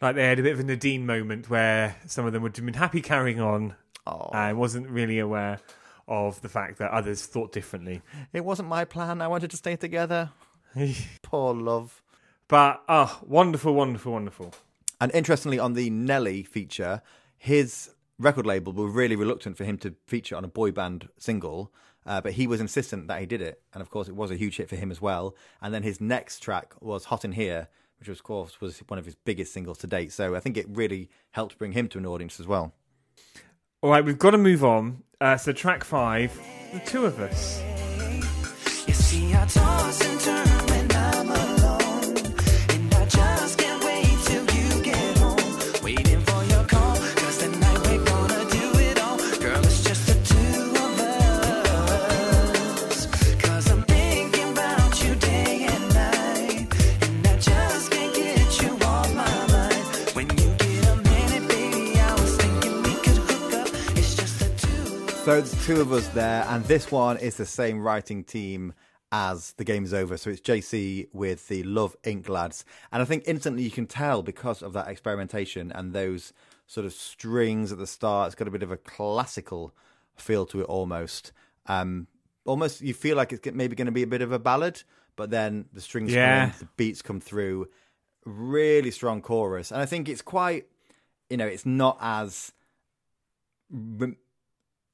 Like 0.00 0.14
they 0.14 0.28
had 0.28 0.38
a 0.38 0.42
bit 0.42 0.52
of 0.52 0.60
a 0.60 0.64
Nadine 0.64 1.06
moment 1.06 1.48
where 1.48 1.96
some 2.06 2.26
of 2.26 2.32
them 2.32 2.42
would 2.42 2.56
have 2.56 2.64
been 2.64 2.74
happy 2.74 3.00
carrying 3.00 3.40
on 3.40 3.74
Oh, 4.06 4.30
and 4.32 4.56
wasn't 4.56 4.88
really 4.88 5.18
aware 5.18 5.58
of 6.06 6.40
the 6.40 6.48
fact 6.48 6.78
that 6.78 6.92
others 6.92 7.26
thought 7.26 7.50
differently. 7.52 8.02
it 8.32 8.44
wasn't 8.44 8.68
my 8.68 8.84
plan. 8.84 9.20
I 9.20 9.26
wanted 9.26 9.50
to 9.50 9.56
stay 9.56 9.74
together. 9.76 10.30
Poor 11.22 11.54
love. 11.54 12.02
But 12.48 12.82
oh, 12.88 13.18
wonderful, 13.26 13.74
wonderful, 13.74 14.12
wonderful. 14.12 14.54
And 15.00 15.12
interestingly, 15.12 15.58
on 15.58 15.72
the 15.72 15.90
Nelly 15.90 16.44
feature, 16.44 17.02
his 17.36 17.90
record 18.18 18.46
label 18.46 18.72
were 18.72 18.88
really 18.88 19.16
reluctant 19.16 19.56
for 19.56 19.64
him 19.64 19.76
to 19.78 19.94
feature 20.06 20.36
on 20.36 20.44
a 20.44 20.48
boy 20.48 20.70
band 20.70 21.08
single, 21.18 21.72
uh, 22.06 22.20
but 22.20 22.32
he 22.32 22.46
was 22.46 22.60
insistent 22.60 23.08
that 23.08 23.20
he 23.20 23.26
did 23.26 23.42
it. 23.42 23.60
And 23.74 23.82
of 23.82 23.90
course, 23.90 24.08
it 24.08 24.14
was 24.14 24.30
a 24.30 24.36
huge 24.36 24.56
hit 24.56 24.68
for 24.68 24.76
him 24.76 24.90
as 24.90 25.00
well. 25.00 25.34
And 25.60 25.74
then 25.74 25.82
his 25.82 26.00
next 26.00 26.40
track 26.40 26.74
was 26.80 27.06
Hot 27.06 27.24
in 27.24 27.32
Here, 27.32 27.68
which 27.98 28.08
of 28.08 28.22
course 28.22 28.60
was 28.60 28.78
one 28.88 28.98
of 28.98 29.04
his 29.04 29.14
biggest 29.14 29.52
singles 29.52 29.78
to 29.78 29.86
date. 29.86 30.12
So 30.12 30.34
I 30.34 30.40
think 30.40 30.56
it 30.56 30.66
really 30.68 31.10
helped 31.32 31.58
bring 31.58 31.72
him 31.72 31.88
to 31.88 31.98
an 31.98 32.06
audience 32.06 32.38
as 32.40 32.46
well. 32.46 32.72
All 33.82 33.90
right, 33.90 34.04
we've 34.04 34.18
got 34.18 34.30
to 34.30 34.38
move 34.38 34.64
on. 34.64 35.02
Uh, 35.20 35.36
so 35.36 35.52
track 35.52 35.84
five, 35.84 36.38
the 36.72 36.80
two 36.80 37.06
of 37.06 37.20
us. 37.20 37.60
So 65.26 65.36
it's 65.36 65.66
two 65.66 65.80
of 65.80 65.92
us 65.92 66.06
there, 66.10 66.44
and 66.50 66.64
this 66.66 66.92
one 66.92 67.16
is 67.16 67.36
the 67.36 67.46
same 67.46 67.82
writing 67.82 68.22
team 68.22 68.72
as 69.10 69.54
The 69.54 69.64
Game 69.64 69.82
Is 69.82 69.92
Over. 69.92 70.16
So 70.16 70.30
it's 70.30 70.40
JC 70.40 71.08
with 71.12 71.48
the 71.48 71.64
Love 71.64 71.96
Inc. 72.04 72.28
lads. 72.28 72.64
And 72.92 73.02
I 73.02 73.04
think 73.06 73.24
instantly 73.26 73.64
you 73.64 73.72
can 73.72 73.86
tell 73.86 74.22
because 74.22 74.62
of 74.62 74.72
that 74.74 74.86
experimentation 74.86 75.72
and 75.72 75.92
those 75.92 76.32
sort 76.68 76.86
of 76.86 76.92
strings 76.92 77.72
at 77.72 77.78
the 77.78 77.88
start. 77.88 78.28
It's 78.28 78.34
got 78.36 78.46
a 78.46 78.52
bit 78.52 78.62
of 78.62 78.70
a 78.70 78.76
classical 78.76 79.74
feel 80.14 80.46
to 80.46 80.60
it 80.60 80.66
almost. 80.66 81.32
Um, 81.66 82.06
almost 82.44 82.80
you 82.80 82.94
feel 82.94 83.16
like 83.16 83.32
it's 83.32 83.44
maybe 83.52 83.74
going 83.74 83.86
to 83.86 83.92
be 83.92 84.04
a 84.04 84.06
bit 84.06 84.22
of 84.22 84.30
a 84.30 84.38
ballad, 84.38 84.84
but 85.16 85.30
then 85.30 85.64
the 85.72 85.80
strings 85.80 86.12
Yeah. 86.12 86.22
come 86.22 86.50
in, 86.50 86.54
the 86.60 86.68
beats 86.76 87.02
come 87.02 87.18
through. 87.18 87.66
really 88.24 88.92
strong 88.92 89.20
chorus, 89.22 89.72
and 89.72 89.82
I 89.82 89.86
think 89.86 90.08
it's 90.08 90.22
quite, 90.22 90.66
you 91.28 91.36
know, 91.36 91.46
it's 91.48 91.66
not 91.66 91.98
as, 92.00 92.52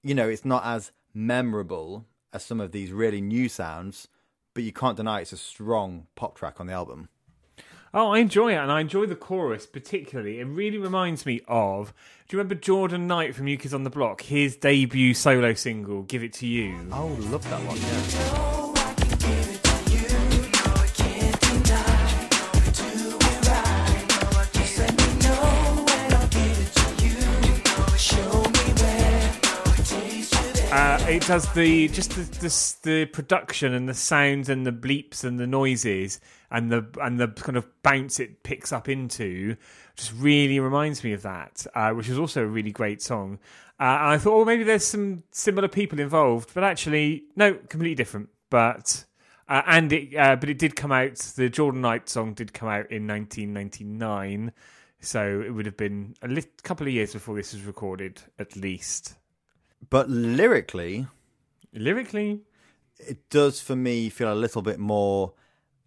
you 0.02 0.14
know, 0.14 0.28
it's 0.28 0.44
not 0.44 0.64
as 0.64 0.92
memorable 1.14 2.06
as 2.32 2.44
some 2.44 2.60
of 2.60 2.72
these 2.72 2.92
really 2.92 3.20
new 3.20 3.48
sounds, 3.48 4.08
but 4.54 4.64
you 4.64 4.72
can't 4.72 4.96
deny 4.96 5.20
it's 5.20 5.32
a 5.32 5.36
strong 5.36 6.06
pop 6.14 6.36
track 6.36 6.60
on 6.60 6.66
the 6.66 6.72
album. 6.72 7.08
Oh, 7.94 8.10
I 8.12 8.20
enjoy 8.20 8.52
it, 8.52 8.56
and 8.56 8.72
I 8.72 8.80
enjoy 8.80 9.04
the 9.04 9.14
chorus 9.14 9.66
particularly. 9.66 10.40
It 10.40 10.46
really 10.46 10.78
reminds 10.78 11.26
me 11.26 11.42
of. 11.46 11.92
Do 12.26 12.34
you 12.34 12.38
remember 12.38 12.54
Jordan 12.54 13.06
Knight 13.06 13.34
from 13.34 13.44
New 13.44 13.58
Kids 13.58 13.74
on 13.74 13.84
the 13.84 13.90
Block? 13.90 14.22
His 14.22 14.56
debut 14.56 15.12
solo 15.12 15.52
single, 15.52 16.02
"Give 16.02 16.24
It 16.24 16.32
to 16.34 16.46
You." 16.46 16.88
Oh, 16.90 17.08
love 17.20 17.48
that 17.50 17.60
one. 17.66 17.76
Yeah. 17.76 18.51
It 31.12 31.26
does 31.26 31.52
the 31.52 31.88
just 31.88 32.12
the, 32.12 32.22
the 32.40 32.76
the 32.84 33.04
production 33.04 33.74
and 33.74 33.86
the 33.86 33.92
sounds 33.92 34.48
and 34.48 34.66
the 34.66 34.72
bleeps 34.72 35.24
and 35.24 35.38
the 35.38 35.46
noises 35.46 36.18
and 36.50 36.72
the 36.72 36.86
and 37.02 37.20
the 37.20 37.28
kind 37.28 37.58
of 37.58 37.66
bounce 37.82 38.18
it 38.18 38.42
picks 38.42 38.72
up 38.72 38.88
into 38.88 39.54
just 39.94 40.14
really 40.16 40.58
reminds 40.58 41.04
me 41.04 41.12
of 41.12 41.20
that, 41.20 41.66
uh, 41.74 41.90
which 41.90 42.08
is 42.08 42.18
also 42.18 42.42
a 42.42 42.46
really 42.46 42.70
great 42.70 43.02
song. 43.02 43.38
Uh, 43.78 43.82
and 43.82 44.08
I 44.08 44.18
thought, 44.18 44.36
well, 44.36 44.46
maybe 44.46 44.64
there's 44.64 44.86
some 44.86 45.22
similar 45.32 45.68
people 45.68 46.00
involved, 46.00 46.52
but 46.54 46.64
actually, 46.64 47.24
no, 47.36 47.54
completely 47.54 47.94
different. 47.94 48.30
But 48.48 49.04
uh, 49.48 49.60
and 49.66 49.92
it 49.92 50.16
uh, 50.16 50.36
but 50.36 50.48
it 50.48 50.58
did 50.58 50.76
come 50.76 50.92
out. 50.92 51.16
The 51.16 51.50
Jordan 51.50 51.82
Knight 51.82 52.08
song 52.08 52.32
did 52.32 52.54
come 52.54 52.70
out 52.70 52.90
in 52.90 53.06
1999, 53.06 54.50
so 55.00 55.42
it 55.44 55.50
would 55.50 55.66
have 55.66 55.76
been 55.76 56.14
a 56.22 56.28
lit- 56.28 56.62
couple 56.62 56.86
of 56.86 56.92
years 56.94 57.12
before 57.12 57.36
this 57.36 57.52
was 57.52 57.64
recorded, 57.64 58.22
at 58.38 58.56
least. 58.56 59.16
But 59.90 60.08
lyrically, 60.08 61.06
Lyrically, 61.74 62.40
it 62.98 63.30
does 63.30 63.60
for 63.60 63.74
me 63.74 64.10
feel 64.10 64.32
a 64.32 64.34
little 64.34 64.60
bit 64.60 64.78
more 64.78 65.32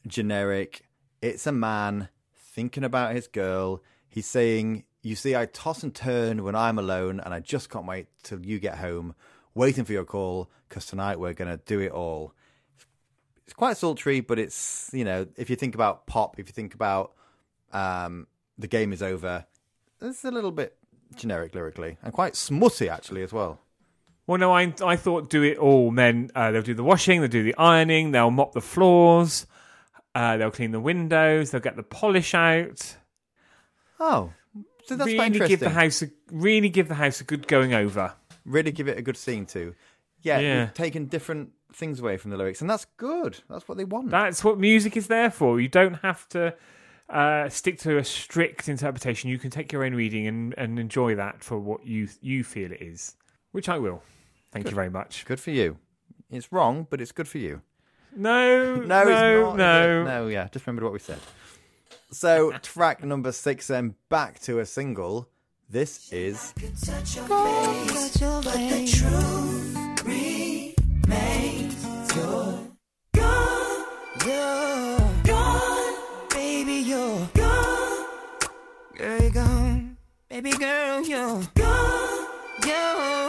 generic. 0.07 0.81
It's 1.21 1.45
a 1.45 1.51
man 1.51 2.09
thinking 2.35 2.83
about 2.83 3.13
his 3.13 3.27
girl. 3.27 3.83
He's 4.07 4.25
saying, 4.25 4.85
You 5.03 5.15
see, 5.15 5.35
I 5.35 5.45
toss 5.45 5.83
and 5.83 5.93
turn 5.93 6.43
when 6.43 6.55
I'm 6.55 6.79
alone, 6.79 7.19
and 7.19 7.33
I 7.33 7.39
just 7.39 7.69
can't 7.69 7.85
wait 7.85 8.07
till 8.23 8.43
you 8.43 8.59
get 8.59 8.79
home, 8.79 9.13
waiting 9.53 9.85
for 9.85 9.93
your 9.93 10.05
call, 10.05 10.49
because 10.67 10.87
tonight 10.87 11.19
we're 11.19 11.33
going 11.33 11.55
to 11.55 11.63
do 11.65 11.79
it 11.79 11.91
all. 11.91 12.33
It's 13.43 13.53
quite 13.53 13.77
sultry, 13.77 14.21
but 14.21 14.39
it's, 14.39 14.89
you 14.91 15.05
know, 15.05 15.27
if 15.37 15.51
you 15.51 15.55
think 15.55 15.75
about 15.75 16.07
pop, 16.07 16.39
if 16.39 16.47
you 16.47 16.53
think 16.53 16.73
about 16.73 17.13
um, 17.73 18.25
the 18.57 18.67
game 18.67 18.91
is 18.91 19.03
over, 19.03 19.45
it's 20.01 20.25
a 20.25 20.31
little 20.31 20.51
bit 20.51 20.75
generic 21.15 21.53
lyrically, 21.53 21.97
and 22.01 22.11
quite 22.11 22.35
smutty 22.35 22.89
actually 22.89 23.21
as 23.21 23.31
well. 23.31 23.61
Well, 24.27 24.39
no, 24.39 24.51
I 24.53 24.73
I 24.83 24.95
thought 24.95 25.29
do 25.29 25.43
it 25.43 25.57
all 25.57 25.91
meant 25.91 26.31
uh, 26.35 26.51
they'll 26.51 26.61
do 26.63 26.73
the 26.73 26.83
washing, 26.83 27.21
they'll 27.21 27.29
do 27.29 27.43
the 27.43 27.55
ironing, 27.57 28.11
they'll 28.11 28.31
mop 28.31 28.53
the 28.53 28.61
floors, 28.61 29.45
uh, 30.15 30.37
they'll 30.37 30.51
clean 30.51 30.71
the 30.71 30.79
windows, 30.79 31.51
they'll 31.51 31.61
get 31.61 31.75
the 31.75 31.83
polish 31.83 32.33
out. 32.33 32.97
Oh, 33.99 34.31
so 34.85 34.95
that's 34.95 35.13
quite 35.13 35.33
really 35.33 35.47
give 35.47 35.59
the 35.59 35.69
house 35.69 36.01
a 36.01 36.09
really 36.31 36.69
give 36.69 36.87
the 36.87 36.95
house 36.95 37.21
a 37.21 37.23
good 37.23 37.47
going 37.47 37.73
over. 37.73 38.13
really 38.45 38.71
give 38.71 38.87
it 38.87 38.97
a 38.97 39.01
good 39.01 39.17
scene 39.17 39.45
too. 39.45 39.73
Yeah, 40.21 40.39
Yeah. 40.39 40.59
we've 40.65 40.73
taken 40.73 41.05
different 41.05 41.51
things 41.73 41.99
away 41.99 42.17
from 42.17 42.31
the 42.31 42.37
lyrics, 42.37 42.61
and 42.61 42.69
that's 42.69 42.85
good. 42.97 43.39
That's 43.49 43.67
what 43.67 43.77
they 43.77 43.85
want. 43.85 44.09
That's 44.09 44.43
what 44.43 44.59
music 44.59 44.95
is 44.97 45.07
there 45.07 45.29
for. 45.31 45.59
You 45.59 45.67
don't 45.67 45.95
have 45.95 46.27
to 46.29 46.55
uh, 47.09 47.49
stick 47.49 47.77
to 47.79 47.97
a 47.97 48.03
strict 48.03 48.67
interpretation. 48.69 49.29
You 49.29 49.37
can 49.37 49.49
take 49.51 49.71
your 49.71 49.83
own 49.83 49.93
reading 49.93 50.25
and, 50.27 50.53
and 50.57 50.79
enjoy 50.79 51.15
that 51.15 51.43
for 51.43 51.59
what 51.59 51.85
you 51.85 52.07
you 52.21 52.43
feel 52.43 52.71
it 52.71 52.81
is, 52.81 53.15
which 53.55 53.69
I 53.69 53.77
will. 53.79 54.03
Thank 54.51 54.69
you 54.69 54.75
very 54.75 54.89
much. 54.89 55.23
good 55.23 55.39
for 55.39 55.51
you. 55.51 55.77
It's 56.29 56.51
wrong, 56.51 56.87
but 56.89 56.99
it's 56.99 57.13
good 57.13 57.27
for 57.27 57.37
you. 57.37 57.61
No, 58.13 58.75
No, 58.75 58.85
no, 58.85 59.01
it's 59.01 59.47
not. 59.47 59.55
no. 59.55 60.03
no. 60.03 60.27
Yeah, 60.27 60.49
just 60.51 60.67
remember 60.67 60.83
what 60.83 60.91
we 60.91 60.99
said. 60.99 61.19
So, 62.11 62.51
track 62.61 63.01
number 63.01 63.31
six, 63.31 63.67
then 63.67 63.95
back 64.09 64.39
to 64.41 64.59
a 64.59 64.65
single. 64.65 65.29
This 65.69 66.11
is 66.11 66.53
Baby. 80.19 80.53
Girl, 80.59 81.01
you're 81.03 81.41
gone. 81.55 81.85
You're 82.65 83.24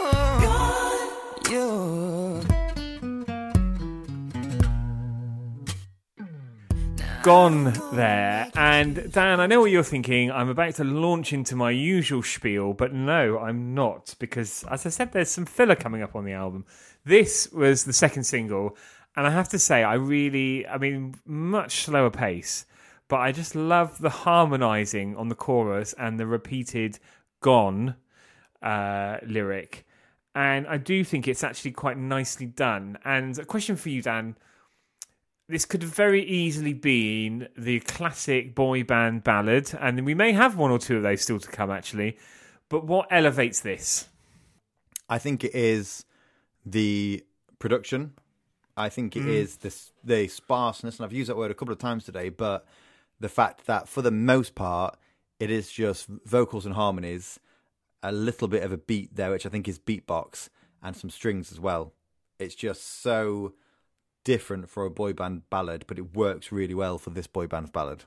gone 7.27 7.73
there. 7.91 8.49
And 8.55 9.11
Dan, 9.11 9.41
I 9.41 9.47
know 9.47 9.59
what 9.59 9.69
you're 9.69 9.83
thinking. 9.83 10.31
I'm 10.31 10.47
about 10.47 10.75
to 10.75 10.85
launch 10.85 11.33
into 11.33 11.57
my 11.57 11.71
usual 11.71 12.23
spiel, 12.23 12.71
but 12.71 12.93
no, 12.93 13.37
I'm 13.37 13.73
not 13.73 14.15
because, 14.17 14.63
as 14.71 14.85
I 14.85 14.89
said, 14.89 15.11
there's 15.11 15.29
some 15.29 15.45
filler 15.45 15.75
coming 15.75 16.01
up 16.01 16.15
on 16.15 16.23
the 16.23 16.31
album. 16.31 16.63
This 17.03 17.51
was 17.51 17.83
the 17.83 17.91
second 17.91 18.23
single, 18.23 18.77
and 19.17 19.27
I 19.27 19.31
have 19.31 19.49
to 19.49 19.59
say, 19.59 19.83
I 19.83 19.95
really, 19.95 20.65
I 20.65 20.77
mean, 20.77 21.15
much 21.25 21.81
slower 21.81 22.09
pace, 22.09 22.65
but 23.09 23.17
I 23.17 23.33
just 23.33 23.55
love 23.55 23.99
the 23.99 24.09
harmonizing 24.09 25.17
on 25.17 25.27
the 25.27 25.35
chorus 25.35 25.91
and 25.99 26.17
the 26.17 26.25
repeated 26.25 26.97
"gone" 27.41 27.95
uh, 28.61 29.17
lyric. 29.27 29.85
And 30.33 30.65
I 30.65 30.77
do 30.77 31.03
think 31.03 31.27
it's 31.27 31.43
actually 31.43 31.71
quite 31.71 31.97
nicely 31.97 32.45
done. 32.45 32.97
And 33.03 33.37
a 33.37 33.43
question 33.43 33.75
for 33.75 33.89
you, 33.89 34.01
Dan 34.01 34.37
this 35.49 35.65
could 35.65 35.81
have 35.81 35.93
very 35.93 36.23
easily 36.23 36.73
been 36.73 37.47
the 37.57 37.79
classic 37.81 38.53
boy 38.53 38.83
band 38.83 39.23
ballad, 39.23 39.73
and 39.79 40.05
we 40.05 40.13
may 40.13 40.33
have 40.33 40.57
one 40.57 40.71
or 40.71 40.79
two 40.79 40.97
of 40.97 41.03
those 41.03 41.21
still 41.21 41.39
to 41.39 41.47
come, 41.47 41.71
actually. 41.71 42.17
But 42.69 42.85
what 42.85 43.07
elevates 43.11 43.61
this? 43.61 44.09
I 45.09 45.19
think 45.19 45.43
it 45.43 45.55
is 45.55 46.03
the 46.65 47.23
production. 47.59 48.13
I 48.75 48.89
think 48.89 49.15
it 49.15 49.23
mm. 49.23 49.29
is 49.29 49.57
this 49.57 49.91
the 50.03 50.27
sparseness, 50.27 50.97
and 50.97 51.05
I've 51.05 51.13
used 51.13 51.29
that 51.29 51.37
word 51.37 51.49
a 51.49 51.55
couple 51.55 51.71
of 51.71 51.79
times 51.79 52.03
today. 52.03 52.29
But 52.29 52.65
the 53.19 53.29
fact 53.29 53.65
that 53.67 53.87
for 53.87 54.01
the 54.01 54.11
most 54.11 54.53
part, 54.53 54.97
it 55.39 55.49
is 55.49 55.71
just 55.71 56.07
vocals 56.25 56.65
and 56.65 56.75
harmonies, 56.75 57.39
a 58.03 58.11
little 58.11 58.49
bit 58.49 58.63
of 58.63 58.73
a 58.73 58.77
beat 58.77 59.15
there, 59.15 59.31
which 59.31 59.45
I 59.45 59.49
think 59.49 59.67
is 59.69 59.79
beatbox, 59.79 60.49
and 60.83 60.95
some 60.95 61.09
strings 61.09 61.53
as 61.53 61.59
well. 61.59 61.93
It's 62.37 62.53
just 62.53 63.01
so 63.01 63.53
different 64.27 64.69
for 64.69 64.83
a 64.83 64.89
boy 64.89 65.13
band 65.13 65.49
ballad, 65.49 65.85
but 65.87 65.97
it 65.97 66.13
works 66.13 66.51
really 66.51 66.73
well 66.73 66.97
for 66.97 67.11
this 67.11 67.27
boy 67.27 67.47
band 67.47 67.71
ballad. 67.71 68.03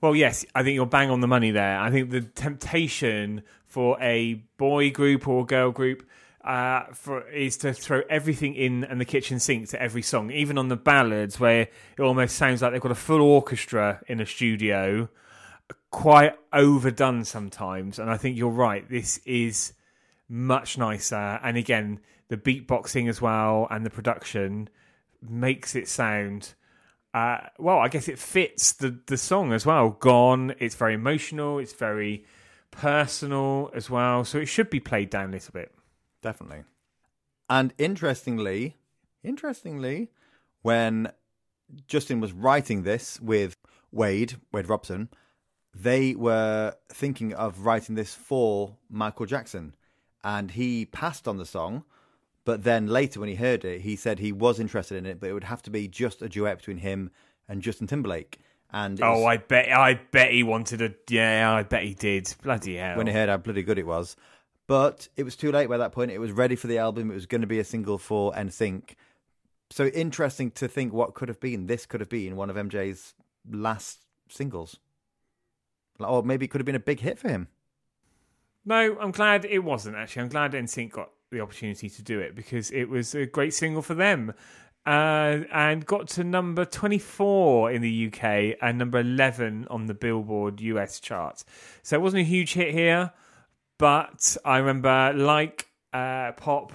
Well, 0.00 0.16
yes, 0.16 0.44
I 0.52 0.64
think 0.64 0.74
you're 0.74 0.84
bang 0.84 1.10
on 1.10 1.20
the 1.20 1.28
money 1.28 1.52
there. 1.52 1.78
I 1.78 1.92
think 1.92 2.10
the 2.10 2.22
temptation 2.22 3.44
for 3.64 3.96
a 4.02 4.42
boy 4.56 4.90
group 4.90 5.28
or 5.28 5.46
girl 5.46 5.70
group 5.70 6.04
uh, 6.44 6.86
for 6.92 7.28
is 7.28 7.56
to 7.58 7.72
throw 7.72 8.02
everything 8.10 8.56
in 8.56 8.82
and 8.82 9.00
the 9.00 9.04
kitchen 9.04 9.38
sink 9.38 9.68
to 9.68 9.80
every 9.80 10.02
song, 10.02 10.32
even 10.32 10.58
on 10.58 10.66
the 10.66 10.76
ballads 10.76 11.38
where 11.38 11.68
it 11.96 12.00
almost 12.00 12.34
sounds 12.34 12.60
like 12.60 12.72
they've 12.72 12.80
got 12.80 12.90
a 12.90 12.96
full 12.96 13.22
orchestra 13.22 14.00
in 14.08 14.20
a 14.20 14.26
studio, 14.26 15.08
quite 15.92 16.34
overdone 16.52 17.24
sometimes. 17.24 18.00
And 18.00 18.10
I 18.10 18.16
think 18.16 18.36
you're 18.36 18.50
right. 18.50 18.90
This 18.90 19.18
is 19.18 19.72
much 20.28 20.76
nicer, 20.76 21.38
and 21.44 21.56
again, 21.56 22.00
the 22.26 22.36
beatboxing 22.36 23.08
as 23.08 23.22
well 23.22 23.68
and 23.70 23.86
the 23.86 23.90
production 23.90 24.68
makes 25.22 25.74
it 25.74 25.88
sound 25.88 26.54
uh, 27.14 27.38
well, 27.58 27.78
I 27.78 27.88
guess 27.88 28.08
it 28.08 28.18
fits 28.18 28.72
the 28.72 28.98
the 29.06 29.18
song 29.18 29.52
as 29.52 29.66
well. 29.66 29.90
Gone. 29.90 30.54
It's 30.58 30.74
very 30.74 30.94
emotional. 30.94 31.58
It's 31.58 31.74
very 31.74 32.24
personal 32.70 33.70
as 33.74 33.90
well. 33.90 34.24
So 34.24 34.38
it 34.38 34.46
should 34.46 34.70
be 34.70 34.80
played 34.80 35.10
down 35.10 35.28
a 35.28 35.32
little 35.32 35.52
bit. 35.52 35.74
Definitely. 36.22 36.64
And 37.50 37.74
interestingly, 37.76 38.76
interestingly, 39.22 40.10
when 40.62 41.12
Justin 41.86 42.20
was 42.20 42.32
writing 42.32 42.82
this 42.82 43.20
with 43.20 43.56
Wade, 43.90 44.36
Wade 44.52 44.68
Robson, 44.68 45.10
they 45.74 46.14
were 46.14 46.74
thinking 46.88 47.34
of 47.34 47.66
writing 47.66 47.94
this 47.94 48.14
for 48.14 48.76
Michael 48.88 49.26
Jackson. 49.26 49.74
And 50.24 50.52
he 50.52 50.86
passed 50.86 51.28
on 51.28 51.36
the 51.36 51.44
song, 51.44 51.84
but 52.44 52.64
then 52.64 52.86
later 52.86 53.20
when 53.20 53.28
he 53.28 53.34
heard 53.36 53.64
it, 53.64 53.82
he 53.82 53.96
said 53.96 54.18
he 54.18 54.32
was 54.32 54.58
interested 54.60 54.96
in 54.96 55.06
it, 55.06 55.20
but 55.20 55.28
it 55.30 55.32
would 55.32 55.44
have 55.44 55.62
to 55.62 55.70
be 55.70 55.88
just 55.88 56.22
a 56.22 56.28
duet 56.28 56.58
between 56.58 56.78
him 56.78 57.10
and 57.48 57.62
Justin 57.62 57.86
Timberlake. 57.86 58.38
And 58.72 59.00
Oh, 59.02 59.18
was- 59.20 59.24
I 59.26 59.36
bet 59.36 59.68
I 59.70 59.94
bet 59.94 60.30
he 60.32 60.42
wanted 60.42 60.80
a 60.82 60.94
yeah, 61.08 61.52
I 61.52 61.62
bet 61.62 61.82
he 61.82 61.94
did. 61.94 62.34
Bloody 62.42 62.76
hell. 62.76 62.96
when 62.96 63.06
he 63.06 63.12
heard 63.12 63.28
how 63.28 63.36
bloody 63.36 63.62
good 63.62 63.78
it 63.78 63.86
was. 63.86 64.16
But 64.66 65.08
it 65.16 65.24
was 65.24 65.36
too 65.36 65.52
late 65.52 65.68
by 65.68 65.76
that 65.76 65.92
point. 65.92 66.10
It 66.10 66.18
was 66.20 66.32
ready 66.32 66.56
for 66.56 66.68
the 66.68 66.78
album. 66.78 67.10
It 67.10 67.14
was 67.14 67.26
going 67.26 67.40
to 67.42 67.46
be 67.46 67.58
a 67.58 67.64
single 67.64 67.98
for 67.98 68.32
NSYNC. 68.32 68.94
So 69.70 69.86
interesting 69.86 70.50
to 70.52 70.68
think 70.68 70.92
what 70.92 71.14
could 71.14 71.28
have 71.28 71.40
been. 71.40 71.66
This 71.66 71.84
could 71.84 72.00
have 72.00 72.08
been 72.08 72.36
one 72.36 72.48
of 72.48 72.56
MJ's 72.56 73.14
last 73.50 74.00
singles. 74.28 74.78
or 75.98 76.22
maybe 76.22 76.46
it 76.46 76.48
could 76.48 76.60
have 76.60 76.66
been 76.66 76.74
a 76.74 76.80
big 76.80 77.00
hit 77.00 77.18
for 77.18 77.28
him. 77.28 77.48
No, 78.64 78.96
I'm 79.00 79.10
glad 79.10 79.44
it 79.44 79.58
wasn't 79.60 79.96
actually. 79.96 80.22
I'm 80.22 80.28
glad 80.28 80.52
NSYNC 80.52 80.92
got 80.92 81.10
the 81.32 81.40
opportunity 81.40 81.88
to 81.90 82.02
do 82.02 82.20
it 82.20 82.34
because 82.34 82.70
it 82.70 82.84
was 82.84 83.14
a 83.14 83.26
great 83.26 83.54
single 83.54 83.82
for 83.82 83.94
them. 83.94 84.34
Uh, 84.84 85.42
and 85.52 85.86
got 85.86 86.08
to 86.08 86.24
number 86.24 86.64
24 86.64 87.70
in 87.70 87.82
the 87.82 88.06
UK 88.08 88.56
and 88.60 88.78
number 88.78 88.98
11 88.98 89.68
on 89.70 89.86
the 89.86 89.94
Billboard 89.94 90.60
US 90.60 90.98
chart. 90.98 91.44
So 91.82 91.96
it 91.96 92.02
wasn't 92.02 92.22
a 92.22 92.24
huge 92.24 92.54
hit 92.54 92.74
here, 92.74 93.12
but 93.78 94.36
I 94.44 94.58
remember, 94.58 95.12
like 95.14 95.68
uh, 95.92 96.32
Pop 96.32 96.72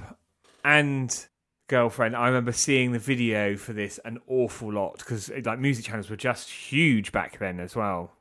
and 0.63 1.27
Girlfriend, 1.67 2.15
I 2.15 2.27
remember 2.27 2.53
seeing 2.53 2.93
the 2.93 2.99
video 2.99 3.57
for 3.57 3.73
this 3.73 3.99
an 4.05 4.19
awful 4.27 4.71
lot 4.71 4.99
because 4.99 5.29
like 5.43 5.59
music 5.59 5.83
channels 5.83 6.09
were 6.09 6.15
just 6.15 6.49
huge 6.49 7.11
back 7.11 7.39
then 7.39 7.59
as 7.59 7.75
well. 7.75 8.13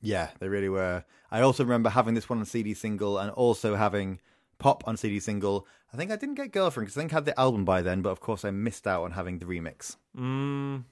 Yeah, 0.00 0.30
they 0.38 0.48
really 0.48 0.70
were. 0.70 1.04
I 1.30 1.40
also 1.40 1.64
remember 1.64 1.90
having 1.90 2.14
this 2.14 2.28
one 2.28 2.38
on 2.38 2.44
CD 2.46 2.72
single 2.74 3.18
and 3.18 3.30
also 3.30 3.76
having 3.76 4.20
Pop 4.58 4.84
on 4.86 4.96
CD 4.96 5.20
single. 5.20 5.66
I 5.92 5.96
think 5.96 6.10
I 6.10 6.16
didn't 6.16 6.34
get 6.36 6.52
Girlfriend 6.52 6.86
because 6.86 6.96
I 6.96 7.02
think 7.02 7.12
I 7.12 7.16
had 7.16 7.24
the 7.24 7.38
album 7.38 7.64
by 7.64 7.82
then, 7.82 8.02
but 8.02 8.10
of 8.10 8.20
course 8.20 8.44
I 8.44 8.50
missed 8.50 8.86
out 8.86 9.02
on 9.04 9.12
having 9.12 9.38
the 9.38 9.46
remix. 9.46 9.96
Mm, 10.18 10.84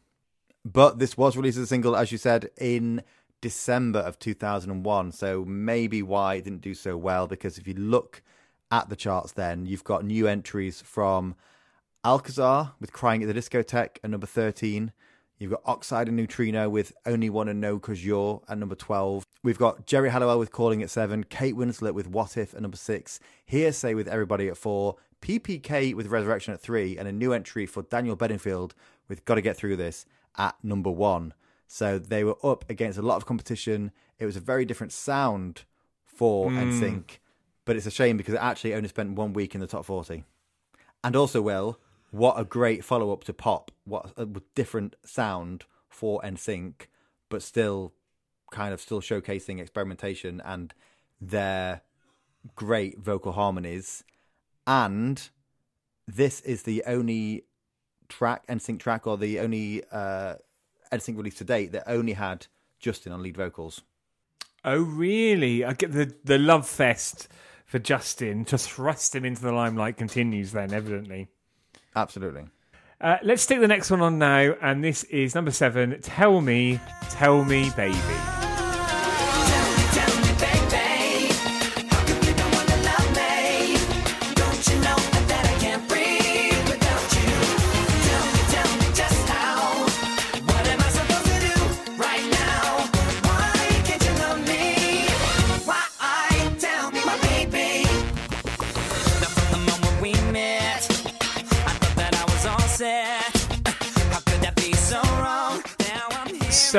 But 0.64 0.98
this 0.98 1.16
was 1.16 1.36
released 1.36 1.58
as 1.58 1.64
a 1.64 1.66
single, 1.66 1.96
as 1.96 2.12
you 2.12 2.18
said, 2.18 2.50
in 2.58 3.02
December 3.40 3.98
of 3.98 4.18
2001. 4.18 5.12
So 5.12 5.44
maybe 5.44 6.02
why 6.02 6.34
it 6.36 6.44
didn't 6.44 6.60
do 6.60 6.74
so 6.74 6.96
well, 6.96 7.26
because 7.26 7.58
if 7.58 7.66
you 7.66 7.74
look 7.74 8.22
at 8.70 8.88
the 8.88 8.96
charts 8.96 9.32
then, 9.32 9.66
you've 9.66 9.84
got 9.84 10.04
new 10.04 10.28
entries 10.28 10.80
from 10.80 11.34
Alcazar 12.04 12.74
with 12.80 12.92
Crying 12.92 13.22
at 13.22 13.28
the 13.28 13.34
Discotheque 13.34 13.98
at 14.02 14.10
number 14.10 14.26
13. 14.26 14.92
You've 15.42 15.50
got 15.50 15.62
Oxide 15.64 16.06
and 16.06 16.16
Neutrino 16.16 16.68
with 16.68 16.92
Only 17.04 17.28
One 17.28 17.48
and 17.48 17.60
No 17.60 17.80
Cause 17.80 18.04
You're 18.04 18.40
at 18.48 18.58
number 18.58 18.76
12. 18.76 19.26
We've 19.42 19.58
got 19.58 19.86
Geri 19.86 20.10
Halliwell 20.10 20.38
with 20.38 20.52
Calling 20.52 20.84
at 20.84 20.90
7. 20.90 21.24
Kate 21.24 21.56
Winslet 21.56 21.94
with 21.94 22.06
What 22.06 22.36
If 22.36 22.54
at 22.54 22.62
number 22.62 22.76
6. 22.76 23.18
Hearsay 23.44 23.94
with 23.94 24.06
Everybody 24.06 24.46
at 24.46 24.56
4. 24.56 24.94
PPK 25.20 25.96
with 25.96 26.06
Resurrection 26.06 26.54
at 26.54 26.60
3. 26.60 26.96
And 26.96 27.08
a 27.08 27.12
new 27.12 27.32
entry 27.32 27.66
for 27.66 27.82
Daniel 27.82 28.14
Bedingfield 28.14 28.72
with 29.08 29.24
Gotta 29.24 29.40
Get 29.40 29.56
Through 29.56 29.74
This 29.74 30.06
at 30.38 30.54
number 30.62 30.92
1. 30.92 31.34
So 31.66 31.98
they 31.98 32.22
were 32.22 32.36
up 32.44 32.64
against 32.70 32.96
a 32.96 33.02
lot 33.02 33.16
of 33.16 33.26
competition. 33.26 33.90
It 34.20 34.26
was 34.26 34.36
a 34.36 34.40
very 34.40 34.64
different 34.64 34.92
sound 34.92 35.64
for 36.04 36.50
hmm. 36.50 36.58
NSYNC. 36.58 37.18
But 37.64 37.74
it's 37.74 37.86
a 37.86 37.90
shame 37.90 38.16
because 38.16 38.34
it 38.34 38.40
actually 38.40 38.74
only 38.74 38.88
spent 38.88 39.16
one 39.16 39.32
week 39.32 39.56
in 39.56 39.60
the 39.60 39.66
top 39.66 39.84
40. 39.86 40.22
And 41.02 41.16
also, 41.16 41.42
Will, 41.42 41.80
what 42.12 42.38
a 42.38 42.44
great 42.44 42.84
follow 42.84 43.10
up 43.10 43.24
to 43.24 43.32
Pop. 43.32 43.70
What 43.84 44.12
a 44.18 44.26
different 44.54 44.96
sound 45.04 45.64
for 45.88 46.20
NSYNC, 46.20 46.86
but 47.30 47.42
still 47.42 47.94
kind 48.50 48.74
of 48.74 48.82
still 48.82 49.00
showcasing 49.00 49.58
experimentation 49.58 50.40
and 50.44 50.74
their 51.20 51.80
great 52.54 52.98
vocal 52.98 53.32
harmonies. 53.32 54.04
And 54.66 55.26
this 56.06 56.42
is 56.42 56.64
the 56.64 56.84
only 56.86 57.46
track, 58.10 58.46
NSYNC 58.46 58.78
track, 58.78 59.06
or 59.06 59.16
the 59.16 59.40
only 59.40 59.82
uh, 59.90 60.34
NSYNC 60.92 61.16
release 61.16 61.36
to 61.36 61.44
date 61.44 61.72
that 61.72 61.84
only 61.86 62.12
had 62.12 62.46
Justin 62.78 63.12
on 63.12 63.22
lead 63.22 63.38
vocals. 63.38 63.80
Oh, 64.66 64.82
really? 64.82 65.64
I 65.64 65.72
get 65.72 65.92
the 65.92 66.14
the 66.22 66.38
love 66.38 66.68
fest 66.68 67.26
for 67.64 67.78
Justin 67.78 68.44
to 68.44 68.58
thrust 68.58 69.14
him 69.14 69.24
into 69.24 69.40
the 69.40 69.52
limelight 69.52 69.96
continues. 69.96 70.52
Then, 70.52 70.74
evidently. 70.74 71.28
Absolutely. 71.94 72.44
Uh, 73.00 73.18
let's 73.22 73.42
stick 73.42 73.60
the 73.60 73.68
next 73.68 73.90
one 73.90 74.00
on 74.00 74.18
now, 74.18 74.54
and 74.62 74.82
this 74.82 75.02
is 75.04 75.34
number 75.34 75.50
seven. 75.50 76.00
Tell 76.02 76.40
me, 76.40 76.78
tell 77.10 77.44
me, 77.44 77.70
baby. 77.76 78.41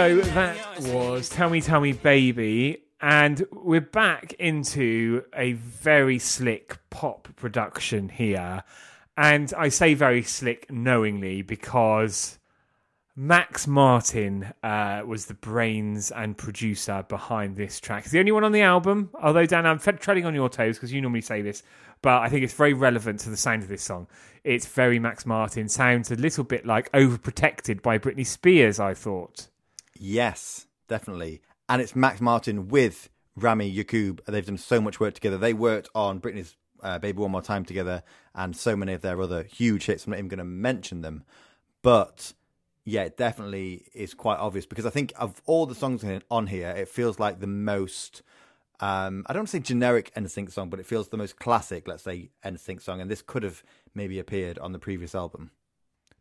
So 0.03 0.17
that 0.17 0.81
was 0.81 1.29
Tell 1.29 1.49
Me, 1.49 1.61
Tell 1.61 1.79
Me, 1.79 1.93
Baby. 1.93 2.83
And 2.99 3.47
we're 3.53 3.79
back 3.79 4.33
into 4.33 5.23
a 5.33 5.53
very 5.53 6.19
slick 6.19 6.77
pop 6.89 7.29
production 7.37 8.09
here. 8.09 8.65
And 9.15 9.53
I 9.57 9.69
say 9.69 9.93
very 9.93 10.21
slick 10.21 10.69
knowingly 10.69 11.41
because 11.41 12.37
Max 13.15 13.65
Martin 13.65 14.51
uh, 14.61 15.03
was 15.05 15.27
the 15.27 15.35
brains 15.35 16.11
and 16.11 16.37
producer 16.37 17.05
behind 17.07 17.55
this 17.55 17.79
track. 17.79 18.03
He's 18.03 18.11
the 18.11 18.19
only 18.19 18.33
one 18.33 18.43
on 18.43 18.51
the 18.51 18.63
album, 18.63 19.09
although, 19.21 19.45
Dan, 19.45 19.65
I'm 19.65 19.79
treading 19.79 20.25
on 20.25 20.35
your 20.35 20.49
toes 20.49 20.75
because 20.75 20.91
you 20.91 20.99
normally 20.99 21.21
say 21.21 21.41
this, 21.41 21.63
but 22.01 22.21
I 22.21 22.27
think 22.27 22.43
it's 22.43 22.53
very 22.53 22.73
relevant 22.73 23.21
to 23.21 23.29
the 23.29 23.37
sound 23.37 23.63
of 23.63 23.69
this 23.69 23.83
song. 23.83 24.07
It's 24.43 24.65
very 24.65 24.99
Max 24.99 25.25
Martin, 25.25 25.69
sounds 25.69 26.11
a 26.11 26.15
little 26.15 26.43
bit 26.43 26.65
like 26.65 26.91
Overprotected 26.91 27.81
by 27.81 27.97
Britney 27.97 28.27
Spears, 28.27 28.81
I 28.81 28.95
thought. 28.95 29.47
Yes, 29.97 30.67
definitely. 30.87 31.41
And 31.69 31.81
it's 31.81 31.95
Max 31.95 32.19
Martin 32.21 32.67
with 32.67 33.09
Rami 33.35 33.73
Yacoub. 33.73 34.19
They've 34.25 34.45
done 34.45 34.57
so 34.57 34.81
much 34.81 34.99
work 34.99 35.13
together. 35.13 35.37
They 35.37 35.53
worked 35.53 35.89
on 35.95 36.19
Britney's 36.19 36.55
uh, 36.81 36.99
Baby 36.99 37.19
One 37.19 37.31
More 37.31 37.41
Time 37.41 37.65
together 37.65 38.03
and 38.35 38.55
so 38.55 38.75
many 38.75 38.93
of 38.93 39.01
their 39.01 39.19
other 39.21 39.43
huge 39.43 39.85
hits. 39.85 40.05
I'm 40.05 40.11
not 40.11 40.17
even 40.17 40.27
going 40.27 40.37
to 40.39 40.43
mention 40.43 41.01
them. 41.01 41.23
But 41.81 42.33
yeah, 42.85 43.03
it 43.03 43.17
definitely 43.17 43.85
is 43.93 44.13
quite 44.13 44.39
obvious 44.39 44.65
because 44.65 44.85
I 44.85 44.89
think 44.89 45.13
of 45.15 45.41
all 45.45 45.65
the 45.65 45.75
songs 45.75 46.03
on 46.29 46.47
here, 46.47 46.69
it 46.69 46.87
feels 46.89 47.19
like 47.19 47.39
the 47.39 47.47
most. 47.47 48.21
Um, 48.79 49.23
I 49.27 49.33
don't 49.33 49.41
want 49.41 49.49
to 49.49 49.57
say 49.57 49.61
generic 49.61 50.11
NSYNC 50.15 50.51
song, 50.51 50.69
but 50.69 50.79
it 50.79 50.85
feels 50.85 51.07
the 51.07 51.17
most 51.17 51.39
classic, 51.39 51.87
let's 51.87 52.03
say, 52.03 52.31
NSYNC 52.43 52.81
song. 52.81 52.99
And 52.99 53.09
this 53.09 53.21
could 53.21 53.43
have 53.43 53.63
maybe 53.95 54.19
appeared 54.19 54.59
on 54.59 54.73
the 54.73 54.79
previous 54.79 55.15
album. 55.15 55.51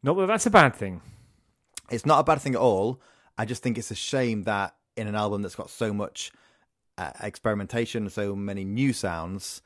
No, 0.02 0.14
that 0.14 0.26
that's 0.26 0.46
a 0.46 0.50
bad 0.50 0.74
thing. 0.74 1.00
it's 1.90 2.06
not 2.06 2.20
a 2.20 2.24
bad 2.24 2.40
thing 2.40 2.54
at 2.54 2.60
all. 2.60 3.00
I 3.38 3.44
just 3.44 3.62
think 3.62 3.78
it's 3.78 3.90
a 3.90 3.96
shame 3.96 4.44
that 4.44 4.74
in 4.96 5.06
an 5.06 5.14
album 5.14 5.42
that's 5.42 5.54
got 5.54 5.70
so 5.70 5.92
much 5.92 6.32
uh, 6.98 7.12
experimentation, 7.22 8.08
so 8.10 8.36
many 8.36 8.64
new 8.64 8.92
sounds, 8.92 9.62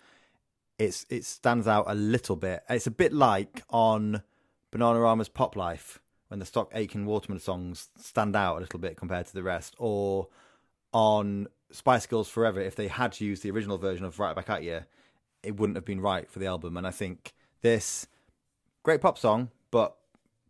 it's 0.78 1.06
it 1.10 1.24
stands 1.24 1.66
out 1.66 1.84
a 1.88 1.94
little 1.94 2.36
bit. 2.36 2.62
It's 2.68 2.86
a 2.86 2.90
bit 2.90 3.12
like 3.12 3.62
on 3.70 4.22
Bananarama's 4.72 5.28
Pop 5.28 5.56
Life 5.56 6.00
when 6.28 6.40
the 6.40 6.46
Stock 6.46 6.70
Aitken 6.74 7.06
Waterman 7.06 7.38
songs 7.38 7.88
stand 7.96 8.36
out 8.36 8.56
a 8.56 8.60
little 8.60 8.80
bit 8.80 8.96
compared 8.96 9.26
to 9.26 9.34
the 9.34 9.42
rest, 9.42 9.74
or 9.78 10.28
on 10.92 11.48
Spice 11.70 12.06
Girls 12.06 12.28
Forever. 12.28 12.60
If 12.60 12.76
they 12.76 12.88
had 12.88 13.20
used 13.20 13.42
the 13.42 13.50
original 13.50 13.78
version 13.78 14.04
of 14.04 14.18
Right 14.18 14.34
Back 14.34 14.50
at 14.50 14.62
You, 14.62 14.80
it 15.42 15.56
wouldn't 15.56 15.76
have 15.76 15.84
been 15.84 16.00
right 16.00 16.30
for 16.30 16.38
the 16.38 16.46
album. 16.46 16.76
And 16.76 16.86
I 16.86 16.90
think 16.90 17.32
this 17.62 18.06
great 18.82 19.00
pop 19.00 19.18
song, 19.18 19.50
but 19.70 19.96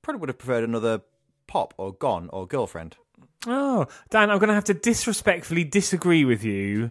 probably 0.03 0.21
would 0.21 0.29
have 0.29 0.39
preferred 0.39 0.65
another 0.65 1.03
pop 1.47 1.75
or 1.77 1.93
gone 1.93 2.29
or 2.33 2.47
girlfriend. 2.47 2.97
Oh, 3.47 3.87
Dan, 4.11 4.31
I'm 4.31 4.39
going 4.39 4.49
to 4.49 4.55
have 4.55 4.65
to 4.65 4.75
disrespectfully 4.75 5.65
disagree 5.65 6.25
with 6.25 6.45
you 6.45 6.91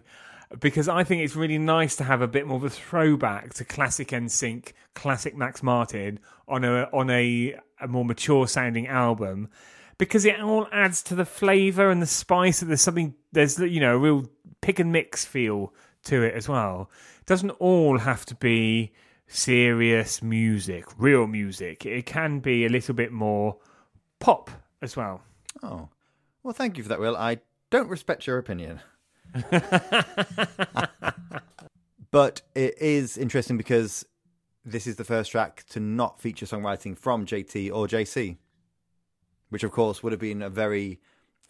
because 0.60 0.88
I 0.88 1.04
think 1.04 1.22
it's 1.22 1.36
really 1.36 1.58
nice 1.58 1.96
to 1.96 2.04
have 2.04 2.22
a 2.22 2.28
bit 2.28 2.46
more 2.46 2.56
of 2.56 2.64
a 2.64 2.70
throwback 2.70 3.54
to 3.54 3.64
classic 3.64 4.08
NSYNC, 4.08 4.72
classic 4.94 5.36
Max 5.36 5.62
Martin 5.62 6.20
on 6.48 6.64
a 6.64 6.88
on 6.92 7.10
a, 7.10 7.56
a 7.80 7.88
more 7.88 8.04
mature 8.04 8.46
sounding 8.46 8.86
album 8.86 9.48
because 9.98 10.24
it 10.24 10.40
all 10.40 10.68
adds 10.72 11.02
to 11.02 11.14
the 11.14 11.24
flavor 11.24 11.90
and 11.90 12.00
the 12.00 12.06
spice. 12.06 12.60
There's 12.60 12.80
something 12.80 13.14
there's 13.32 13.58
you 13.58 13.80
know 13.80 13.96
a 13.96 13.98
real 13.98 14.26
pick 14.60 14.78
and 14.78 14.92
mix 14.92 15.24
feel 15.24 15.74
to 16.04 16.22
it 16.22 16.34
as 16.34 16.48
well. 16.48 16.90
It 17.20 17.26
doesn't 17.26 17.50
all 17.50 17.98
have 17.98 18.24
to 18.26 18.34
be 18.34 18.92
serious 19.26 20.22
music, 20.22 20.84
real 20.98 21.26
music. 21.26 21.84
It 21.84 22.06
can 22.06 22.38
be 22.38 22.64
a 22.64 22.68
little 22.68 22.94
bit 22.94 23.12
more 23.12 23.56
pop 24.20 24.50
as 24.80 24.96
well. 24.96 25.22
Oh, 25.62 25.88
well, 26.46 26.54
thank 26.54 26.76
you 26.76 26.84
for 26.84 26.88
that, 26.90 27.00
Will. 27.00 27.16
I 27.16 27.38
don't 27.70 27.88
respect 27.88 28.24
your 28.28 28.38
opinion. 28.38 28.78
but 32.12 32.42
it 32.54 32.80
is 32.80 33.18
interesting 33.18 33.56
because 33.56 34.06
this 34.64 34.86
is 34.86 34.94
the 34.94 35.02
first 35.02 35.32
track 35.32 35.64
to 35.70 35.80
not 35.80 36.20
feature 36.20 36.46
songwriting 36.46 36.96
from 36.96 37.26
JT 37.26 37.72
or 37.74 37.88
JC, 37.88 38.36
which 39.48 39.64
of 39.64 39.72
course 39.72 40.04
would 40.04 40.12
have 40.12 40.20
been 40.20 40.40
a 40.40 40.48
very 40.48 41.00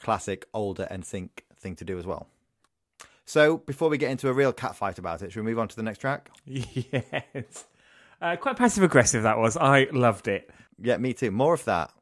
classic 0.01 0.47
older 0.55 0.89
NSYNC 0.91 1.29
thing 1.61 1.77
to 1.77 1.85
do 1.85 1.99
as 1.99 2.07
well. 2.07 2.29
So 3.27 3.59
before 3.59 3.91
we 3.91 3.99
get 3.99 4.11
into 4.11 4.31
a 4.31 4.33
real 4.33 4.55
catfight 4.55 4.97
about 4.97 5.21
it, 5.21 5.31
should 5.31 5.45
we 5.45 5.51
move 5.51 5.59
on 5.59 5.69
to 5.69 5.77
the 5.77 5.83
next 5.83 5.99
track? 5.99 6.31
Yes. 6.47 7.67
Uh, 8.23 8.35
quite 8.37 8.57
passive 8.57 8.83
aggressive 8.83 9.25
that 9.25 9.37
was. 9.37 9.59
I 9.59 9.89
loved 9.93 10.27
it. 10.27 10.49
Yeah, 10.79 10.97
me 10.97 11.13
too. 11.13 11.31
More 11.31 11.53
of 11.53 11.67
that. 11.67 11.93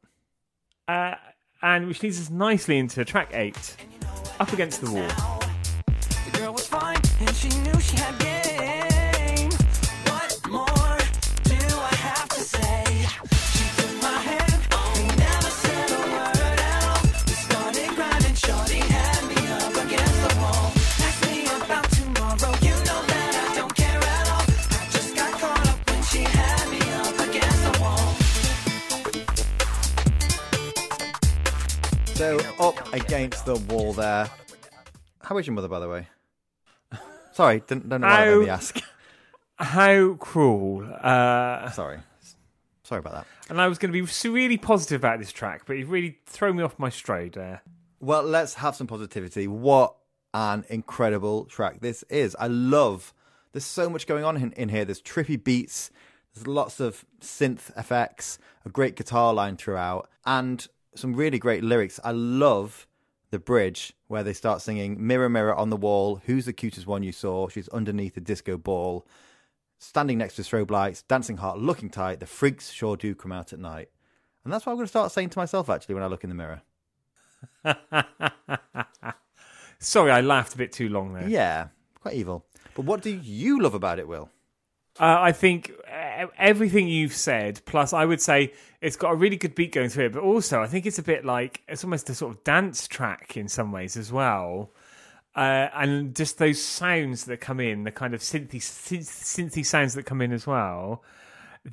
Uh, 0.87 1.15
and 1.61 1.87
which 1.87 2.03
leads 2.03 2.19
us 2.19 2.29
nicely 2.29 2.77
into 2.77 3.03
track 3.05 3.31
eight 3.33 3.75
Up 4.39 4.51
Against 4.53 4.81
the 4.81 4.91
Wall. 4.91 5.09
So 32.25 32.39
up 32.59 32.91
against 32.91 33.45
the 33.45 33.55
wall 33.55 33.93
there. 33.93 34.27
How 35.21 35.37
is 35.37 35.45
your 35.45 35.53
mother, 35.53 35.67
by 35.67 35.79
the 35.79 35.87
way? 35.87 36.07
Sorry, 37.33 37.61
don't, 37.67 37.87
don't 37.87 38.01
know 38.01 38.07
why 38.07 38.25
I 38.25 38.29
Ow. 38.29 38.45
ask. 38.47 38.81
How 39.57 40.15
cruel. 40.15 40.91
Uh, 40.91 41.69
Sorry. 41.69 41.99
Sorry 42.81 42.97
about 42.97 43.13
that. 43.13 43.27
and 43.47 43.61
I 43.61 43.67
was 43.67 43.77
going 43.77 43.93
to 43.93 44.03
be 44.03 44.29
really 44.29 44.57
positive 44.57 45.01
about 45.01 45.19
this 45.19 45.31
track, 45.31 45.67
but 45.67 45.73
you've 45.73 45.91
really 45.91 46.17
thrown 46.25 46.55
me 46.55 46.63
off 46.63 46.79
my 46.79 46.89
stride 46.89 47.33
there. 47.33 47.61
Well, 47.99 48.23
let's 48.23 48.55
have 48.55 48.75
some 48.75 48.87
positivity. 48.87 49.47
What 49.47 49.95
an 50.33 50.65
incredible 50.69 51.45
track 51.45 51.81
this 51.81 52.01
is. 52.09 52.35
I 52.39 52.47
love 52.47 53.13
there's 53.51 53.65
so 53.65 53.87
much 53.87 54.07
going 54.07 54.23
on 54.23 54.35
in, 54.35 54.51
in 54.53 54.69
here. 54.69 54.83
There's 54.83 54.99
trippy 54.99 55.41
beats, 55.43 55.91
there's 56.33 56.47
lots 56.47 56.79
of 56.79 57.05
synth 57.21 57.77
effects, 57.77 58.39
a 58.65 58.69
great 58.69 58.95
guitar 58.95 59.31
line 59.31 59.57
throughout, 59.57 60.09
and 60.25 60.67
some 60.95 61.15
really 61.15 61.39
great 61.39 61.63
lyrics. 61.63 61.99
I 62.03 62.11
love 62.11 62.87
the 63.31 63.39
bridge 63.39 63.93
where 64.07 64.23
they 64.23 64.33
start 64.33 64.61
singing 64.61 65.05
Mirror, 65.05 65.29
mirror 65.29 65.55
on 65.55 65.69
the 65.69 65.77
wall, 65.77 66.21
who's 66.25 66.45
the 66.45 66.53
cutest 66.53 66.87
one 66.87 67.03
you 67.03 67.11
saw? 67.11 67.47
She's 67.47 67.67
underneath 67.69 68.15
a 68.17 68.21
disco 68.21 68.57
ball, 68.57 69.05
standing 69.77 70.17
next 70.17 70.35
to 70.35 70.41
strobe 70.41 70.71
lights, 70.71 71.01
dancing 71.03 71.37
hot, 71.37 71.59
looking 71.59 71.89
tight. 71.89 72.19
The 72.19 72.25
freaks 72.25 72.71
sure 72.71 72.95
do 72.95 73.13
come 73.15 73.31
out 73.31 73.51
at 73.51 73.59
night. 73.59 73.89
And 74.43 74.53
that's 74.53 74.65
what 74.65 74.73
I'm 74.73 74.77
going 74.77 74.85
to 74.85 74.89
start 74.89 75.11
saying 75.11 75.29
to 75.31 75.39
myself 75.39 75.69
actually 75.69 75.95
when 75.95 76.03
I 76.03 76.07
look 76.07 76.23
in 76.23 76.29
the 76.29 76.35
mirror. 76.35 76.61
Sorry, 79.79 80.11
I 80.11 80.21
laughed 80.21 80.53
a 80.53 80.57
bit 80.57 80.71
too 80.71 80.89
long 80.89 81.13
there. 81.13 81.27
Yeah, 81.27 81.67
quite 81.99 82.13
evil. 82.13 82.45
But 82.75 82.85
what 82.85 83.01
do 83.01 83.09
you 83.09 83.61
love 83.61 83.73
about 83.73 83.99
it, 83.99 84.07
Will? 84.07 84.29
Uh, 84.97 85.17
I 85.19 85.31
think 85.33 85.71
uh, 85.91 86.27
everything 86.37 86.87
you've 86.87 87.13
said, 87.13 87.61
plus 87.65 87.91
I 87.91 88.05
would 88.05 88.21
say 88.21 88.53
it's 88.79 88.95
got 88.95 89.11
a 89.11 89.15
really 89.15 89.35
good 89.35 89.53
beat 89.53 89.73
going 89.73 89.89
through 89.89 90.05
it, 90.05 90.13
but 90.13 90.23
also 90.23 90.61
I 90.61 90.67
think 90.67 90.85
it's 90.85 90.99
a 90.99 91.03
bit 91.03 91.25
like 91.25 91.61
it's 91.67 91.83
almost 91.83 92.09
a 92.09 92.15
sort 92.15 92.33
of 92.33 92.43
dance 92.43 92.87
track 92.87 93.35
in 93.35 93.49
some 93.49 93.71
ways 93.71 93.97
as 93.97 94.11
well. 94.11 94.71
Uh, 95.35 95.67
and 95.73 96.15
just 96.15 96.37
those 96.37 96.61
sounds 96.61 97.25
that 97.25 97.41
come 97.41 97.59
in, 97.59 97.83
the 97.83 97.91
kind 97.91 98.13
of 98.13 98.21
synthy, 98.21 98.55
synth, 98.55 99.03
synthy 99.03 99.65
sounds 99.65 99.93
that 99.95 100.05
come 100.05 100.21
in 100.21 100.31
as 100.31 100.47
well. 100.47 101.03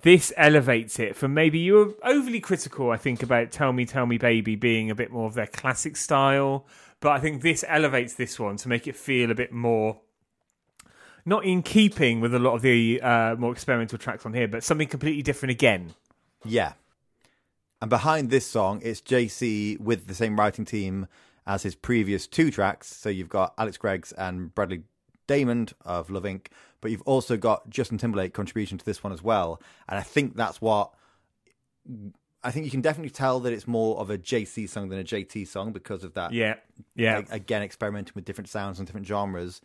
This 0.02 0.32
elevates 0.36 0.98
it 0.98 1.14
from 1.14 1.32
maybe 1.34 1.60
you 1.60 1.74
were 1.74 1.94
overly 2.02 2.40
critical, 2.40 2.90
I 2.90 2.96
think, 2.96 3.22
about 3.22 3.52
Tell 3.52 3.72
Me, 3.72 3.84
Tell 3.84 4.06
Me 4.06 4.18
Baby 4.18 4.56
being 4.56 4.90
a 4.90 4.96
bit 4.96 5.12
more 5.12 5.26
of 5.26 5.34
their 5.34 5.46
classic 5.46 5.96
style. 5.96 6.66
But 6.98 7.12
I 7.12 7.20
think 7.20 7.42
this 7.42 7.64
elevates 7.68 8.14
this 8.14 8.40
one 8.40 8.56
to 8.56 8.68
make 8.68 8.88
it 8.88 8.96
feel 8.96 9.30
a 9.30 9.34
bit 9.34 9.52
more 9.52 10.00
not 11.24 11.44
in 11.44 11.62
keeping 11.62 12.20
with 12.20 12.34
a 12.34 12.38
lot 12.38 12.54
of 12.54 12.62
the 12.62 13.00
uh, 13.00 13.36
more 13.36 13.52
experimental 13.52 13.98
tracks 13.98 14.26
on 14.26 14.32
here, 14.32 14.48
but 14.48 14.64
something 14.64 14.88
completely 14.88 15.22
different 15.22 15.50
again. 15.50 15.94
Yeah. 16.44 16.72
And 17.80 17.90
behind 17.90 18.30
this 18.30 18.46
song, 18.46 18.80
it's 18.82 19.00
JC 19.00 19.80
with 19.80 20.06
the 20.06 20.14
same 20.14 20.38
writing 20.38 20.64
team 20.64 21.06
as 21.46 21.62
his 21.62 21.74
previous 21.74 22.26
two 22.26 22.50
tracks. 22.50 22.94
So 22.94 23.08
you've 23.08 23.28
got 23.28 23.54
Alex 23.58 23.76
Greggs 23.76 24.12
and 24.12 24.54
Bradley 24.54 24.82
Daymond 25.28 25.72
of 25.84 26.10
Love 26.10 26.24
Inc., 26.24 26.46
but 26.80 26.90
you've 26.90 27.02
also 27.02 27.36
got 27.36 27.68
Justin 27.70 27.98
Timberlake 27.98 28.34
contribution 28.34 28.78
to 28.78 28.84
this 28.84 29.02
one 29.02 29.12
as 29.12 29.22
well. 29.22 29.60
And 29.88 29.98
I 29.98 30.02
think 30.02 30.36
that's 30.36 30.60
what 30.60 30.92
I 32.44 32.50
think 32.50 32.64
you 32.64 32.70
can 32.70 32.80
definitely 32.80 33.10
tell 33.10 33.38
that 33.40 33.52
it's 33.52 33.68
more 33.68 33.98
of 33.98 34.10
a 34.10 34.18
JC 34.18 34.68
song 34.68 34.88
than 34.88 34.98
a 34.98 35.04
JT 35.04 35.46
song 35.46 35.72
because 35.72 36.02
of 36.02 36.14
that. 36.14 36.32
Yeah, 36.32 36.54
yeah. 36.96 37.16
like, 37.16 37.32
again 37.32 37.62
experimenting 37.62 38.12
with 38.14 38.24
different 38.24 38.48
sounds 38.48 38.78
and 38.78 38.86
different 38.86 39.06
genres, 39.06 39.60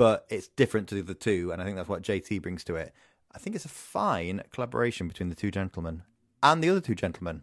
but 0.00 0.24
it's 0.30 0.48
different 0.48 0.88
to 0.88 1.02
the 1.02 1.12
two, 1.12 1.52
and 1.52 1.60
I 1.60 1.64
think 1.66 1.76
that's 1.76 1.86
what 1.86 2.00
JT 2.00 2.40
brings 2.40 2.64
to 2.64 2.74
it. 2.74 2.94
I 3.34 3.38
think 3.38 3.54
it's 3.54 3.66
a 3.66 3.68
fine 3.68 4.42
collaboration 4.50 5.08
between 5.08 5.28
the 5.28 5.34
two 5.34 5.50
gentlemen 5.50 6.04
and 6.42 6.64
the 6.64 6.70
other 6.70 6.80
two 6.80 6.94
gentlemen. 6.94 7.42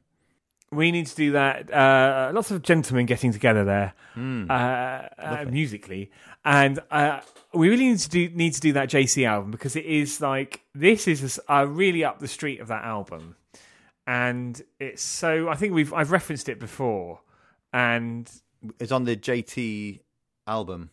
we 0.72 0.92
need 0.92 1.06
to 1.06 1.16
do 1.16 1.34
that. 1.34 1.72
Uh, 1.72 2.32
lots 2.34 2.50
of 2.50 2.64
gentlemen 2.64 3.06
getting 3.06 3.32
together 3.32 3.64
there, 3.64 3.94
uh, 4.16 4.52
uh, 4.52 5.46
musically, 5.48 6.10
and 6.44 6.80
uh, 6.90 7.22
we 7.54 7.70
really 7.70 7.90
need 7.90 8.00
to 8.00 8.10
do 8.10 8.30
need 8.34 8.54
to 8.56 8.60
do 8.60 8.74
that 8.74 8.90
JC 8.90 9.28
album 9.28 9.52
because 9.52 9.76
it 9.76 9.86
is 9.86 10.20
like 10.20 10.62
this 10.74 11.08
is 11.08 11.40
uh, 11.48 11.64
really 11.70 12.04
up 12.04 12.18
the 12.18 12.28
street 12.28 12.60
of 12.60 12.70
that 12.70 12.84
album, 12.84 13.36
and 14.08 14.60
it's 14.80 15.04
so. 15.04 15.48
I 15.48 15.54
think 15.54 15.76
we've 15.76 15.94
I've 15.94 16.12
referenced 16.12 16.50
it 16.50 16.60
before, 16.60 17.22
and 17.72 18.28
It's 18.80 18.92
on 18.92 19.04
the 19.04 19.16
JT 19.16 20.00
album. 20.48 20.90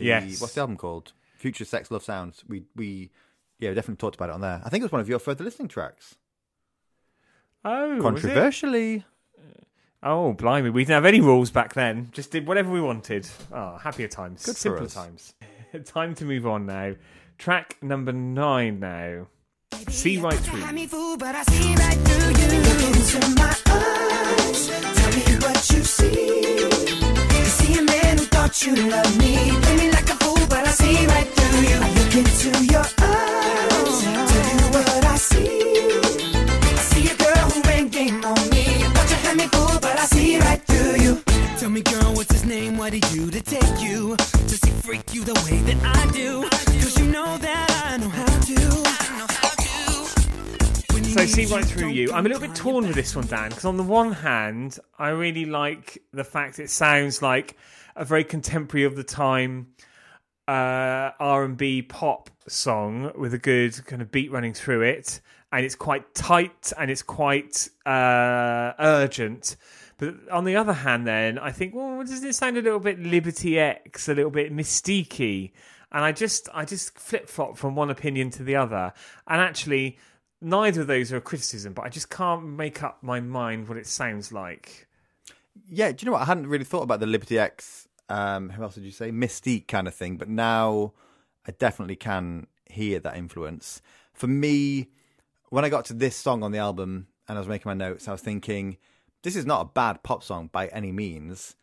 The, 0.00 0.06
Yes. 0.06 0.40
What's 0.40 0.54
the 0.54 0.60
album 0.62 0.76
called? 0.76 1.12
Future 1.36 1.64
Sex 1.64 1.90
Love 1.90 2.02
Sounds. 2.02 2.42
We 2.48 2.64
we 2.76 3.10
yeah 3.58 3.70
definitely 3.72 3.96
talked 3.96 4.16
about 4.16 4.28
it 4.30 4.34
on 4.34 4.40
there. 4.40 4.60
I 4.64 4.68
think 4.68 4.82
it 4.82 4.86
was 4.86 4.92
one 4.92 5.00
of 5.00 5.08
your 5.08 5.18
further 5.18 5.44
listening 5.44 5.68
tracks. 5.68 6.16
oh, 7.64 7.88
was 7.90 7.98
it? 7.98 8.02
Controversially, 8.02 9.04
uh, 9.38 9.62
Oh, 10.02 10.32
blimey! 10.32 10.70
We 10.70 10.82
didn't 10.82 10.94
have 10.94 11.04
any 11.06 11.20
rules 11.20 11.50
back 11.50 11.74
then. 11.74 12.08
Just 12.12 12.30
did 12.30 12.46
whatever 12.46 12.70
we 12.70 12.80
wanted. 12.80 13.28
Oh, 13.52 13.76
happier 13.76 14.08
times. 14.08 14.44
Good 14.44 14.54
for 14.56 14.60
Simpler 14.60 14.84
us. 14.84 14.94
times. 14.94 15.34
Time 15.84 16.14
to 16.16 16.24
move 16.24 16.46
on 16.46 16.66
now. 16.66 16.94
Track 17.38 17.76
number 17.82 18.12
nine 18.12 18.80
now. 18.80 19.28
See 19.88 20.18
right 20.18 20.34
through. 20.38 20.72
Me 20.72 20.86
fooled, 20.86 21.20
but 21.20 21.34
I 21.34 21.42
see 21.44 21.74
right 21.74 21.98
through 21.98 23.40
you. 28.58 28.74
Look 28.74 28.84
into 28.84 28.90
my 28.90 28.90
eyes. 28.90 28.90
Tell 28.90 28.90
me 28.90 28.90
what 28.90 28.90
you 28.90 28.90
see. 28.90 28.90
You 28.90 28.90
see 28.90 28.90
a 28.90 28.90
man 28.90 28.90
who 28.90 28.90
thought 28.90 28.90
you 28.90 28.90
loved 28.90 29.16
me. 29.18 29.34
Play 29.62 29.76
me 29.76 29.86
like 29.92 30.10
a 30.10 30.16
fool, 30.22 30.46
but 30.48 30.66
I 30.66 30.70
see 30.70 31.06
right 31.06 31.28
through 31.28 31.62
you. 31.70 31.76
I 31.76 31.88
look 31.94 32.14
into 32.16 32.50
your 32.72 32.86
eyes. 33.00 34.02
Tell 34.02 34.46
you 34.50 34.66
what 34.74 35.04
I 35.04 35.16
see. 35.16 35.72
I 36.62 36.82
see 36.90 37.06
a 37.10 37.16
girl 37.16 37.46
who 37.50 37.70
ain't 37.70 37.92
game 37.92 38.24
on 38.24 38.50
me. 38.50 38.64
You 38.80 38.88
thought 38.94 39.10
you 39.10 39.16
had 39.16 39.36
me 39.36 39.46
fooled, 39.48 39.80
but 39.82 39.98
I 39.98 40.04
see 40.06 40.38
right 40.38 40.62
through 40.66 40.96
you. 41.02 41.22
Tell 41.58 41.70
me, 41.70 41.82
girl, 41.82 42.14
what's 42.14 42.32
his 42.32 42.44
name? 42.44 42.76
What 42.78 42.92
are 42.92 43.06
you 43.14 43.30
to 43.30 43.40
take 43.40 43.80
you? 43.80 44.16
To 44.16 44.48
see 44.56 44.70
freak 44.82 45.14
you 45.14 45.24
the 45.24 45.34
way 45.46 45.58
that 45.72 45.78
I 45.84 46.10
do? 46.12 46.42
Cause 46.80 46.98
you 46.98 47.06
know 47.06 47.38
that 47.38 47.70
I 47.86 47.96
know 47.98 48.08
how 48.08 48.26
to. 48.26 48.54
I 48.54 49.18
know 49.18 49.26
how 49.28 49.50
to. 49.64 50.94
When 50.94 51.04
you 51.04 51.10
So, 51.10 51.26
see 51.26 51.46
right 51.46 51.64
through 51.64 51.88
you. 51.90 52.12
I'm 52.12 52.24
a 52.26 52.28
little 52.28 52.40
bit 52.46 52.54
torn 52.56 52.86
with 52.86 52.94
this 52.96 53.14
one, 53.14 53.26
Dan, 53.26 53.50
because 53.50 53.64
on 53.64 53.76
the 53.76 53.82
one 53.82 54.12
hand, 54.12 54.78
I 54.98 55.08
really 55.10 55.44
like 55.44 56.02
the 56.12 56.24
fact 56.24 56.58
it 56.58 56.70
sounds 56.70 57.22
like 57.22 57.56
a 57.96 58.04
very 58.04 58.24
contemporary 58.24 58.84
of 58.84 58.96
the 58.96 59.04
time 59.04 59.68
uh, 60.50 61.12
R&B 61.20 61.82
pop 61.82 62.28
song 62.48 63.12
with 63.16 63.32
a 63.34 63.38
good 63.38 63.84
kind 63.86 64.02
of 64.02 64.10
beat 64.10 64.32
running 64.32 64.52
through 64.52 64.82
it, 64.82 65.20
and 65.52 65.64
it's 65.64 65.76
quite 65.76 66.12
tight 66.14 66.72
and 66.76 66.90
it's 66.90 67.02
quite 67.02 67.68
uh, 67.86 68.72
urgent. 68.80 69.56
But 69.98 70.14
on 70.30 70.44
the 70.44 70.56
other 70.56 70.72
hand, 70.72 71.06
then 71.06 71.38
I 71.38 71.52
think, 71.52 71.74
well, 71.74 72.02
doesn't 72.02 72.26
it 72.26 72.34
sound 72.34 72.56
a 72.56 72.62
little 72.62 72.80
bit 72.80 72.98
Liberty 72.98 73.60
X, 73.60 74.08
a 74.08 74.14
little 74.14 74.30
bit 74.30 74.50
Mis-Teeq 74.50 75.52
And 75.92 76.04
I 76.04 76.10
just, 76.10 76.48
I 76.54 76.64
just 76.64 76.98
flip 76.98 77.28
flop 77.28 77.56
from 77.56 77.76
one 77.76 77.90
opinion 77.90 78.30
to 78.30 78.42
the 78.42 78.56
other, 78.56 78.92
and 79.28 79.40
actually, 79.40 79.98
neither 80.40 80.80
of 80.80 80.88
those 80.88 81.12
are 81.12 81.18
a 81.18 81.20
criticism. 81.20 81.74
But 81.74 81.84
I 81.84 81.90
just 81.90 82.10
can't 82.10 82.44
make 82.44 82.82
up 82.82 83.02
my 83.02 83.20
mind 83.20 83.68
what 83.68 83.78
it 83.78 83.86
sounds 83.86 84.32
like. 84.32 84.88
Yeah. 85.72 85.92
Do 85.92 86.04
you 86.04 86.06
know 86.06 86.12
what? 86.12 86.22
I 86.22 86.26
hadn't 86.26 86.48
really 86.48 86.64
thought 86.64 86.82
about 86.82 87.00
the 87.00 87.06
Liberty 87.06 87.38
X. 87.38 87.88
Um, 88.08 88.50
who 88.50 88.62
else 88.62 88.74
did 88.74 88.84
you 88.84 88.90
say? 88.90 89.12
Mis-Teeq 89.12 89.68
kind 89.68 89.86
of 89.86 89.94
thing. 89.94 90.16
But 90.16 90.28
now 90.28 90.94
I 91.46 91.52
definitely 91.52 91.96
can 91.96 92.48
hear 92.66 92.98
that 92.98 93.16
influence. 93.16 93.80
For 94.12 94.26
me, 94.26 94.88
when 95.50 95.64
I 95.64 95.68
got 95.68 95.84
to 95.86 95.94
this 95.94 96.16
song 96.16 96.42
on 96.42 96.50
the 96.50 96.58
album 96.58 97.06
and 97.28 97.38
I 97.38 97.40
was 97.40 97.48
making 97.48 97.70
my 97.70 97.74
notes, 97.74 98.08
I 98.08 98.12
was 98.12 98.20
thinking, 98.20 98.78
this 99.22 99.36
is 99.36 99.46
not 99.46 99.60
a 99.60 99.70
bad 99.72 100.02
pop 100.02 100.24
song 100.24 100.50
by 100.50 100.66
any 100.68 100.90
means. 100.90 101.54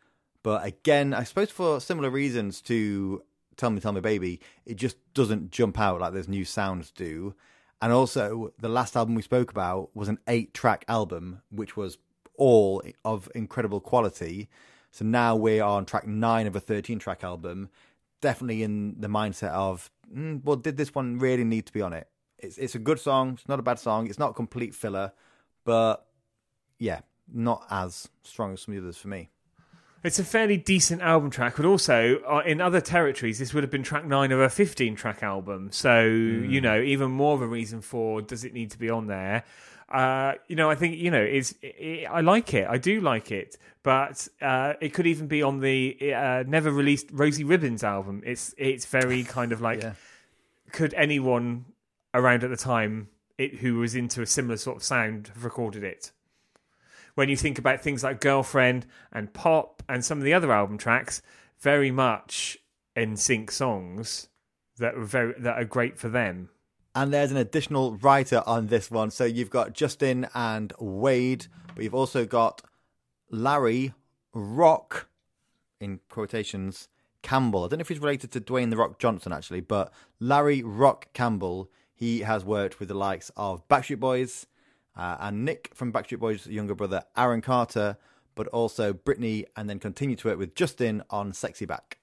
But 0.42 0.64
again, 0.64 1.12
I 1.12 1.24
suppose 1.24 1.50
for 1.50 1.80
similar 1.80 2.08
reasons 2.08 2.62
to 2.62 3.22
Tell 3.56 3.70
Me, 3.70 3.80
Tell 3.80 3.92
Me 3.92 4.00
Baby, 4.00 4.40
it 4.64 4.76
just 4.76 4.96
doesn't 5.12 5.50
jump 5.50 5.78
out 5.78 6.00
like 6.00 6.14
those 6.14 6.28
new 6.28 6.46
sounds 6.46 6.90
do. 6.90 7.34
And 7.82 7.92
also, 7.92 8.52
the 8.58 8.68
last 8.68 8.96
album 8.96 9.14
we 9.14 9.22
spoke 9.22 9.50
about 9.50 9.94
was 9.94 10.08
an 10.08 10.18
eight 10.26 10.54
track 10.54 10.84
album, 10.88 11.42
which 11.50 11.76
was 11.76 11.98
all 12.38 12.82
of 13.04 13.30
incredible 13.34 13.80
quality. 13.80 14.48
So 14.90 15.04
now 15.04 15.36
we're 15.36 15.62
on 15.62 15.84
track 15.84 16.06
nine 16.06 16.46
of 16.46 16.56
a 16.56 16.60
13 16.60 16.98
track 16.98 17.22
album, 17.22 17.68
definitely 18.22 18.62
in 18.62 18.98
the 18.98 19.08
mindset 19.08 19.50
of, 19.50 19.90
mm, 20.12 20.42
well, 20.42 20.56
did 20.56 20.78
this 20.78 20.94
one 20.94 21.18
really 21.18 21.44
need 21.44 21.66
to 21.66 21.72
be 21.72 21.82
on 21.82 21.92
it? 21.92 22.08
It's, 22.38 22.56
it's 22.56 22.74
a 22.74 22.78
good 22.78 22.98
song. 22.98 23.34
It's 23.34 23.48
not 23.48 23.58
a 23.58 23.62
bad 23.62 23.78
song. 23.78 24.06
It's 24.06 24.18
not 24.18 24.30
a 24.30 24.34
complete 24.34 24.74
filler, 24.74 25.12
but 25.64 26.06
yeah, 26.78 27.00
not 27.32 27.66
as 27.70 28.08
strong 28.22 28.54
as 28.54 28.62
some 28.62 28.74
of 28.74 28.80
the 28.80 28.86
others 28.86 28.96
for 28.96 29.08
me. 29.08 29.28
It's 30.04 30.20
a 30.20 30.24
fairly 30.24 30.56
decent 30.56 31.02
album 31.02 31.28
track, 31.28 31.56
but 31.56 31.66
also 31.66 32.20
uh, 32.20 32.42
in 32.46 32.60
other 32.60 32.80
territories, 32.80 33.40
this 33.40 33.52
would 33.52 33.64
have 33.64 33.70
been 33.70 33.82
track 33.82 34.04
nine 34.06 34.30
of 34.30 34.38
a 34.38 34.48
15 34.48 34.94
track 34.94 35.24
album. 35.24 35.70
So, 35.72 36.04
you 36.04 36.60
know, 36.60 36.80
even 36.80 37.10
more 37.10 37.34
of 37.34 37.42
a 37.42 37.48
reason 37.48 37.80
for 37.80 38.22
does 38.22 38.44
it 38.44 38.54
need 38.54 38.70
to 38.70 38.78
be 38.78 38.88
on 38.90 39.08
there? 39.08 39.42
Uh, 39.88 40.34
you 40.48 40.56
know, 40.56 40.68
I 40.70 40.74
think, 40.74 40.98
you 40.98 41.10
know, 41.10 41.22
it, 41.22 41.54
I 42.10 42.20
like 42.20 42.52
it. 42.54 42.66
I 42.68 42.76
do 42.78 43.00
like 43.00 43.32
it. 43.32 43.56
But 43.82 44.28
uh, 44.42 44.74
it 44.80 44.92
could 44.92 45.06
even 45.06 45.28
be 45.28 45.42
on 45.42 45.60
the 45.60 46.12
uh, 46.14 46.44
never 46.46 46.70
released 46.70 47.06
Rosie 47.12 47.44
Ribbons 47.44 47.82
album. 47.82 48.22
It's, 48.26 48.54
it's 48.58 48.84
very 48.86 49.24
kind 49.36 49.52
of 49.52 49.60
like, 49.60 49.82
Yeah. 49.82 49.94
could 50.72 50.92
anyone 50.94 51.64
around 52.12 52.44
at 52.44 52.50
the 52.50 52.56
time 52.56 53.08
it, 53.38 53.54
who 53.56 53.78
was 53.78 53.94
into 53.94 54.20
a 54.20 54.26
similar 54.26 54.56
sort 54.58 54.76
of 54.76 54.82
sound 54.82 55.28
have 55.28 55.44
recorded 55.44 55.84
it? 55.84 56.12
When 57.14 57.28
you 57.28 57.36
think 57.36 57.58
about 57.58 57.80
things 57.80 58.04
like 58.04 58.20
Girlfriend 58.20 58.86
and 59.12 59.32
Pop 59.32 59.82
and 59.88 60.04
some 60.04 60.18
of 60.18 60.24
the 60.24 60.34
other 60.34 60.52
album 60.52 60.76
tracks, 60.78 61.22
very 61.60 61.90
much 61.90 62.58
NSYNC 62.94 63.50
songs 63.50 64.28
that 64.76 64.96
were 64.96 65.04
very 65.04 65.34
that 65.38 65.58
are 65.58 65.64
great 65.64 65.98
for 65.98 66.08
them. 66.08 66.50
And 66.98 67.12
there's 67.12 67.30
an 67.30 67.36
additional 67.36 67.94
writer 67.98 68.42
on 68.44 68.66
this 68.66 68.90
one. 68.90 69.12
So 69.12 69.24
you've 69.24 69.50
got 69.50 69.72
Justin 69.72 70.26
and 70.34 70.72
Wade, 70.80 71.46
but 71.76 71.84
you've 71.84 71.94
also 71.94 72.26
got 72.26 72.60
Larry 73.30 73.94
Rock, 74.34 75.06
in 75.78 76.00
quotations, 76.10 76.88
Campbell. 77.22 77.62
I 77.62 77.68
don't 77.68 77.78
know 77.78 77.82
if 77.82 77.88
he's 77.88 78.00
related 78.00 78.32
to 78.32 78.40
Dwayne 78.40 78.70
The 78.70 78.76
Rock 78.76 78.98
Johnson, 78.98 79.32
actually, 79.32 79.60
but 79.60 79.92
Larry 80.18 80.64
Rock 80.64 81.12
Campbell, 81.12 81.70
he 81.94 82.22
has 82.22 82.44
worked 82.44 82.80
with 82.80 82.88
the 82.88 82.96
likes 82.96 83.30
of 83.36 83.68
Backstreet 83.68 84.00
Boys 84.00 84.48
uh, 84.96 85.18
and 85.20 85.44
Nick 85.44 85.70
from 85.74 85.92
Backstreet 85.92 86.18
Boys' 86.18 86.48
younger 86.48 86.74
brother, 86.74 87.04
Aaron 87.16 87.42
Carter, 87.42 87.96
but 88.34 88.48
also 88.48 88.92
Britney, 88.92 89.44
and 89.56 89.70
then 89.70 89.78
continued 89.78 90.18
to 90.18 90.28
work 90.30 90.38
with 90.38 90.56
Justin 90.56 91.04
on 91.10 91.32
Sexy 91.32 91.64
Back. 91.64 91.98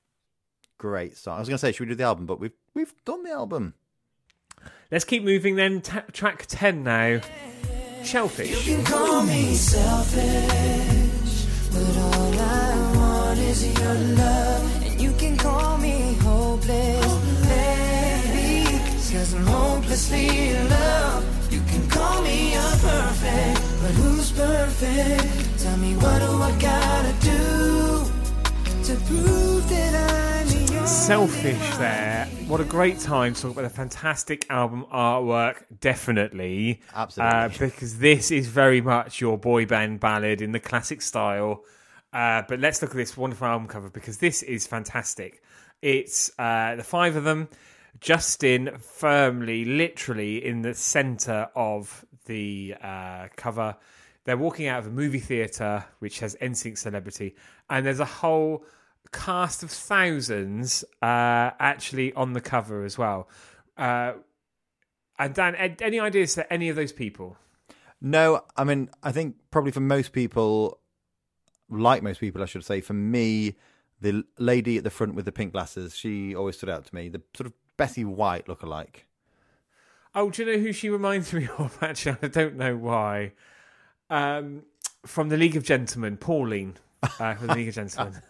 Great 0.77 1.17
song. 1.17 1.35
I 1.35 1.39
was 1.39 1.49
going 1.49 1.55
to 1.55 1.59
say, 1.59 1.73
should 1.73 1.81
we 1.81 1.87
do 1.87 1.95
the 1.95 2.05
album? 2.05 2.25
But 2.25 2.39
we've 2.39 2.55
we've 2.73 2.93
done 3.03 3.23
the 3.23 3.31
album. 3.31 3.73
Let's 4.91 5.05
keep 5.05 5.23
moving 5.23 5.55
then. 5.55 5.81
Ta 5.81 6.03
track 6.11 6.45
10 6.47 6.83
now. 6.83 7.21
Selfish. 8.03 8.67
You 8.67 8.75
can 8.75 8.85
call 8.85 9.23
me 9.23 9.55
selfish, 9.55 11.45
but 11.71 11.97
all 11.97 12.39
I 12.39 12.93
want 12.95 13.39
is 13.39 13.65
your 13.79 13.93
love. 14.15 14.85
And 14.85 15.01
you 15.01 15.11
can 15.13 15.37
call 15.37 15.77
me 15.77 16.13
hopeless, 16.21 17.05
cause 19.11 19.33
I'm 19.33 19.45
hopelessly 19.45 20.49
in 20.49 20.69
love. 20.69 21.51
You 21.51 21.61
can 21.61 21.89
call 21.89 22.21
me 22.21 22.55
but 23.85 23.93
who's 23.93 24.31
perfect? 24.31 25.59
Tell 25.59 25.77
me 25.77 25.95
what 25.95 26.19
do 26.19 26.41
I 26.41 26.51
gotta 26.59 27.13
do 27.21 28.03
to 28.83 28.95
prove 29.05 29.69
that 29.69 29.93
yours? 29.93 30.24
Selfish 30.85 31.77
there. 31.77 32.25
What 32.47 32.61
a 32.61 32.63
great 32.63 32.99
time 32.99 33.33
to 33.33 33.41
talk 33.41 33.53
about 33.53 33.65
a 33.65 33.69
fantastic 33.69 34.45
album 34.51 34.85
artwork, 34.93 35.63
definitely. 35.79 36.79
Absolutely. 36.93 37.35
Uh, 37.35 37.47
because 37.47 37.97
this 37.97 38.29
is 38.29 38.47
very 38.47 38.81
much 38.81 39.19
your 39.19 39.35
boy 39.35 39.65
band 39.65 39.99
ballad 39.99 40.43
in 40.43 40.51
the 40.51 40.59
classic 40.59 41.01
style. 41.01 41.63
Uh, 42.13 42.43
but 42.47 42.59
let's 42.59 42.83
look 42.83 42.91
at 42.91 42.97
this 42.97 43.17
wonderful 43.17 43.47
album 43.47 43.67
cover 43.67 43.89
because 43.89 44.19
this 44.19 44.43
is 44.43 44.67
fantastic. 44.67 45.41
It's 45.81 46.31
uh, 46.37 46.75
the 46.75 46.83
five 46.83 47.15
of 47.15 47.23
them, 47.23 47.49
Justin 47.99 48.77
firmly, 48.79 49.65
literally 49.65 50.45
in 50.45 50.61
the 50.61 50.75
center 50.75 51.49
of 51.55 52.05
the 52.25 52.75
uh, 52.79 53.29
cover. 53.35 53.75
They're 54.25 54.37
walking 54.37 54.67
out 54.67 54.79
of 54.79 54.87
a 54.87 54.91
movie 54.91 55.19
theater 55.19 55.83
which 55.97 56.19
has 56.19 56.35
NSYNC 56.39 56.77
celebrity, 56.77 57.35
and 57.71 57.85
there's 57.85 57.99
a 57.99 58.05
whole 58.05 58.65
cast 59.15 59.63
of 59.63 59.71
thousands 59.71 60.83
uh, 61.01 61.51
actually 61.59 62.13
on 62.13 62.33
the 62.33 62.41
cover 62.41 62.83
as 62.83 62.97
well. 62.97 63.29
Uh, 63.77 64.13
and 65.17 65.33
Dan, 65.33 65.55
any 65.55 65.99
ideas 65.99 66.35
to 66.35 66.51
any 66.51 66.69
of 66.69 66.75
those 66.75 66.91
people? 66.91 67.37
No, 68.01 68.41
I 68.57 68.65
mean, 68.65 68.89
I 69.01 69.11
think 69.11 69.37
probably 69.51 69.71
for 69.71 69.79
most 69.79 70.11
people, 70.11 70.79
like 71.69 72.03
most 72.03 72.19
people, 72.19 72.43
I 72.43 72.45
should 72.45 72.65
say, 72.65 72.81
for 72.81 72.93
me, 72.93 73.55
the 74.01 74.25
lady 74.37 74.77
at 74.77 74.83
the 74.83 74.89
front 74.89 75.15
with 75.15 75.25
the 75.25 75.31
pink 75.31 75.53
glasses, 75.53 75.95
she 75.95 76.35
always 76.35 76.57
stood 76.57 76.69
out 76.69 76.85
to 76.85 76.93
me. 76.93 77.07
The 77.07 77.21
sort 77.35 77.47
of 77.47 77.53
Betty 77.77 78.03
White 78.03 78.47
lookalike. 78.47 79.05
Oh, 80.13 80.29
do 80.29 80.43
you 80.43 80.51
know 80.51 80.61
who 80.61 80.73
she 80.73 80.89
reminds 80.89 81.31
me 81.33 81.47
of? 81.57 81.77
Actually, 81.81 82.17
I 82.21 82.27
don't 82.27 82.57
know 82.57 82.75
why. 82.75 83.31
Um, 84.09 84.63
from 85.05 85.29
the 85.29 85.37
League 85.37 85.55
of 85.55 85.63
Gentlemen, 85.63 86.17
Pauline 86.17 86.75
uh, 87.19 87.35
from 87.35 87.47
the 87.47 87.55
League 87.55 87.69
of 87.69 87.75
Gentlemen. 87.81 88.21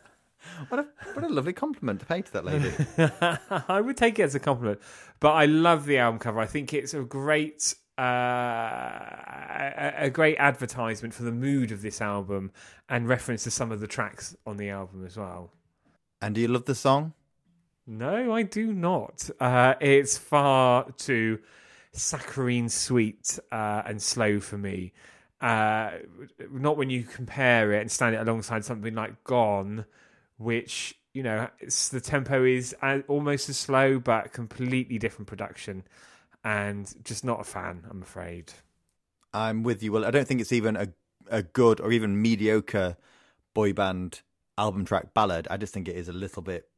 What 0.70 0.80
a 0.80 0.88
what 1.14 1.24
a 1.24 1.30
lovely 1.30 1.54
compliment 1.54 2.00
to 2.02 2.06
pay 2.06 2.22
to 2.22 2.34
that 2.34 2.46
lady. 2.46 2.72
I 3.68 3.82
would 3.82 3.98
take 3.98 4.20
it 4.20 4.24
as 4.24 4.36
a 4.36 4.40
compliment, 4.40 4.80
but 5.20 5.32
I 5.32 5.46
love 5.46 5.86
the 5.86 5.98
album 5.98 6.20
cover. 6.20 6.40
I 6.40 6.46
think 6.46 6.74
it's 6.74 6.94
a 6.94 7.02
great, 7.02 7.76
uh, 7.98 8.02
a, 8.02 9.94
a 9.98 10.10
great 10.10 10.38
advertisement 10.38 11.14
for 11.14 11.24
the 11.24 11.32
mood 11.32 11.72
of 11.72 11.82
this 11.82 12.02
album 12.02 12.52
and 12.90 13.08
reference 13.08 13.44
to 13.44 13.52
some 13.52 13.72
of 13.72 13.80
the 13.80 13.88
tracks 13.88 14.36
on 14.46 14.58
the 14.58 14.70
album 14.70 15.06
as 15.06 15.18
well. 15.18 15.52
and 16.22 16.36
do 16.36 16.42
you 16.42 16.48
love 16.48 16.66
the 16.66 16.76
song? 16.76 17.14
No, 17.88 18.34
I 18.34 18.42
do 18.44 18.74
not. 18.74 19.30
Uh, 19.40 19.76
it's 19.80 20.18
far 20.18 20.90
too 20.92 21.40
saccharine, 21.92 22.70
sweet, 22.70 23.40
uh, 23.52 23.84
and 23.86 24.02
slow 24.02 24.40
for 24.40 24.58
me. 24.58 24.92
Uh, 25.42 25.92
not 26.52 26.78
when 26.78 26.90
you 26.90 27.04
compare 27.04 27.74
it 27.74 27.82
and 27.82 27.92
stand 27.92 28.16
it 28.16 28.20
alongside 28.20 28.66
something 28.66 28.96
like 28.96 29.24
Gone, 29.24 29.86
which 30.38 30.96
you 31.14 31.24
know 31.24 31.50
it's, 31.60 31.90
the 31.90 32.02
tempo 32.02 32.44
is 32.44 32.76
uh, 32.82 33.00
almost 33.08 33.50
as 33.50 33.58
slow, 33.58 34.00
but 34.00 34.34
completely 34.34 34.98
different 34.98 35.28
production, 35.28 35.84
and 36.44 36.94
just 37.04 37.24
not 37.24 37.42
a 37.42 37.44
fan. 37.44 37.86
I'm 37.90 38.02
afraid. 38.02 38.54
I'm 39.34 39.64
with 39.64 39.84
you. 39.84 39.92
Well, 39.92 40.06
I 40.06 40.12
don't 40.12 40.28
think 40.28 40.42
it's 40.42 40.54
even 40.54 40.76
a 40.76 40.88
a 41.30 41.44
good 41.44 41.80
or 41.80 41.92
even 41.92 42.22
mediocre 42.22 42.98
boy 43.54 43.74
band 43.74 44.22
album 44.58 44.86
track 44.86 45.14
ballad. 45.14 45.48
I 45.50 45.58
just 45.58 45.74
think 45.74 45.88
it 45.88 45.96
is 45.96 46.08
a 46.08 46.14
little 46.14 46.42
bit 46.42 46.70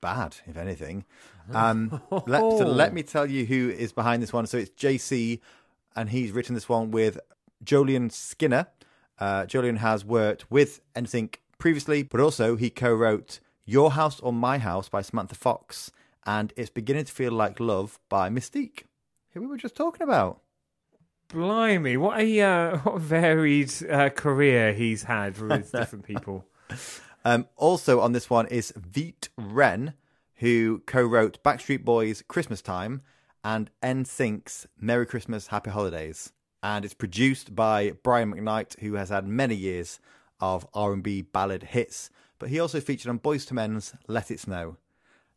bad, 0.00 0.36
if 0.46 0.56
anything. 0.56 1.04
Um, 1.52 2.00
let, 2.28 2.38
so 2.38 2.64
let 2.64 2.94
me 2.94 3.02
tell 3.02 3.28
you 3.28 3.44
who 3.44 3.68
is 3.68 3.92
behind 3.92 4.22
this 4.22 4.32
one. 4.32 4.46
So 4.46 4.58
it's 4.58 4.70
JC, 4.70 5.40
and 5.96 6.08
he's 6.08 6.30
written 6.30 6.54
this 6.54 6.68
one 6.68 6.92
with 6.92 7.18
Jolyon 7.64 8.12
Skinner. 8.12 8.68
Uh, 9.18 9.42
Jolyon 9.46 9.78
has 9.78 10.04
worked 10.04 10.48
with 10.52 10.80
NSYNC 10.94 11.38
previously, 11.62 12.02
but 12.02 12.18
also 12.18 12.56
he 12.56 12.68
co-wrote 12.68 13.38
"Your 13.64 13.92
House 13.92 14.18
or 14.18 14.32
My 14.32 14.58
House" 14.58 14.88
by 14.88 15.00
Samantha 15.00 15.36
Fox, 15.36 15.92
and 16.26 16.52
"It's 16.56 16.70
Beginning 16.70 17.04
to 17.04 17.12
Feel 17.12 17.30
Like 17.30 17.60
Love" 17.60 18.00
by 18.08 18.28
Mis-Teeq, 18.30 18.82
who 19.30 19.42
we 19.42 19.46
were 19.46 19.56
just 19.56 19.76
talking 19.76 20.02
about. 20.02 20.40
Blimey, 21.28 21.96
what 21.96 22.18
a 22.18 22.40
uh, 22.40 22.78
what 22.82 22.96
a 22.96 22.98
varied 22.98 23.72
uh, 23.88 24.08
career 24.10 24.72
he's 24.72 25.04
had 25.04 25.38
with 25.38 25.70
different 25.78 26.04
people. 26.04 26.44
Um, 27.24 27.46
also 27.54 28.00
on 28.00 28.10
this 28.10 28.28
one 28.28 28.48
is 28.48 28.72
Veit 28.72 29.28
Renn, 29.38 29.94
who 30.38 30.82
co-wrote 30.86 31.44
Backstreet 31.44 31.84
Boys' 31.84 32.24
"Christmas 32.26 32.60
Time" 32.60 33.02
and 33.44 33.70
NSYNC's 33.84 34.66
"Merry 34.80 35.06
Christmas, 35.06 35.46
Happy 35.46 35.70
Holidays," 35.70 36.32
and 36.60 36.84
it's 36.84 36.92
produced 36.92 37.54
by 37.54 37.92
Brian 38.02 38.34
McKnight, 38.34 38.80
who 38.80 38.94
has 38.94 39.10
had 39.10 39.28
many 39.28 39.54
years 39.54 40.00
of 40.42 40.66
R&B 40.74 41.22
ballad 41.22 41.62
hits. 41.62 42.10
But 42.38 42.50
he 42.50 42.60
also 42.60 42.80
featured 42.80 43.08
on 43.08 43.18
Boyz 43.20 43.50
II 43.50 43.54
Men's 43.56 43.94
"Let 44.08 44.30
It 44.30 44.40
Snow." 44.40 44.76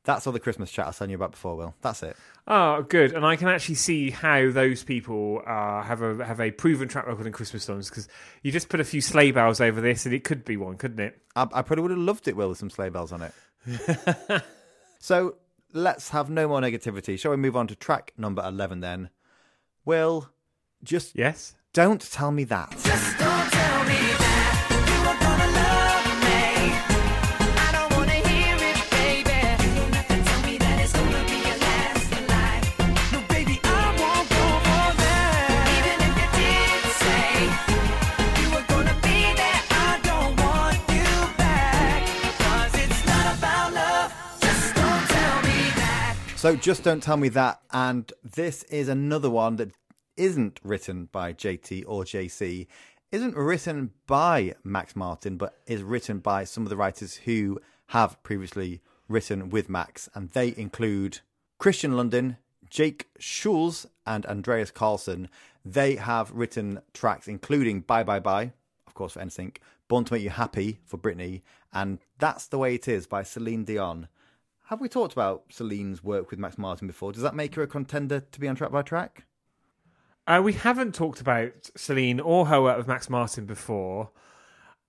That's 0.04 0.28
all 0.28 0.34
the 0.34 0.40
Christmas 0.40 0.70
chat 0.72 0.86
I 0.86 0.90
was 0.90 0.98
telling 0.98 1.12
you 1.12 1.16
about 1.16 1.32
before, 1.32 1.56
Will. 1.56 1.74
That's 1.82 2.04
it. 2.04 2.16
Oh, 2.48 2.84
good. 2.84 3.14
And 3.14 3.26
I 3.26 3.36
can 3.38 3.48
actually 3.48 3.74
see 3.76 4.12
how 4.12 4.52
those 4.52 4.84
people 4.84 5.42
uh, 5.48 5.82
have 5.82 6.02
a 6.04 6.24
have 6.26 6.40
a 6.40 6.52
proven 6.52 6.88
track 6.88 7.08
record 7.08 7.26
in 7.26 7.34
Christmas 7.34 7.64
songs 7.64 7.90
because 7.90 8.08
you 8.44 8.52
just 8.52 8.70
put 8.70 8.80
a 8.80 8.84
few 8.84 9.02
sleigh 9.02 9.32
bells 9.32 9.60
over 9.62 9.82
this 9.82 10.06
and 10.06 10.14
it 10.14 10.24
could 10.24 10.46
be 10.46 10.58
one, 10.58 10.78
couldn't 10.78 11.00
it? 11.00 11.20
I, 11.36 11.44
I 11.54 11.62
probably 11.62 11.84
would 11.84 11.92
have 11.92 12.00
loved 12.00 12.28
it, 12.28 12.36
Will, 12.36 12.50
with 12.50 12.58
some 12.60 12.70
sleigh 12.70 12.90
bells 12.90 13.12
on 13.12 13.22
it. 13.22 14.44
so 15.00 15.36
let's 15.74 16.10
have 16.10 16.30
no 16.30 16.48
more 16.48 16.62
negativity. 16.62 17.18
Shall 17.18 17.32
we 17.32 17.38
move 17.38 17.56
on 17.56 17.68
to 17.68 17.76
track 17.76 18.14
number 18.18 18.44
11 18.46 18.80
then? 18.82 19.10
Will, 19.86 20.30
just 20.84 21.16
Yes. 21.16 21.56
don't 21.74 22.02
tell 22.02 22.32
me 22.32 22.44
that. 22.46 22.72
So 46.46 46.56
just 46.56 46.84
don't 46.84 47.02
tell 47.02 47.18
me 47.18 47.30
that. 47.30 47.60
And 47.72 48.14
this 48.24 48.62
is 48.66 48.88
another 48.88 49.32
one 49.32 49.56
that 49.56 49.72
isn't 50.16 50.60
written 50.64 51.10
by 51.12 51.34
JT 51.34 51.86
or 51.88 52.04
JC. 52.04 52.68
isn't 53.12 53.36
written 53.36 53.90
by 54.06 54.54
Max 54.64 54.96
Martin, 54.96 55.38
but 55.38 55.58
is 55.66 55.82
written 55.82 56.20
by 56.20 56.44
some 56.44 56.62
of 56.62 56.70
the 56.70 56.76
writers 56.76 57.16
who 57.16 57.60
have 57.88 58.22
previously 58.22 58.80
written 59.10 59.50
with 59.50 59.70
Max, 59.70 60.08
and 60.14 60.30
they 60.34 60.54
include 60.56 61.22
Kristian 61.60 61.96
Lundin, 61.96 62.38
Jake 62.70 63.08
Schulze, 63.18 63.88
and 64.06 64.24
Andreas 64.28 64.70
Carlsson. 64.70 65.30
They 65.66 65.96
have 65.96 66.30
written 66.30 66.80
tracks 66.94 67.28
including 67.28 67.80
Bye 67.82 68.04
Bye 68.04 68.20
Bye, 68.20 68.54
of 68.86 68.94
course, 68.94 69.14
for 69.14 69.20
NSYNC, 69.20 69.58
Born 69.88 70.06
to 70.06 70.14
Make 70.14 70.22
You 70.22 70.30
Happy 70.30 70.78
for 70.86 71.00
Britney, 71.00 71.42
and 71.74 71.98
That's 72.20 72.46
the 72.46 72.60
Way 72.60 72.76
It 72.76 72.88
Is 72.88 73.08
by 73.08 73.24
Celine 73.24 73.64
Dion. 73.64 74.10
Have 74.70 74.82
we 74.82 74.90
talked 74.90 75.14
about 75.14 75.44
Celine's 75.50 76.04
work 76.04 76.32
with 76.32 76.40
Max 76.40 76.58
Martin 76.58 76.88
before? 76.88 77.12
Does 77.12 77.22
that 77.22 77.36
make 77.36 77.54
her 77.56 77.62
a 77.62 77.68
contender 77.68 78.22
to 78.32 78.40
be 78.40 78.48
on 78.48 78.56
track 78.56 78.72
by 78.72 78.82
track? 78.82 79.26
Uh, 80.26 80.42
we 80.44 80.54
haven't 80.54 80.96
talked 80.96 81.22
about 81.22 81.70
Celine 81.76 82.20
or 82.20 82.48
her 82.48 82.62
work 82.62 82.78
with 82.78 82.88
Max 82.88 83.08
Martin 83.08 83.46
before. 83.46 84.10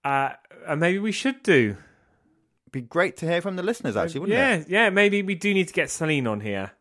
Uh, 0.03 0.31
and 0.67 0.81
maybe 0.81 0.99
we 0.99 1.13
should 1.13 1.43
do. 1.43 1.77
Be 2.73 2.81
great 2.81 3.19
to 3.19 3.27
hear 3.27 3.43
from 3.43 3.57
the 3.57 3.63
listeners, 3.63 3.97
actually, 3.97 4.21
wouldn't 4.21 4.39
yeah, 4.39 4.55
it? 4.57 4.69
yeah, 4.69 4.85
yeah. 4.85 4.91
maybe 4.91 5.23
we 5.23 5.35
do 5.35 5.53
need 5.53 5.69
to 5.69 5.75
get 5.75 5.91
Celine 5.91 6.27
on 6.27 6.41
here. 6.41 6.73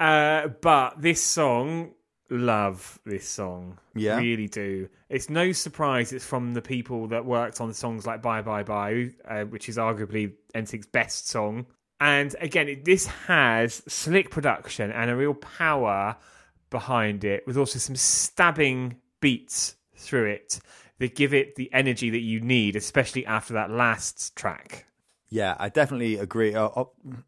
Uh, 0.00 0.48
but 0.48 1.00
this 1.00 1.22
song, 1.22 1.92
love 2.28 2.98
this 3.06 3.28
song. 3.28 3.78
Yeah? 3.94 4.16
Really 4.18 4.48
do. 4.48 4.88
It's 5.08 5.30
no 5.30 5.52
surprise 5.52 6.12
it's 6.12 6.24
from 6.24 6.54
the 6.54 6.62
people 6.62 7.06
that 7.08 7.24
worked 7.24 7.60
on 7.60 7.72
songs 7.72 8.04
like 8.04 8.20
Bye 8.20 8.42
Bye 8.42 8.64
Bye, 8.64 9.10
uh, 9.28 9.44
which 9.44 9.68
is 9.68 9.76
arguably 9.76 10.32
NSYNC's 10.56 10.86
best 10.86 11.28
song. 11.28 11.66
And 12.00 12.34
again, 12.40 12.82
this 12.84 13.06
has 13.06 13.82
slick 13.88 14.30
production 14.30 14.90
and 14.90 15.10
a 15.10 15.16
real 15.16 15.34
power 15.34 16.16
behind 16.70 17.24
it, 17.24 17.46
with 17.46 17.56
also 17.56 17.78
some 17.78 17.96
stabbing 17.96 18.96
beats 19.20 19.76
through 19.96 20.26
it 20.26 20.58
that 20.98 21.14
give 21.14 21.32
it 21.32 21.54
the 21.56 21.72
energy 21.72 22.10
that 22.10 22.20
you 22.20 22.40
need, 22.40 22.76
especially 22.76 23.24
after 23.26 23.54
that 23.54 23.70
last 23.70 24.34
track. 24.36 24.86
Yeah, 25.28 25.56
I 25.58 25.68
definitely 25.68 26.16
agree. 26.16 26.54
Uh, 26.54 26.68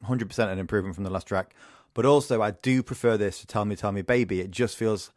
100% 0.04 0.52
an 0.52 0.58
improvement 0.58 0.94
from 0.94 1.04
the 1.04 1.10
last 1.10 1.26
track. 1.26 1.54
But 1.94 2.04
also, 2.04 2.42
I 2.42 2.50
do 2.50 2.82
prefer 2.82 3.16
this 3.16 3.40
to 3.40 3.46
Tell 3.46 3.64
Me, 3.64 3.74
Tell 3.74 3.92
Me 3.92 4.02
Baby. 4.02 4.40
It 4.40 4.50
just 4.50 4.76
feels, 4.76 5.10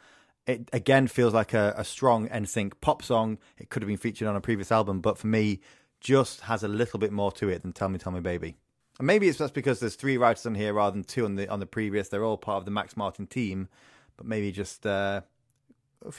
it 0.47 0.69
again 0.71 1.07
feels 1.07 1.33
like 1.33 1.53
a, 1.53 1.73
a 1.75 1.83
strong 1.83 2.29
NSYNC 2.29 2.73
pop 2.81 3.03
song. 3.03 3.37
It 3.57 3.69
could 3.69 3.83
have 3.83 3.87
been 3.87 3.97
featured 3.97 4.27
on 4.27 4.35
a 4.35 4.41
previous 4.41 4.71
album, 4.71 5.01
but 5.01 5.17
for 5.17 5.27
me, 5.27 5.59
just 5.99 6.41
has 6.41 6.63
a 6.63 6.67
little 6.67 6.99
bit 6.99 7.11
more 7.11 7.31
to 7.33 7.49
it 7.49 7.61
than 7.63 7.73
Tell 7.73 7.89
Me, 7.89 7.99
Tell 7.99 8.13
Me 8.13 8.21
Baby. 8.21 8.55
And 8.99 9.07
maybe 9.07 9.27
it's 9.27 9.37
just 9.37 9.53
because 9.53 9.79
there's 9.79 9.95
three 9.95 10.17
writers 10.17 10.45
on 10.45 10.55
here 10.55 10.73
rather 10.73 10.93
than 10.93 11.05
two 11.05 11.25
on 11.25 11.35
the 11.35 11.47
on 11.47 11.59
the 11.59 11.65
previous. 11.65 12.09
They're 12.09 12.23
all 12.25 12.37
part 12.37 12.57
of 12.57 12.65
the 12.65 12.71
Max 12.71 12.95
Martin 12.95 13.27
team, 13.27 13.69
but 14.17 14.25
maybe 14.25 14.51
just 14.51 14.85
uh, 14.85 15.21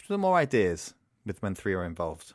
some 0.08 0.22
more 0.22 0.36
ideas 0.36 0.94
with 1.26 1.42
when 1.42 1.54
three 1.54 1.74
are 1.74 1.84
involved. 1.84 2.32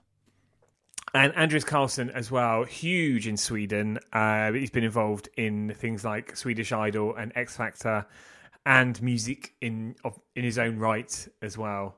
And 1.14 1.34
Andreas 1.36 1.64
Carlsson 1.64 2.10
as 2.10 2.30
well, 2.30 2.64
huge 2.64 3.28
in 3.28 3.38
Sweden. 3.38 4.00
Uh, 4.12 4.52
he's 4.52 4.70
been 4.70 4.84
involved 4.84 5.30
in 5.38 5.74
things 5.76 6.04
like 6.04 6.36
Swedish 6.36 6.72
Idol 6.72 7.16
and 7.16 7.32
X 7.36 7.58
Factor, 7.58 8.06
and 8.66 9.02
music 9.02 9.54
in 9.62 9.96
in 10.36 10.44
his 10.44 10.58
own 10.58 10.78
right 10.78 11.28
as 11.42 11.58
well. 11.58 11.98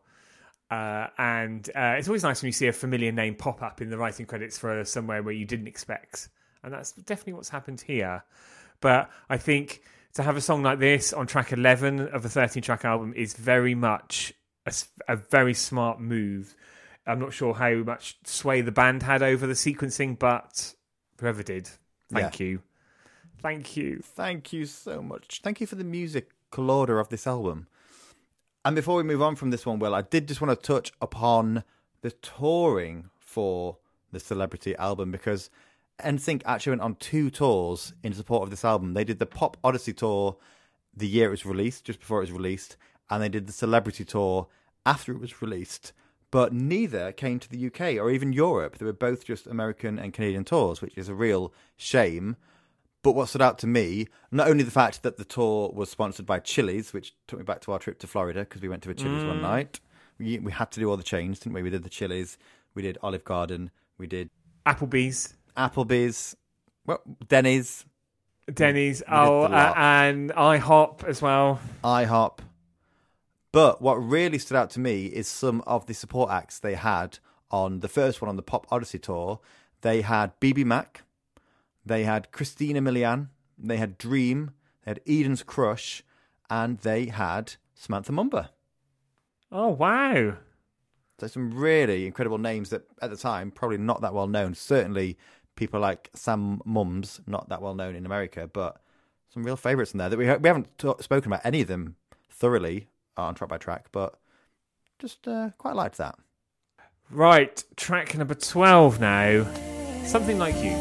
Uh, 0.70 1.08
and 1.18 1.70
uh, 1.76 1.96
it's 1.98 2.08
always 2.08 2.24
nice 2.24 2.42
when 2.42 2.48
you 2.48 2.54
see 2.54 2.68
a 2.68 2.74
familiar 2.74 3.12
name 3.12 3.36
pop 3.36 3.62
up 3.64 3.82
in 3.82 3.90
the 3.90 3.98
writing 3.98 4.26
credits 4.26 4.58
for 4.58 4.84
somewhere 4.84 5.24
where 5.24 5.34
you 5.34 5.46
didn't 5.46 5.68
expect, 5.68 6.30
and 6.64 6.74
that's 6.74 6.92
definitely 6.92 7.34
what's 7.34 7.50
happened 7.50 7.82
here. 7.82 8.24
But 8.80 9.10
I 9.30 9.38
think 9.38 9.82
to 10.14 10.24
have 10.24 10.38
a 10.38 10.42
song 10.42 10.64
like 10.64 10.80
this 10.80 11.14
on 11.14 11.28
track 11.28 11.52
eleven 11.52 12.00
of 12.00 12.26
a 12.26 12.30
thirteen-track 12.30 12.86
album 12.86 13.14
is 13.16 13.34
very 13.34 13.76
much 13.76 14.34
a 15.08 15.16
very 15.16 15.54
smart 15.54 16.00
move. 16.00 16.56
I'm 17.06 17.20
not 17.20 17.34
sure 17.34 17.54
how 17.54 17.76
much 17.76 18.18
sway 18.26 18.62
the 18.62 18.72
band 18.72 19.04
had 19.04 19.24
over 19.24 19.48
the 19.48 19.54
sequencing, 19.54 20.20
but 20.20 20.74
whoever 21.20 21.42
did, 21.42 21.70
thank 22.12 22.40
you, 22.40 22.62
thank 23.40 23.78
you. 23.78 24.02
Thank 24.04 24.52
you 24.52 24.66
so 24.66 25.02
much. 25.02 25.42
Thank 25.44 25.62
you 25.62 25.68
for 25.68 25.76
the 25.76 25.84
musical 25.86 26.70
order 26.70 27.00
of 27.00 27.10
this 27.10 27.26
album. 27.26 27.68
And 28.66 28.76
before 28.76 28.98
we 28.98 29.04
move 29.04 29.22
on 29.22 29.38
from 29.38 29.52
this 29.52 29.66
one, 29.66 29.80
Will, 29.80 29.96
I 29.96 30.02
did 30.02 30.28
just 30.28 30.42
want 30.42 30.60
to 30.60 30.68
touch 30.68 30.92
upon 31.02 31.64
the 32.02 32.12
touring 32.12 33.10
for 33.20 33.78
the 34.12 34.20
Celebrity 34.20 34.76
album 34.76 35.12
because 35.12 35.50
NSYNC 36.04 36.44
actually 36.46 36.72
went 36.72 36.82
on 36.82 36.96
two 36.96 37.30
tours 37.30 37.94
in 38.04 38.14
support 38.14 38.44
of 38.44 38.50
this 38.50 38.66
album. 38.66 38.94
They 38.94 39.04
did 39.04 39.20
the 39.20 39.26
Pop 39.26 39.58
Odyssey 39.64 39.94
tour 39.94 40.38
the 40.96 41.08
year 41.08 41.28
it 41.28 41.32
was 41.32 41.46
released, 41.46 41.86
just 41.86 42.00
before 42.00 42.18
it 42.18 42.22
was 42.22 42.32
released, 42.32 42.78
and 43.10 43.22
they 43.22 43.30
did 43.30 43.48
the 43.48 43.54
Celebrity 43.54 44.04
tour 44.04 44.48
after 44.86 45.12
it 45.12 45.20
was 45.20 45.42
released. 45.42 45.94
But 46.30 46.54
neither 46.54 47.12
came 47.12 47.40
to 47.40 47.50
the 47.50 47.68
UK 47.68 47.98
or 48.02 48.12
even 48.12 48.34
Europe. 48.34 48.78
They 48.78 48.86
were 48.86 48.94
both 48.94 49.26
just 49.26 49.48
American 49.48 49.98
and 49.98 50.14
Canadian 50.14 50.44
tours, 50.44 50.82
which 50.82 50.98
is 50.98 51.08
a 51.08 51.16
real 51.16 51.54
shame. 51.78 52.36
But 53.02 53.14
what 53.14 53.30
stood 53.30 53.42
out 53.42 53.60
to 53.60 53.68
me, 53.68 54.08
not 54.32 54.50
only 54.50 54.64
the 54.64 54.72
fact 54.72 55.04
that 55.04 55.18
the 55.18 55.24
tour 55.24 55.72
was 55.74 55.90
sponsored 55.90 56.26
by 56.26 56.40
Chili's, 56.40 56.92
which 56.92 57.16
took 57.28 57.40
me 57.40 57.46
back 57.46 57.62
to 57.62 57.72
our 57.72 57.80
trip 57.80 58.00
to 58.00 58.08
Florida 58.08 58.42
because 58.42 58.62
we 58.62 58.68
went 58.68 58.84
to 58.84 58.90
a 58.90 58.94
Chili's 58.94 59.24
one 59.24 59.38
mm. 59.38 59.44
night. 59.44 59.80
We, 60.18 60.40
we 60.40 60.52
had 60.52 60.72
to 60.72 60.80
do 60.80 60.90
all 60.90 60.98
the 60.98 61.04
chains, 61.04 61.40
didn't 61.40 61.54
we? 61.54 61.62
We 61.62 61.70
did 61.70 61.84
the 61.84 61.90
Chili's, 61.90 62.38
we 62.74 62.82
did 62.82 62.98
Olive 63.02 63.24
Garden, 63.24 63.72
we 63.98 64.08
did 64.08 64.30
Applebee's, 64.66 65.36
Applebee's, 65.58 66.36
well, 66.86 67.02
Denny's, 67.28 67.86
Denny's, 68.54 69.04
oh, 69.10 69.44
uh, 69.44 69.74
and 69.76 70.32
IHOP 70.32 71.04
as 71.04 71.22
well. 71.22 71.60
IHOP. 71.84 72.40
But 73.52 73.82
what 73.82 73.96
really 73.96 74.38
stood 74.38 74.58
out 74.58 74.70
to 74.72 74.80
me 74.80 75.08
is 75.08 75.28
some 75.28 75.62
of 75.66 75.86
the 75.88 75.94
support 75.94 76.30
acts 76.30 76.60
they 76.60 76.76
had 76.76 77.20
on 77.50 77.80
the 77.80 77.88
first 77.88 78.22
one 78.22 78.30
on 78.30 78.36
the 78.36 78.44
Pop 78.44 78.68
Odyssey 78.72 79.00
tour. 79.00 79.40
They 79.82 80.02
had 80.02 80.40
BBMak, 80.40 80.98
they 81.86 82.04
had 82.04 82.32
Christina 82.32 82.82
Milian, 82.82 83.30
they 83.58 83.78
had 83.78 83.98
Dream, 83.98 84.52
they 84.84 84.92
had 84.92 85.02
Eden's 85.08 85.44
Crush, 85.44 86.04
and 86.50 86.80
they 86.80 87.08
had 87.08 87.56
Samantha 87.74 88.12
Mumba. 88.12 88.50
Oh 89.52 89.70
wow! 89.70 90.38
So 91.20 91.28
some 91.28 91.54
really 91.54 92.06
incredible 92.06 92.38
names 92.38 92.70
that 92.70 92.84
at 93.02 93.10
the 93.10 93.18
time 93.18 93.50
probably 93.52 93.78
not 93.78 94.02
that 94.02 94.14
well 94.14 94.28
known. 94.28 94.54
Certainly 94.54 95.18
people 95.58 95.82
like 95.82 96.10
Sam 96.14 96.62
Mums, 96.64 97.20
not 97.28 97.50
that 97.50 97.62
well 97.62 97.76
known 97.76 97.96
in 97.96 98.06
America, 98.06 98.50
but 98.52 98.82
some 99.34 99.44
real 99.44 99.58
favourites 99.58 99.92
in 99.94 99.98
there 99.98 100.08
that 100.08 100.18
we 100.18 100.26
we 100.26 100.48
haven't 100.48 100.78
ta- 100.78 100.96
spoken 101.02 101.32
about 101.32 101.46
any 101.46 101.62
of 101.62 101.68
them 101.68 101.98
thoroughly 102.32 102.88
on 103.18 103.36
track 103.36 103.50
by 103.50 103.58
track, 103.58 103.88
but 103.92 104.18
just 105.00 105.28
uh, 105.28 105.50
quite 105.58 105.76
liked 105.76 105.98
that. 105.98 106.18
Right, 107.10 107.62
track 107.76 108.18
number 108.18 108.36
twelve 108.36 109.00
now. 109.02 109.46
Something 110.06 110.40
like 110.40 110.56
you. 110.64 110.76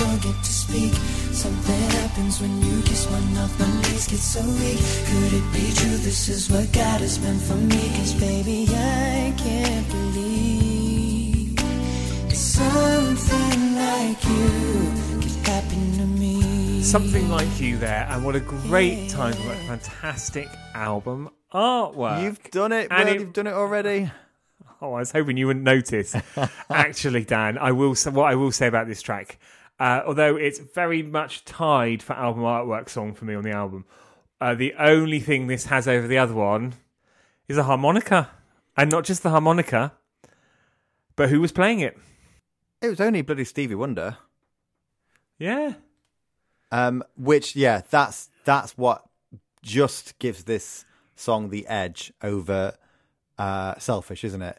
Forget 0.00 0.36
to 0.44 0.52
speak. 0.64 0.92
Something 1.44 1.82
happens 2.00 2.40
when 2.40 2.54
you 2.62 2.82
kiss 2.82 3.08
my 3.10 3.20
mouth, 3.34 3.54
my 3.60 3.66
knees 3.82 4.06
get 4.08 4.18
so 4.18 4.42
weak. 4.60 4.80
Could 5.08 5.32
it 5.40 5.46
be 5.52 5.66
true? 5.78 5.96
This 6.08 6.28
is 6.28 6.50
what 6.50 6.72
God 6.72 7.00
has 7.00 7.18
meant 7.20 7.40
for 7.42 7.54
me. 7.54 7.82
Cause 7.96 8.14
baby, 8.20 8.66
I 8.70 9.34
can't 9.38 9.88
believe 9.88 11.58
something 12.32 13.74
like 13.76 14.24
you 14.24 14.50
could 15.20 15.46
happen 15.46 15.92
to 15.98 16.06
me. 16.06 16.82
Something 16.82 17.28
like 17.28 17.60
you 17.60 17.76
there, 17.78 18.06
and 18.10 18.24
what 18.24 18.34
a 18.36 18.40
great 18.40 19.08
time 19.10 19.34
for 19.34 19.52
a 19.52 19.56
fantastic 19.66 20.48
album 20.74 21.30
artwork. 21.52 22.22
You've 22.22 22.42
done 22.50 22.72
it, 22.72 22.88
And 22.90 23.04
Will, 23.08 23.14
it- 23.14 23.20
you've 23.20 23.32
done 23.32 23.46
it 23.46 23.52
already. 23.54 24.10
Oh, 24.80 24.92
I 24.94 25.00
was 25.00 25.10
hoping 25.10 25.36
you 25.36 25.48
wouldn't 25.48 25.64
notice. 25.64 26.14
Actually, 26.70 27.24
Dan, 27.24 27.58
I 27.58 27.72
will. 27.72 27.94
Say, 27.96 28.10
what 28.10 28.30
I 28.30 28.36
will 28.36 28.52
say 28.52 28.68
about 28.68 28.86
this 28.86 29.02
track, 29.02 29.38
uh, 29.78 30.02
although 30.06 30.36
it's 30.36 30.58
very 30.58 31.02
much 31.02 31.44
tied 31.44 32.02
for 32.02 32.14
album 32.14 32.42
artwork 32.42 32.88
song 32.88 33.14
for 33.14 33.24
me 33.24 33.34
on 33.34 33.44
the 33.44 33.52
album, 33.52 33.84
uh, 34.40 34.54
the 34.54 34.74
only 34.78 35.20
thing 35.20 35.46
this 35.46 35.66
has 35.66 35.86
over 35.88 36.06
the 36.06 36.18
other 36.18 36.34
one 36.34 36.74
is 37.48 37.56
a 37.56 37.64
harmonica, 37.64 38.30
and 38.76 38.90
not 38.90 39.04
just 39.04 39.22
the 39.22 39.30
harmonica, 39.30 39.92
but 41.16 41.28
who 41.30 41.40
was 41.40 41.52
playing 41.52 41.80
it? 41.80 41.96
It 42.80 42.88
was 42.88 43.00
only 43.00 43.22
bloody 43.22 43.44
Stevie 43.44 43.74
Wonder. 43.74 44.18
Yeah, 45.38 45.74
Um, 46.70 47.02
which 47.16 47.56
yeah, 47.56 47.82
that's 47.90 48.28
that's 48.44 48.76
what 48.76 49.04
just 49.62 50.18
gives 50.18 50.44
this 50.44 50.84
song 51.16 51.50
the 51.50 51.66
edge 51.66 52.12
over 52.22 52.76
uh, 53.38 53.78
"Selfish," 53.78 54.24
isn't 54.24 54.42
it? 54.42 54.58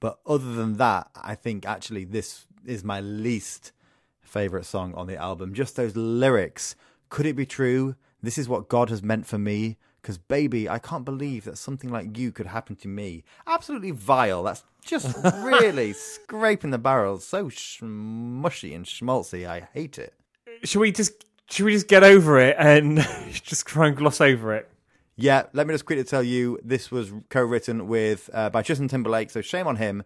But 0.00 0.18
other 0.26 0.54
than 0.54 0.76
that, 0.78 1.10
I 1.14 1.34
think 1.34 1.66
actually 1.66 2.04
this 2.04 2.46
is 2.66 2.82
my 2.84 3.00
least 3.00 3.72
favorite 4.34 4.66
song 4.66 4.92
on 4.94 5.06
the 5.06 5.16
album. 5.16 5.54
Just 5.54 5.76
those 5.76 5.94
lyrics. 5.94 6.74
Could 7.08 7.24
it 7.24 7.36
be 7.36 7.46
true? 7.46 7.94
This 8.20 8.36
is 8.36 8.48
what 8.48 8.68
God 8.68 8.90
has 8.90 9.00
meant 9.00 9.26
for 9.26 9.38
me. 9.38 9.78
Because 10.02 10.18
baby, 10.18 10.68
I 10.68 10.80
can't 10.80 11.04
believe 11.04 11.44
that 11.44 11.56
something 11.56 11.88
like 11.88 12.18
you 12.18 12.32
could 12.32 12.46
happen 12.46 12.74
to 12.76 12.88
me. 12.88 13.22
Absolutely 13.46 13.92
vile. 13.92 14.42
That's 14.42 14.64
just 14.84 15.16
really 15.44 15.92
scraping 15.92 16.70
the 16.70 16.78
barrel. 16.78 17.18
So 17.20 17.48
mushy 17.80 18.74
and 18.74 18.84
schmaltzy. 18.84 19.46
I 19.46 19.68
hate 19.72 19.98
it. 19.98 20.14
should 20.64 20.80
we 20.80 20.90
just 20.90 21.24
should 21.48 21.64
we 21.64 21.72
just 21.72 21.86
get 21.86 22.02
over 22.02 22.40
it 22.40 22.56
and 22.58 22.98
just 23.30 23.66
try 23.66 23.86
and 23.86 23.96
gloss 23.96 24.20
over 24.20 24.52
it? 24.52 24.68
Yeah, 25.16 25.44
let 25.52 25.68
me 25.68 25.74
just 25.74 25.86
quickly 25.86 26.02
tell 26.02 26.24
you 26.24 26.58
this 26.64 26.90
was 26.90 27.12
co-written 27.28 27.86
with 27.86 28.28
uh, 28.34 28.50
by 28.50 28.62
Justin 28.62 28.88
Timberlake, 28.88 29.30
so 29.30 29.40
shame 29.40 29.68
on 29.68 29.76
him, 29.76 30.02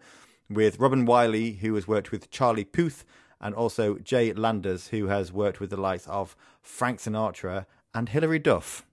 with 0.51 0.79
Robin 0.79 1.07
Wiley, 1.07 1.53
who 1.53 1.74
has 1.76 1.89
worked 1.89 2.12
with 2.12 2.31
Charlie 2.31 2.64
Puth, 2.64 3.07
and 3.41 3.55
also 3.55 3.97
Jay 3.99 4.32
Landers, 4.32 4.89
who 4.89 5.07
has 5.07 5.32
worked 5.32 5.61
with 5.61 5.70
the 5.70 5.76
likes 5.76 6.07
of 6.07 6.36
Frank 6.61 7.01
Sinatra 7.01 7.66
and 7.95 8.09
Hilary 8.09 8.39
Duff. 8.39 8.84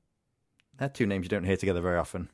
They're 0.78 0.90
two 0.90 1.06
names 1.06 1.26
you 1.26 1.30
don't 1.30 1.46
hear 1.46 1.58
together 1.58 1.82
very 1.82 1.98
often. 1.98 2.30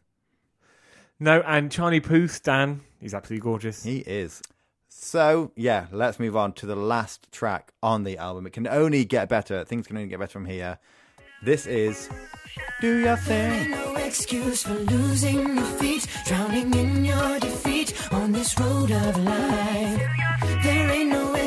No, 1.20 1.42
and 1.42 1.72
Charlie 1.72 2.00
Puth, 2.00 2.42
Dan, 2.42 2.82
he's 3.00 3.14
absolutely 3.14 3.44
gorgeous. 3.44 3.84
He 3.84 4.00
is. 4.00 4.42
So, 4.88 5.52
yeah, 5.56 5.88
let's 5.92 6.20
move 6.20 6.36
on 6.36 6.54
to 6.54 6.66
the 6.66 6.76
last 6.76 7.32
track 7.32 7.74
on 7.82 8.04
the 8.04 8.18
album. 8.18 8.48
It 8.48 8.54
can 8.54 8.68
only 8.68 9.06
get 9.06 9.30
better. 9.30 9.64
Things 9.64 9.88
can 9.88 9.98
only 9.98 10.10
get 10.10 10.20
better 10.20 10.32
from 10.32 10.46
here. 10.46 10.80
This 11.44 11.66
is 11.66 12.10
Do 12.82 12.98
Your 12.98 13.18
Thing. 13.18 13.72
No 13.72 13.96
excuse 13.96 14.64
for 14.64 14.74
losing 14.74 15.56
your 15.56 15.66
feet, 15.66 16.08
drowning 16.26 16.74
in 16.74 17.06
your 17.06 17.40
defeat 17.40 17.94
on 18.12 18.32
this 18.32 18.60
road 18.60 18.92
of 18.92 19.18
life. 19.24 20.21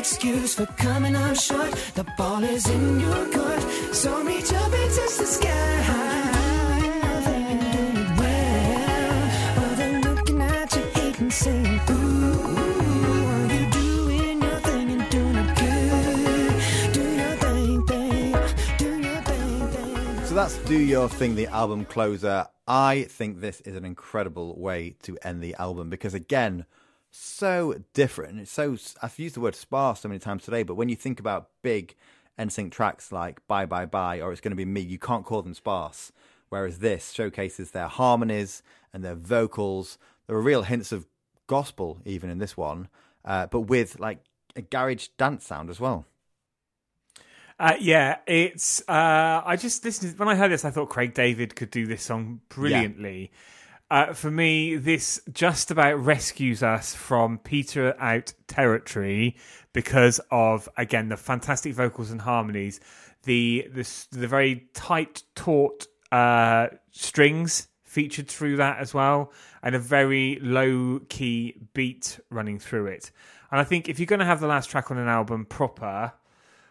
Excuse 0.07 0.53
for 0.53 0.67
coming 0.77 1.15
up 1.15 1.35
short. 1.35 1.71
The 1.95 2.03
ball 2.15 2.43
is 2.43 2.69
in 2.69 2.99
your 2.99 3.25
court, 3.31 3.61
so 3.91 4.23
reach 4.23 4.53
up 4.53 4.71
and 4.71 4.91
touch 4.93 5.17
the 5.17 5.25
sky. 5.25 5.81
So 20.25 20.35
that's 20.35 20.57
Do 20.65 20.77
Your 20.77 21.09
Thing, 21.09 21.33
the 21.33 21.47
album 21.47 21.83
closer. 21.83 22.45
I 22.67 23.07
think 23.09 23.41
this 23.41 23.59
is 23.61 23.75
an 23.75 23.85
incredible 23.85 24.55
way 24.59 24.97
to 25.01 25.17
end 25.23 25.41
the 25.41 25.55
album 25.55 25.89
because, 25.89 26.13
again, 26.13 26.67
so 27.15 27.75
different. 27.93 28.39
It's 28.39 28.51
so 28.51 28.77
I've 29.01 29.17
used 29.17 29.35
the 29.35 29.41
word 29.41 29.55
sparse 29.55 30.01
so 30.01 30.09
many 30.09 30.19
times 30.19 30.43
today, 30.43 30.63
but 30.63 30.75
when 30.75 30.89
you 30.89 30.95
think 30.95 31.19
about 31.19 31.49
big 31.61 31.95
NSYNC 32.37 32.71
tracks 32.71 33.11
like 33.11 33.45
Bye 33.47 33.65
Bye 33.65 33.85
Bye 33.85 34.21
or 34.21 34.31
It's 34.31 34.41
Gonna 34.41 34.55
Be 34.55 34.65
Me, 34.65 34.81
you 34.81 34.99
can't 34.99 35.25
call 35.25 35.41
them 35.41 35.53
sparse. 35.53 36.11
Whereas 36.49 36.79
this 36.79 37.11
showcases 37.11 37.71
their 37.71 37.87
harmonies 37.87 38.61
and 38.93 39.03
their 39.03 39.15
vocals. 39.15 39.97
There 40.27 40.35
are 40.35 40.41
real 40.41 40.63
hints 40.63 40.91
of 40.91 41.07
gospel 41.47 41.99
even 42.05 42.29
in 42.29 42.37
this 42.37 42.55
one, 42.55 42.87
uh, 43.23 43.47
but 43.47 43.61
with 43.61 43.99
like 43.99 44.19
a 44.55 44.61
garage 44.61 45.07
dance 45.17 45.45
sound 45.45 45.69
as 45.69 45.79
well. 45.79 46.05
Uh, 47.57 47.75
yeah, 47.79 48.17
it's. 48.27 48.81
Uh, 48.87 49.41
I 49.45 49.55
just 49.55 49.85
listened 49.85 50.19
when 50.19 50.27
I 50.27 50.35
heard 50.35 50.51
this. 50.51 50.65
I 50.65 50.71
thought 50.71 50.89
Craig 50.89 51.13
David 51.13 51.55
could 51.55 51.71
do 51.71 51.87
this 51.87 52.03
song 52.03 52.41
brilliantly. 52.49 53.31
Uh, 53.91 54.13
for 54.13 54.31
me, 54.31 54.75
this 54.75 55.21
just 55.31 55.69
about 55.69 56.03
rescues 56.03 56.63
us 56.63 56.95
from 56.95 57.37
peter 57.37 57.95
out 57.99 58.33
territory 58.47 59.37
because 59.73 60.19
of 60.31 60.67
again 60.75 61.09
the 61.09 61.17
fantastic 61.17 61.73
vocals 61.73 62.09
and 62.09 62.21
harmonies, 62.21 62.79
the 63.23 63.67
the 63.71 63.87
the 64.11 64.27
very 64.27 64.67
tight 64.73 65.23
taut 65.35 65.85
uh, 66.11 66.67
strings 66.91 67.67
featured 67.83 68.27
through 68.27 68.57
that 68.57 68.79
as 68.79 68.93
well, 68.93 69.31
and 69.61 69.75
a 69.75 69.79
very 69.79 70.39
low 70.41 70.99
key 71.07 71.55
beat 71.73 72.19
running 72.29 72.57
through 72.57 72.87
it. 72.87 73.11
And 73.51 73.61
I 73.61 73.63
think 73.63 73.87
if 73.87 73.99
you're 73.99 74.07
going 74.07 74.19
to 74.19 74.25
have 74.25 74.39
the 74.39 74.47
last 74.47 74.69
track 74.69 74.89
on 74.89 74.97
an 74.97 75.07
album 75.07 75.45
proper 75.45 76.11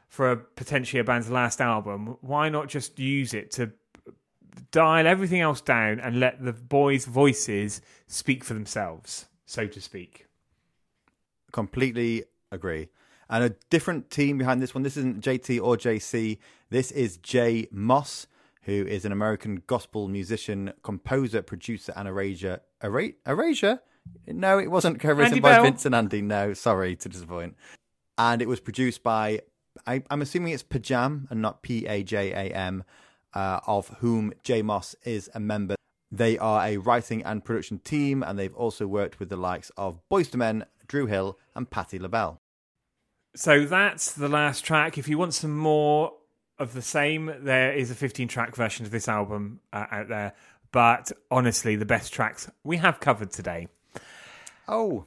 for 0.09 0.33
a, 0.33 0.37
potentially 0.37 1.01
a 1.01 1.05
band's 1.05 1.31
last 1.31 1.61
album, 1.61 2.17
why 2.21 2.49
not 2.49 2.69
just 2.69 2.99
use 2.99 3.35
it 3.35 3.53
to 3.53 3.73
dial 4.71 5.07
everything 5.07 5.41
else 5.41 5.61
down 5.61 6.01
and 6.01 6.21
let 6.21 6.45
the 6.45 6.53
boys' 6.53 7.05
voices 7.05 7.81
speak 8.07 8.45
for 8.45 8.55
themselves, 8.55 9.27
so 9.47 9.67
to 9.67 9.81
speak? 9.81 10.27
Completely 11.53 12.25
agree. 12.51 12.89
And 13.31 13.45
a 13.45 13.51
different 13.71 14.11
team 14.11 14.39
behind 14.39 14.61
this 14.61 14.75
one. 14.75 14.83
This 14.83 14.97
isn't 14.97 15.25
JT 15.25 15.61
or 15.63 15.77
JC. 15.77 16.39
This 16.71 16.91
is 16.91 17.17
Jay 17.19 17.69
Moss, 17.71 18.27
who 18.63 18.73
is 18.73 19.05
an 19.05 19.13
American 19.13 19.63
gospel 19.67 20.09
musician, 20.09 20.73
composer, 20.83 21.43
producer, 21.43 21.93
and 21.97 22.09
arranger. 22.09 22.61
Arra- 22.83 23.13
Erasure? 23.27 23.81
No, 24.27 24.59
it 24.59 24.71
wasn't 24.71 25.01
co-written 25.01 25.41
by. 25.41 25.61
Vince 25.63 25.87
and 25.87 25.95
Andy. 25.95 26.21
No, 26.21 26.53
sorry 26.53 26.97
to 26.97 27.09
disappoint. 27.09 27.57
And 28.19 28.43
it 28.43 28.49
was 28.49 28.61
produced 28.61 29.03
by, 29.03 29.41
I, 29.87 30.03
I'm 30.11 30.23
assuming 30.23 30.53
it's 30.53 30.63
Pajam 30.63 31.31
and 31.31 31.41
not 31.41 31.63
P 31.63 31.87
A 31.87 32.03
J 32.03 32.33
A 32.33 32.55
M, 32.55 32.85
uh, 33.35 33.61
of 33.66 33.89
whom 34.01 34.32
Jay 34.43 34.62
Moss 34.62 34.95
is 35.05 35.28
a 35.35 35.41
member. 35.41 35.76
They 36.11 36.39
are 36.39 36.64
a 36.66 36.76
writing 36.76 37.24
and 37.24 37.45
production 37.45 37.78
team, 37.80 38.22
and 38.22 38.39
they've 38.39 38.55
also 38.55 38.87
worked 38.87 39.18
with 39.18 39.28
the 39.28 39.37
likes 39.37 39.70
of 39.76 40.01
Boyz 40.11 40.32
II 40.32 40.39
Men, 40.39 40.64
Dru 40.87 41.07
Hill, 41.07 41.39
and 41.55 41.68
Patti 41.68 41.99
LaBelle. 41.99 42.41
So 43.35 43.66
that's 43.66 44.12
the 44.12 44.28
last 44.28 44.64
track. 44.64 44.97
If 44.97 45.09
you 45.09 45.18
want 45.18 45.35
some 45.35 45.57
more 45.57 46.12
of 46.59 46.72
the 46.72 46.82
same, 46.82 47.35
there 47.41 47.72
is 47.72 47.91
a 47.91 47.95
15 47.97 48.28
track 48.28 48.55
version 48.55 48.87
of 48.87 48.93
this 48.93 49.09
album 49.09 49.61
uh, 49.72 49.87
out 49.91 50.09
there. 50.09 50.35
But 50.70 51.11
honestly, 51.30 51.74
the 51.76 51.85
best 51.87 52.12
tracks 52.12 52.49
we 52.62 52.76
have 52.76 53.01
covered 53.01 53.32
today. 53.32 53.68
Oh, 54.68 55.05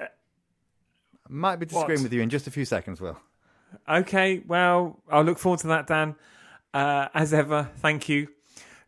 might 1.30 1.57
be 1.57 1.65
disagreeing 1.65 1.99
What? 2.01 2.03
with 2.03 2.13
you 2.13 2.21
in 2.21 2.30
just 2.30 2.47
a 2.47 2.51
few 2.51 2.65
seconds, 2.65 3.01
Will. 3.01 3.17
Okay, 3.88 4.41
well, 4.45 4.99
I'll 5.09 5.23
look 5.23 5.39
forward 5.39 5.59
to 5.61 5.67
that, 5.67 5.88
Dan. 5.88 6.15
Uh, 6.78 7.09
as 7.15 7.34
ever, 7.34 7.71
thank 7.78 8.07
you. 8.07 8.28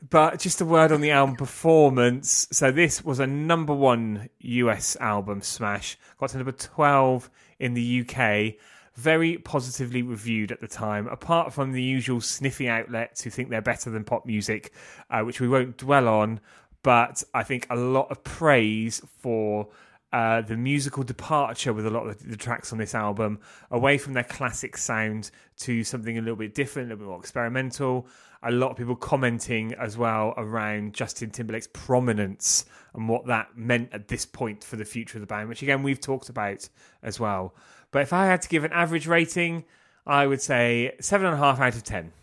But 0.07 0.37
just 0.37 0.61
a 0.61 0.65
word 0.65 0.91
on 0.91 1.01
the 1.01 1.09
album 1.09 1.35
performance. 1.35 2.47
So 2.51 2.71
this 2.71 3.03
was 3.03 3.19
a 3.19 3.25
number 3.25 3.73
one 3.73 4.29
US 4.41 4.95
album 4.97 5.41
smash. 5.41 5.97
Got 6.19 6.29
to 6.29 6.37
number 6.37 6.51
12 6.51 7.31
in 7.57 7.73
the 7.73 8.01
UK. 8.01 8.61
Very 8.93 9.39
positively 9.39 10.03
reviewed 10.03 10.51
at 10.51 10.61
the 10.61 10.67
time, 10.67 11.07
apart 11.07 11.51
from 11.51 11.71
the 11.71 11.81
usual 11.81 12.21
sniffy 12.21 12.69
outlets 12.69 13.23
who 13.23 13.31
think 13.31 13.49
they're 13.49 13.59
better 13.59 13.89
than 13.89 14.03
pop 14.03 14.23
music, 14.23 14.71
uh, 15.09 15.21
which 15.21 15.41
we 15.41 15.49
won't 15.49 15.77
dwell 15.77 16.07
on. 16.07 16.41
But 16.83 17.23
I 17.33 17.41
think 17.41 17.65
a 17.71 17.75
lot 17.75 18.11
of 18.11 18.23
praise 18.23 19.01
for 19.17 19.67
uh, 20.11 20.41
the 20.41 20.57
musical 20.57 21.03
departure 21.03 21.71
with 21.73 21.85
a 21.85 21.89
lot 21.89 22.07
of 22.07 22.19
the, 22.19 22.29
the 22.29 22.37
tracks 22.37 22.71
on 22.71 22.79
this 22.79 22.95
album, 22.95 23.39
away 23.69 23.97
from 23.97 24.13
their 24.13 24.23
classic 24.23 24.75
sound 24.77 25.31
to 25.59 25.83
something 25.83 26.17
a 26.17 26.21
little 26.21 26.35
bit 26.35 26.55
different, 26.55 26.87
a 26.87 26.89
little 26.89 27.05
bit 27.05 27.09
more 27.11 27.19
experimental. 27.19 28.07
A 28.41 28.51
lot 28.51 28.71
of 28.71 28.77
people 28.77 28.95
commenting 28.95 29.73
as 29.73 29.97
well 29.97 30.33
around 30.37 30.93
Justin 30.93 31.29
Timberlake's 31.29 31.67
prominence 31.73 32.65
and 32.93 33.09
what 33.09 33.27
that 33.27 33.57
meant 33.57 33.89
at 33.91 34.07
this 34.07 34.25
point 34.25 34.63
for 34.63 34.77
the 34.77 34.85
future 34.85 35.17
of 35.17 35.21
the 35.21 35.27
band, 35.27 35.49
which 35.49 35.61
again 35.61 35.83
we've 35.83 35.99
talked 35.99 36.29
about 36.29 36.69
as 37.03 37.19
well. 37.19 37.53
But 37.91 38.01
if 38.03 38.13
I 38.13 38.27
had 38.27 38.41
to 38.43 38.49
give 38.49 38.63
an 38.63 38.71
average 38.71 39.07
rating, 39.07 39.65
I 40.07 40.25
would 40.25 40.41
say 40.41 40.95
seven 41.01 41.27
and 41.27 41.35
a 41.35 41.37
half 41.37 41.59
out 41.59 41.75
of 41.75 41.83
ten. 41.83 42.13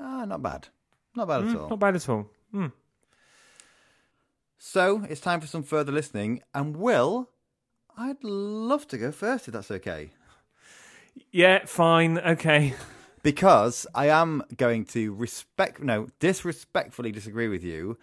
Ah, 0.00 0.24
not 0.24 0.42
bad. 0.42 0.68
Not 1.14 1.28
bad 1.28 1.44
at 1.44 1.56
all. 1.56 1.68
Not 1.68 1.78
bad 1.78 1.94
at 1.94 2.08
all. 2.08 2.28
So 4.62 5.06
it's 5.08 5.22
time 5.22 5.40
for 5.40 5.46
some 5.46 5.62
further 5.62 5.90
listening. 5.90 6.42
And 6.52 6.76
Will, 6.76 7.30
I'd 7.96 8.22
love 8.22 8.86
to 8.88 8.98
go 8.98 9.10
first 9.10 9.48
if 9.48 9.54
that's 9.54 9.70
okay. 9.70 10.10
Yeah, 11.32 11.64
fine, 11.64 12.18
okay. 12.18 12.74
Because 13.22 13.86
I 13.94 14.08
am 14.08 14.42
going 14.58 14.84
to 14.86 15.14
respect, 15.14 15.82
no, 15.82 16.08
disrespectfully 16.20 17.10
disagree 17.10 17.48
with 17.48 17.64
you. 17.64 17.96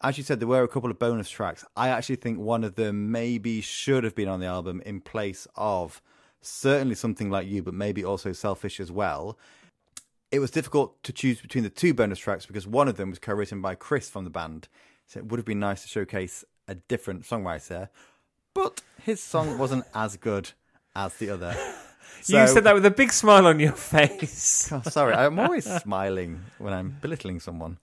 As 0.00 0.16
you 0.16 0.24
said, 0.24 0.40
there 0.40 0.48
were 0.48 0.62
a 0.62 0.68
couple 0.68 0.90
of 0.90 0.98
bonus 0.98 1.28
tracks. 1.28 1.66
I 1.76 1.90
actually 1.90 2.16
think 2.16 2.38
one 2.38 2.64
of 2.64 2.76
them 2.76 3.12
maybe 3.12 3.60
should 3.60 4.04
have 4.04 4.14
been 4.14 4.28
on 4.28 4.40
the 4.40 4.46
album 4.46 4.80
in 4.86 5.02
place 5.02 5.46
of 5.54 6.00
certainly 6.40 6.94
something 6.94 7.28
like 7.28 7.46
you, 7.46 7.62
but 7.62 7.74
maybe 7.74 8.02
also 8.02 8.32
Selfish 8.32 8.80
as 8.80 8.90
well. 8.90 9.38
It 10.32 10.38
was 10.38 10.50
difficult 10.50 11.02
to 11.02 11.12
choose 11.12 11.42
between 11.42 11.64
the 11.64 11.70
two 11.70 11.92
bonus 11.92 12.18
tracks 12.18 12.46
because 12.46 12.66
one 12.66 12.88
of 12.88 12.96
them 12.96 13.10
was 13.10 13.18
co 13.18 13.34
written 13.34 13.60
by 13.60 13.74
Chris 13.74 14.08
from 14.08 14.24
the 14.24 14.30
band. 14.30 14.68
So 15.08 15.20
it 15.20 15.26
would 15.26 15.38
have 15.38 15.46
been 15.46 15.58
nice 15.58 15.82
to 15.82 15.88
showcase 15.88 16.44
a 16.68 16.74
different 16.74 17.22
songwriter, 17.22 17.88
but 18.52 18.82
his 19.02 19.22
song 19.22 19.56
wasn't 19.56 19.84
as 19.94 20.16
good 20.18 20.50
as 20.94 21.16
the 21.16 21.30
other. 21.30 21.56
you 22.26 22.46
said 22.46 22.64
that 22.64 22.74
with 22.74 22.84
a 22.84 22.90
big 22.90 23.10
smile 23.10 23.46
on 23.46 23.58
your 23.58 23.72
face. 23.72 24.70
Oh, 24.72 24.82
sorry, 24.82 25.14
I'm 25.14 25.38
always 25.38 25.64
smiling 25.64 26.40
when 26.58 26.74
I'm 26.74 26.98
belittling 27.00 27.40
someone. 27.40 27.78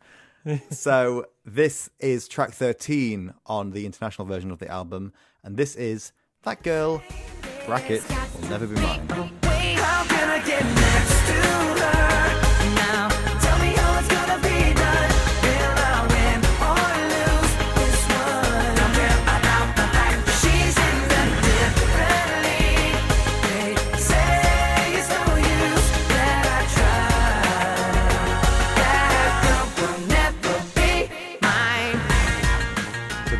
So 0.69 1.25
this 1.43 1.89
is 1.99 2.27
track 2.27 2.51
13 2.51 3.33
on 3.47 3.71
the 3.71 3.87
international 3.87 4.27
version 4.27 4.51
of 4.51 4.59
the 4.59 4.69
album, 4.69 5.11
and 5.43 5.57
this 5.57 5.75
is 5.75 6.11
That 6.43 6.61
Girl, 6.61 7.01
bracket, 7.65 8.07
will 8.39 8.49
never 8.49 8.67
be 8.67 8.75
mine. 8.75 9.07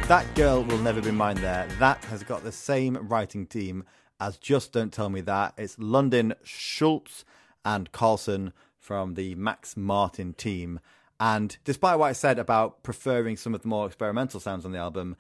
That 0.08 0.36
girl 0.36 0.64
will 0.64 0.78
never 0.78 1.02
be 1.02 1.10
mine 1.10 1.38
there. 1.38 1.68
That 1.80 2.06
has 2.06 2.22
got 2.22 2.44
the 2.44 2.52
same 2.52 2.96
writing 3.08 3.48
team 3.48 3.86
as 4.20 4.38
Just 4.38 4.72
Don't 4.72 4.94
Tell 4.94 5.10
Me 5.10 5.20
That. 5.22 5.56
It's 5.58 5.78
Lundin 5.78 6.36
Schulze 6.44 7.26
and 7.66 7.92
Carlsson 7.92 8.54
from 8.78 9.16
the 9.16 9.34
Max 9.34 9.76
Martin 9.76 10.34
team. 10.34 10.80
And 11.20 11.58
despite 11.64 11.98
what 11.98 12.06
I 12.06 12.12
said 12.12 12.38
about 12.38 12.84
preferring 12.84 13.36
some 13.36 13.56
of 13.56 13.64
the 13.64 13.68
more 13.68 13.88
experimental 13.88 14.40
sounds 14.40 14.64
on 14.64 14.74
the 14.74 14.78
album, 14.78 15.16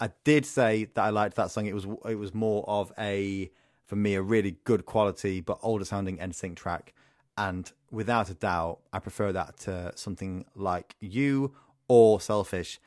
I 0.00 0.10
did 0.24 0.44
say 0.44 0.88
that 0.94 1.04
I 1.04 1.10
liked 1.10 1.36
that 1.36 1.52
song. 1.52 1.66
It 1.66 1.74
was 1.74 1.86
it 2.04 2.16
was 2.16 2.34
more 2.34 2.64
of 2.66 2.92
a 2.98 3.52
for 3.86 3.94
me 3.94 4.16
a 4.16 4.22
really 4.22 4.56
good 4.64 4.84
quality 4.84 5.42
but 5.42 5.60
older 5.62 5.84
sounding 5.84 6.18
NSYNC 6.18 6.56
track. 6.56 6.92
And 7.38 7.70
without 7.92 8.30
a 8.30 8.34
doubt, 8.34 8.80
I 8.92 8.98
prefer 8.98 9.30
that 9.30 9.58
to 9.58 9.92
something 9.94 10.44
like 10.56 10.96
You 10.98 11.54
or 11.86 12.20
Selfish 12.20 12.80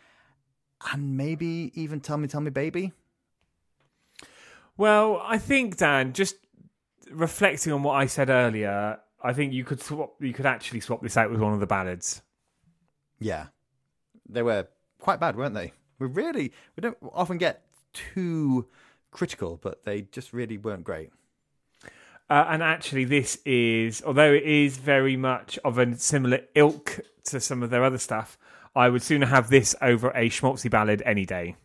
and 0.92 1.18
maybe 1.18 1.72
even 1.76 2.00
Tell 2.00 2.18
Me, 2.18 2.28
Tell 2.28 2.42
Me, 2.42 2.50
Baby. 2.50 2.94
Well, 4.78 5.22
I 5.24 5.38
think 5.38 5.78
Dan, 5.78 6.14
just 6.14 6.36
reflecting 7.12 7.74
on 7.74 7.84
what 7.84 7.94
I 7.94 8.06
said 8.06 8.30
earlier, 8.30 9.00
I 9.22 9.34
think 9.34 9.54
you 9.54 9.64
could 9.64 9.82
swap. 9.82 10.16
You 10.20 10.34
could 10.34 10.46
actually 10.46 10.82
swap 10.82 11.02
this 11.02 11.18
out 11.18 11.32
with 11.32 11.40
one 11.40 11.54
of 11.54 11.60
the 11.60 11.68
ballads. 11.68 12.22
Yeah, 13.20 13.48
they 14.30 14.44
were 14.44 14.68
quite 15.00 15.20
bad, 15.20 15.36
weren't 15.36 15.56
they? 15.56 15.74
We 16.00 16.08
really 16.08 16.54
we 16.76 16.82
don't 16.82 16.98
often 17.12 17.40
get 17.40 17.64
too 17.94 18.68
critical, 19.10 19.60
but 19.62 19.84
they 19.86 20.02
just 20.04 20.34
really 20.34 20.58
weren't 20.58 20.84
great. 20.84 21.10
Uh, 22.30 22.46
and 22.50 22.62
actually, 22.62 23.06
this 23.06 23.40
is, 23.46 24.04
although 24.06 24.34
it 24.34 24.44
is 24.44 24.78
very 24.78 25.16
much 25.16 25.58
of 25.64 25.78
a 25.78 25.98
similar 25.98 26.42
ilk 26.56 27.00
to 27.24 27.40
some 27.40 27.64
of 27.64 27.70
their 27.70 27.84
other 27.84 27.98
stuff, 27.98 28.38
I 28.78 28.90
would 28.90 29.02
sooner 29.02 29.26
have 29.26 29.50
this 29.50 29.76
over 29.82 30.12
a 30.12 30.30
schmaltzy 30.30 30.70
ballad 30.70 31.02
any 31.04 31.26
day. 31.26 31.56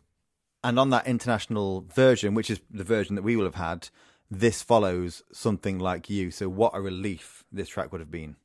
And 0.65 0.79
on 0.79 0.89
that 0.91 1.07
international 1.07 1.83
version, 1.95 2.33
which 2.33 2.51
is 2.51 2.61
the 2.71 2.85
version 2.85 3.17
that 3.17 3.23
we 3.23 3.37
will 3.37 3.45
have 3.45 3.57
had, 3.57 3.91
this 4.31 4.63
follows 4.63 5.23
something 5.31 5.79
like 5.79 6.09
you. 6.09 6.31
So 6.31 6.49
what 6.49 6.75
a 6.75 6.81
relief 6.81 7.45
this 7.53 7.69
track 7.69 7.93
would 7.93 8.01
have 8.01 8.11
been. 8.11 8.37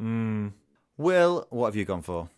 Mm. 0.00 0.52
Will, 0.96 1.48
what 1.50 1.66
have 1.66 1.76
you 1.76 1.84
gone 1.84 2.02
for? 2.02 2.28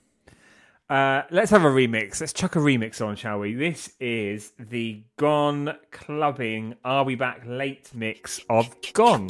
Uh, 0.88 1.22
let's 1.30 1.50
have 1.50 1.64
a 1.64 1.68
remix. 1.68 2.22
Let's 2.22 2.32
chuck 2.32 2.56
a 2.56 2.60
remix 2.60 3.04
on, 3.04 3.14
shall 3.14 3.40
we? 3.40 3.52
This 3.52 3.92
is 4.00 4.52
the 4.58 5.02
Gone 5.18 5.74
Clubbing 5.90 6.76
Are 6.86 7.04
We 7.04 7.16
Back 7.16 7.42
Late 7.44 7.90
mix 7.92 8.40
of 8.48 8.74
Gone. 8.94 9.28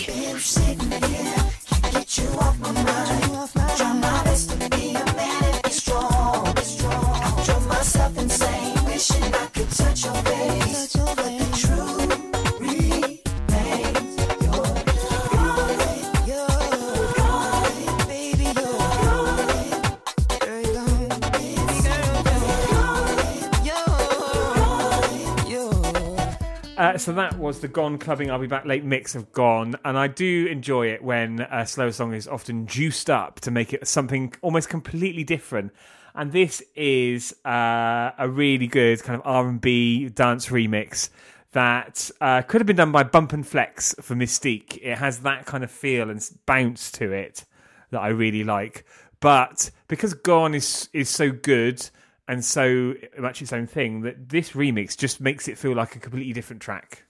Uh, 26.78 26.96
so 26.96 27.12
that 27.12 27.38
was 27.38 27.60
the 27.60 27.68
Gone 27.68 27.98
Clubbing. 27.98 28.30
I'll 28.30 28.38
Be 28.38 28.46
Back 28.46 28.64
Late. 28.64 28.82
Mix 28.82 29.14
of 29.14 29.30
Gone, 29.32 29.76
and 29.84 29.98
I 29.98 30.08
do 30.08 30.46
enjoy 30.46 30.86
it 30.88 31.02
when 31.02 31.40
a 31.50 31.66
slower 31.66 31.92
song 31.92 32.14
is 32.14 32.26
often 32.26 32.66
juiced 32.66 33.10
up 33.10 33.40
to 33.40 33.50
make 33.50 33.74
it 33.74 33.86
something 33.86 34.32
almost 34.40 34.70
completely 34.70 35.24
different. 35.24 35.72
And 36.16 36.32
this 36.32 36.62
is 36.74 37.34
uh, 37.44 38.10
a 38.18 38.26
really 38.26 38.66
good 38.66 39.02
kind 39.02 39.20
of 39.20 39.26
R 39.26 39.46
and 39.46 39.60
B 39.60 40.08
dance 40.08 40.46
remix 40.46 41.10
that 41.52 42.10
uh, 42.22 42.40
could 42.40 42.62
have 42.62 42.66
been 42.66 42.76
done 42.76 42.90
by 42.90 43.02
Bump 43.02 43.34
and 43.34 43.46
Flex 43.46 43.94
for 44.00 44.14
Mis-Teeq. 44.14 44.78
It 44.82 44.96
has 44.96 45.20
that 45.20 45.44
kind 45.44 45.62
of 45.62 45.70
feel 45.70 46.08
and 46.08 46.26
bounce 46.46 46.90
to 46.92 47.12
it 47.12 47.44
that 47.90 48.00
I 48.00 48.08
really 48.08 48.44
like. 48.44 48.86
But 49.20 49.70
because 49.88 50.14
Gone 50.14 50.54
is 50.54 50.88
is 50.94 51.10
so 51.10 51.30
good 51.30 51.86
and 52.26 52.42
so 52.42 52.94
much 53.18 53.42
its 53.42 53.52
own 53.52 53.66
thing, 53.66 54.00
that 54.00 54.30
this 54.30 54.52
remix 54.52 54.96
just 54.96 55.20
makes 55.20 55.48
it 55.48 55.58
feel 55.58 55.74
like 55.74 55.96
a 55.96 56.00
completely 56.00 56.32
different 56.32 56.62
track. 56.62 57.04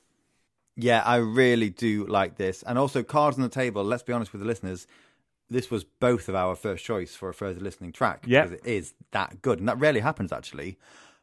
Yeah, 0.76 1.02
I 1.04 1.16
really 1.16 1.70
do 1.70 2.06
like 2.06 2.36
this. 2.36 2.62
And 2.64 2.76
also, 2.76 3.02
Cards 3.02 3.36
on 3.36 3.42
the 3.42 3.48
Table, 3.48 3.82
let's 3.82 4.02
be 4.02 4.12
honest 4.12 4.32
with 4.32 4.42
the 4.42 4.46
listeners, 4.46 4.86
this 5.48 5.70
was 5.70 5.84
both 5.84 6.28
of 6.28 6.34
our 6.34 6.56
first 6.56 6.84
choice 6.84 7.14
for 7.14 7.28
a 7.28 7.34
further 7.34 7.60
listening 7.60 7.92
track. 7.92 8.24
Yeah. 8.26 8.44
Because 8.46 8.58
it 8.64 8.66
is 8.70 8.94
that 9.12 9.42
good. 9.42 9.58
And 9.60 9.68
that 9.68 9.78
rarely 9.78 10.00
happens, 10.00 10.32
actually. 10.32 10.78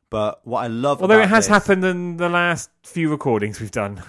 But 0.09 0.45
what 0.45 0.59
I 0.63 0.67
love 0.67 1.01
Although 1.01 1.21
it 1.21 1.29
has 1.29 1.45
this- 1.45 1.49
happened 1.49 1.83
in 1.83 2.17
the 2.17 2.29
last 2.29 2.69
few 2.83 3.09
recordings 3.09 3.59
we've 3.59 3.71
done. 3.71 4.01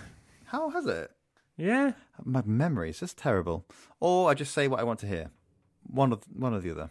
How 0.46 0.70
has 0.70 0.86
it? 0.86 1.10
Yeah. 1.56 1.92
My 2.24 2.42
memory 2.44 2.90
is 2.90 3.00
just 3.00 3.16
terrible. 3.18 3.64
Or 4.00 4.30
I 4.30 4.34
just 4.34 4.52
say 4.52 4.68
what 4.68 4.80
I 4.80 4.84
want 4.84 5.00
to 5.00 5.06
hear. 5.06 5.30
One 5.86 6.12
of 6.12 6.22
one 6.32 6.54
or 6.54 6.60
the 6.60 6.70
other. 6.70 6.90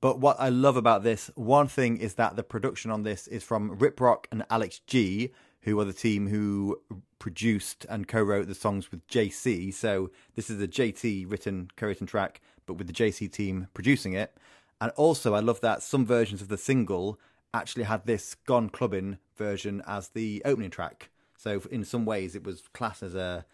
But 0.00 0.18
what 0.18 0.36
I 0.40 0.48
love 0.48 0.76
about 0.76 1.02
this, 1.02 1.30
one 1.34 1.68
thing 1.68 1.98
is 1.98 2.14
that 2.14 2.34
the 2.34 2.42
production 2.42 2.90
on 2.90 3.02
this 3.02 3.26
is 3.28 3.44
from 3.44 3.76
Riprock 3.76 4.24
and 4.32 4.44
Alex 4.48 4.80
G, 4.86 5.32
who 5.62 5.78
are 5.78 5.84
the 5.84 5.92
team 5.92 6.28
who 6.28 6.80
produced 7.18 7.84
and 7.90 8.08
co-wrote 8.08 8.46
the 8.48 8.54
songs 8.54 8.90
with 8.90 9.06
JC. 9.08 9.72
So 9.74 10.10
this 10.34 10.48
is 10.50 10.60
a 10.62 10.68
JT 10.68 11.30
written, 11.30 11.68
co-written 11.76 12.06
track, 12.06 12.40
but 12.66 12.74
with 12.74 12.86
the 12.86 12.92
JC 12.92 13.30
team 13.30 13.68
producing 13.74 14.14
it. 14.14 14.36
And 14.80 14.90
also, 14.92 15.34
I 15.34 15.40
love 15.40 15.60
that 15.60 15.82
some 15.82 16.06
versions 16.06 16.40
of 16.40 16.48
the 16.48 16.56
single 16.56 17.20
actually 17.52 17.84
had 17.84 18.06
this 18.06 18.34
Gone 18.46 18.70
Clubbing 18.70 19.18
version 19.36 19.82
as 19.86 20.08
the 20.08 20.40
opening 20.46 20.70
track. 20.70 21.10
So 21.36 21.60
in 21.70 21.84
some 21.84 22.04
ways, 22.06 22.34
it 22.34 22.44
was 22.44 22.62
classed 22.72 23.02
as 23.02 23.14
a 23.14 23.44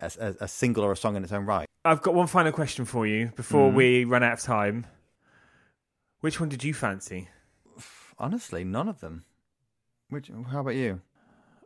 a, 0.00 0.10
a- 0.20 0.34
a 0.44 0.48
single 0.48 0.82
or 0.84 0.90
a 0.92 0.96
song 0.96 1.14
in 1.14 1.22
its 1.22 1.32
own 1.32 1.46
right. 1.46 1.66
I've 1.84 2.02
got 2.02 2.14
one 2.14 2.26
final 2.26 2.50
question 2.50 2.84
for 2.84 3.06
you 3.06 3.30
before 3.36 3.70
Mm. 3.70 3.74
we 3.74 4.04
run 4.04 4.24
out 4.24 4.32
of 4.34 4.40
time. 4.40 4.86
Which 6.20 6.40
one 6.40 6.48
did 6.48 6.64
you 6.64 6.74
fancy? 6.74 7.28
Honestly, 8.18 8.64
none 8.64 8.88
of 8.88 9.00
them. 9.00 9.24
Which? 10.10 10.30
How 10.50 10.60
about 10.60 10.74
you? 10.74 11.00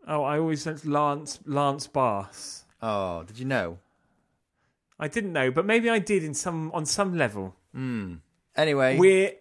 Oh, 0.09 0.23
I 0.23 0.39
always 0.39 0.65
went 0.65 0.87
Lance 0.87 1.39
Lance 1.45 1.87
Bass. 1.87 2.65
Oh, 2.81 3.25
did 3.25 3.39
you 3.39 3.45
know? 3.45 3.79
I 4.99 5.07
didn't 5.07 5.33
know, 5.35 5.51
but 5.51 5.67
maybe 5.67 5.91
I 5.91 5.99
did 5.99 6.25
in 6.25 6.33
some 6.33 6.73
on 6.73 6.87
some 6.87 7.17
level. 7.17 7.55
Hmm. 7.75 8.15
Anyway, 8.57 8.97
We're 8.97 9.33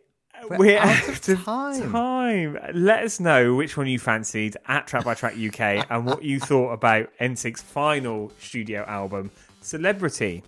We're 0.49 0.57
we're, 0.57 0.77
out 0.77 0.87
out, 0.89 1.07
of 1.07 1.29
of 1.29 1.45
time. 1.45 1.91
time. 1.91 2.59
Let 2.73 3.03
us 3.03 3.19
know 3.21 3.55
which 3.55 3.77
one 3.77 3.87
you 3.87 3.97
fancied 3.97 4.57
at 4.67 4.87
Track 4.87 5.05
by 5.05 5.13
Track 5.15 5.35
UK 5.35 5.87
and 5.89 6.05
what 6.05 6.21
you 6.21 6.39
thought 6.39 6.73
about 6.73 7.09
NSYNC's 7.21 7.61
final 7.61 8.31
studio 8.39 8.83
album, 8.87 9.31
Celebrity. 9.61 10.43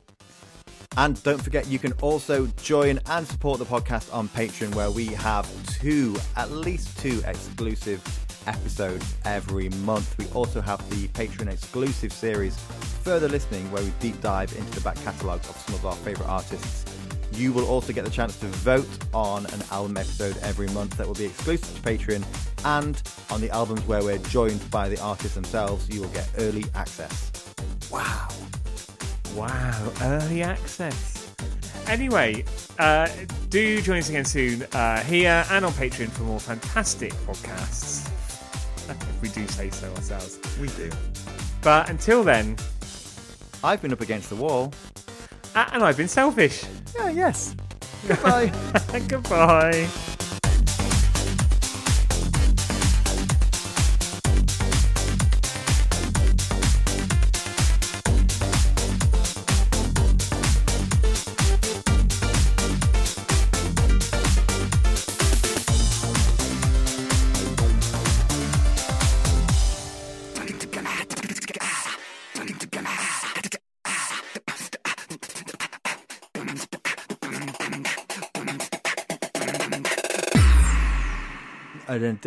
And 0.98 1.22
don't 1.24 1.42
forget, 1.42 1.66
you 1.68 1.80
can 1.80 1.94
also 2.02 2.48
join 2.62 3.00
and 3.06 3.26
support 3.26 3.58
the 3.60 3.66
podcast 3.66 4.14
on 4.14 4.28
Patreon, 4.30 4.76
where 4.76 4.92
we 4.92 5.06
have 5.06 5.48
two, 5.80 6.18
at 6.36 6.52
least 6.52 7.00
two 7.00 7.22
exclusive 7.26 8.04
episodes 8.50 9.16
every 9.26 9.70
month. 9.70 10.18
We 10.18 10.28
also 10.32 10.60
have 10.60 10.80
the 10.90 11.08
Patreon 11.10 11.52
exclusive 11.52 12.12
series, 12.12 12.58
Further 13.04 13.30
Listening, 13.30 13.72
where 13.72 13.84
we 13.84 13.92
deep 14.00 14.20
dive 14.22 14.52
into 14.58 14.72
the 14.72 14.82
back 14.82 14.96
catalogue 15.04 15.42
of 15.42 15.56
some 15.56 15.76
of 15.76 15.86
our 15.86 15.96
favourite 15.96 16.30
artists. 16.30 16.86
You 17.32 17.54
will 17.54 17.68
also 17.68 17.94
get 17.94 18.04
the 18.04 18.12
chance 18.12 18.38
to 18.40 18.48
vote 18.48 18.90
on 19.14 19.46
an 19.46 19.62
album 19.72 19.96
episode 19.98 20.36
every 20.42 20.68
month 20.70 20.98
that 20.98 21.08
will 21.08 21.14
be 21.14 21.26
exclusive 21.26 21.74
to 21.76 21.82
Patreon. 21.82 22.26
And 22.66 23.02
on 23.32 23.40
the 23.40 23.52
albums 23.52 23.82
where 23.88 24.04
we're 24.04 24.18
joined 24.18 24.70
by 24.72 24.90
the 24.90 25.00
artists 25.00 25.36
themselves, 25.36 25.88
you 25.88 26.02
will 26.02 26.10
get 26.10 26.28
early 26.40 26.66
access. 26.74 27.54
Wow. 27.92 28.28
Wow, 29.36 29.94
early 30.02 30.42
access. 30.42 31.32
Anyway, 31.88 32.44
uh, 32.78 33.08
do 33.50 33.82
join 33.82 34.00
us 34.00 34.10
again 34.10 34.26
soon 34.26 34.64
uh, 34.74 35.02
here 35.04 35.46
and 35.52 35.64
on 35.66 35.72
Patreon 35.74 36.10
for 36.10 36.24
more 36.24 36.40
fantastic 36.40 37.14
podcasts. 37.26 38.09
if 39.02 39.22
we 39.22 39.30
do 39.30 39.48
say 39.48 39.70
so 39.70 39.90
ourselves. 39.94 40.40
We 40.60 40.68
do. 40.70 40.90
But 41.62 41.90
until 41.90 42.24
then, 42.24 42.58
I've 43.64 43.82
been 43.82 43.94
up 43.94 44.02
against 44.02 44.30
the 44.30 44.36
wall. 44.36 44.74
and 45.56 45.84
I've 45.84 45.98
been 45.98 46.08
selfish. 46.08 46.64
Yeah, 46.96 47.10
yes. 47.10 47.56
Goodbye. 48.08 48.52
Goodbye. 49.08 49.88
And 82.10 82.20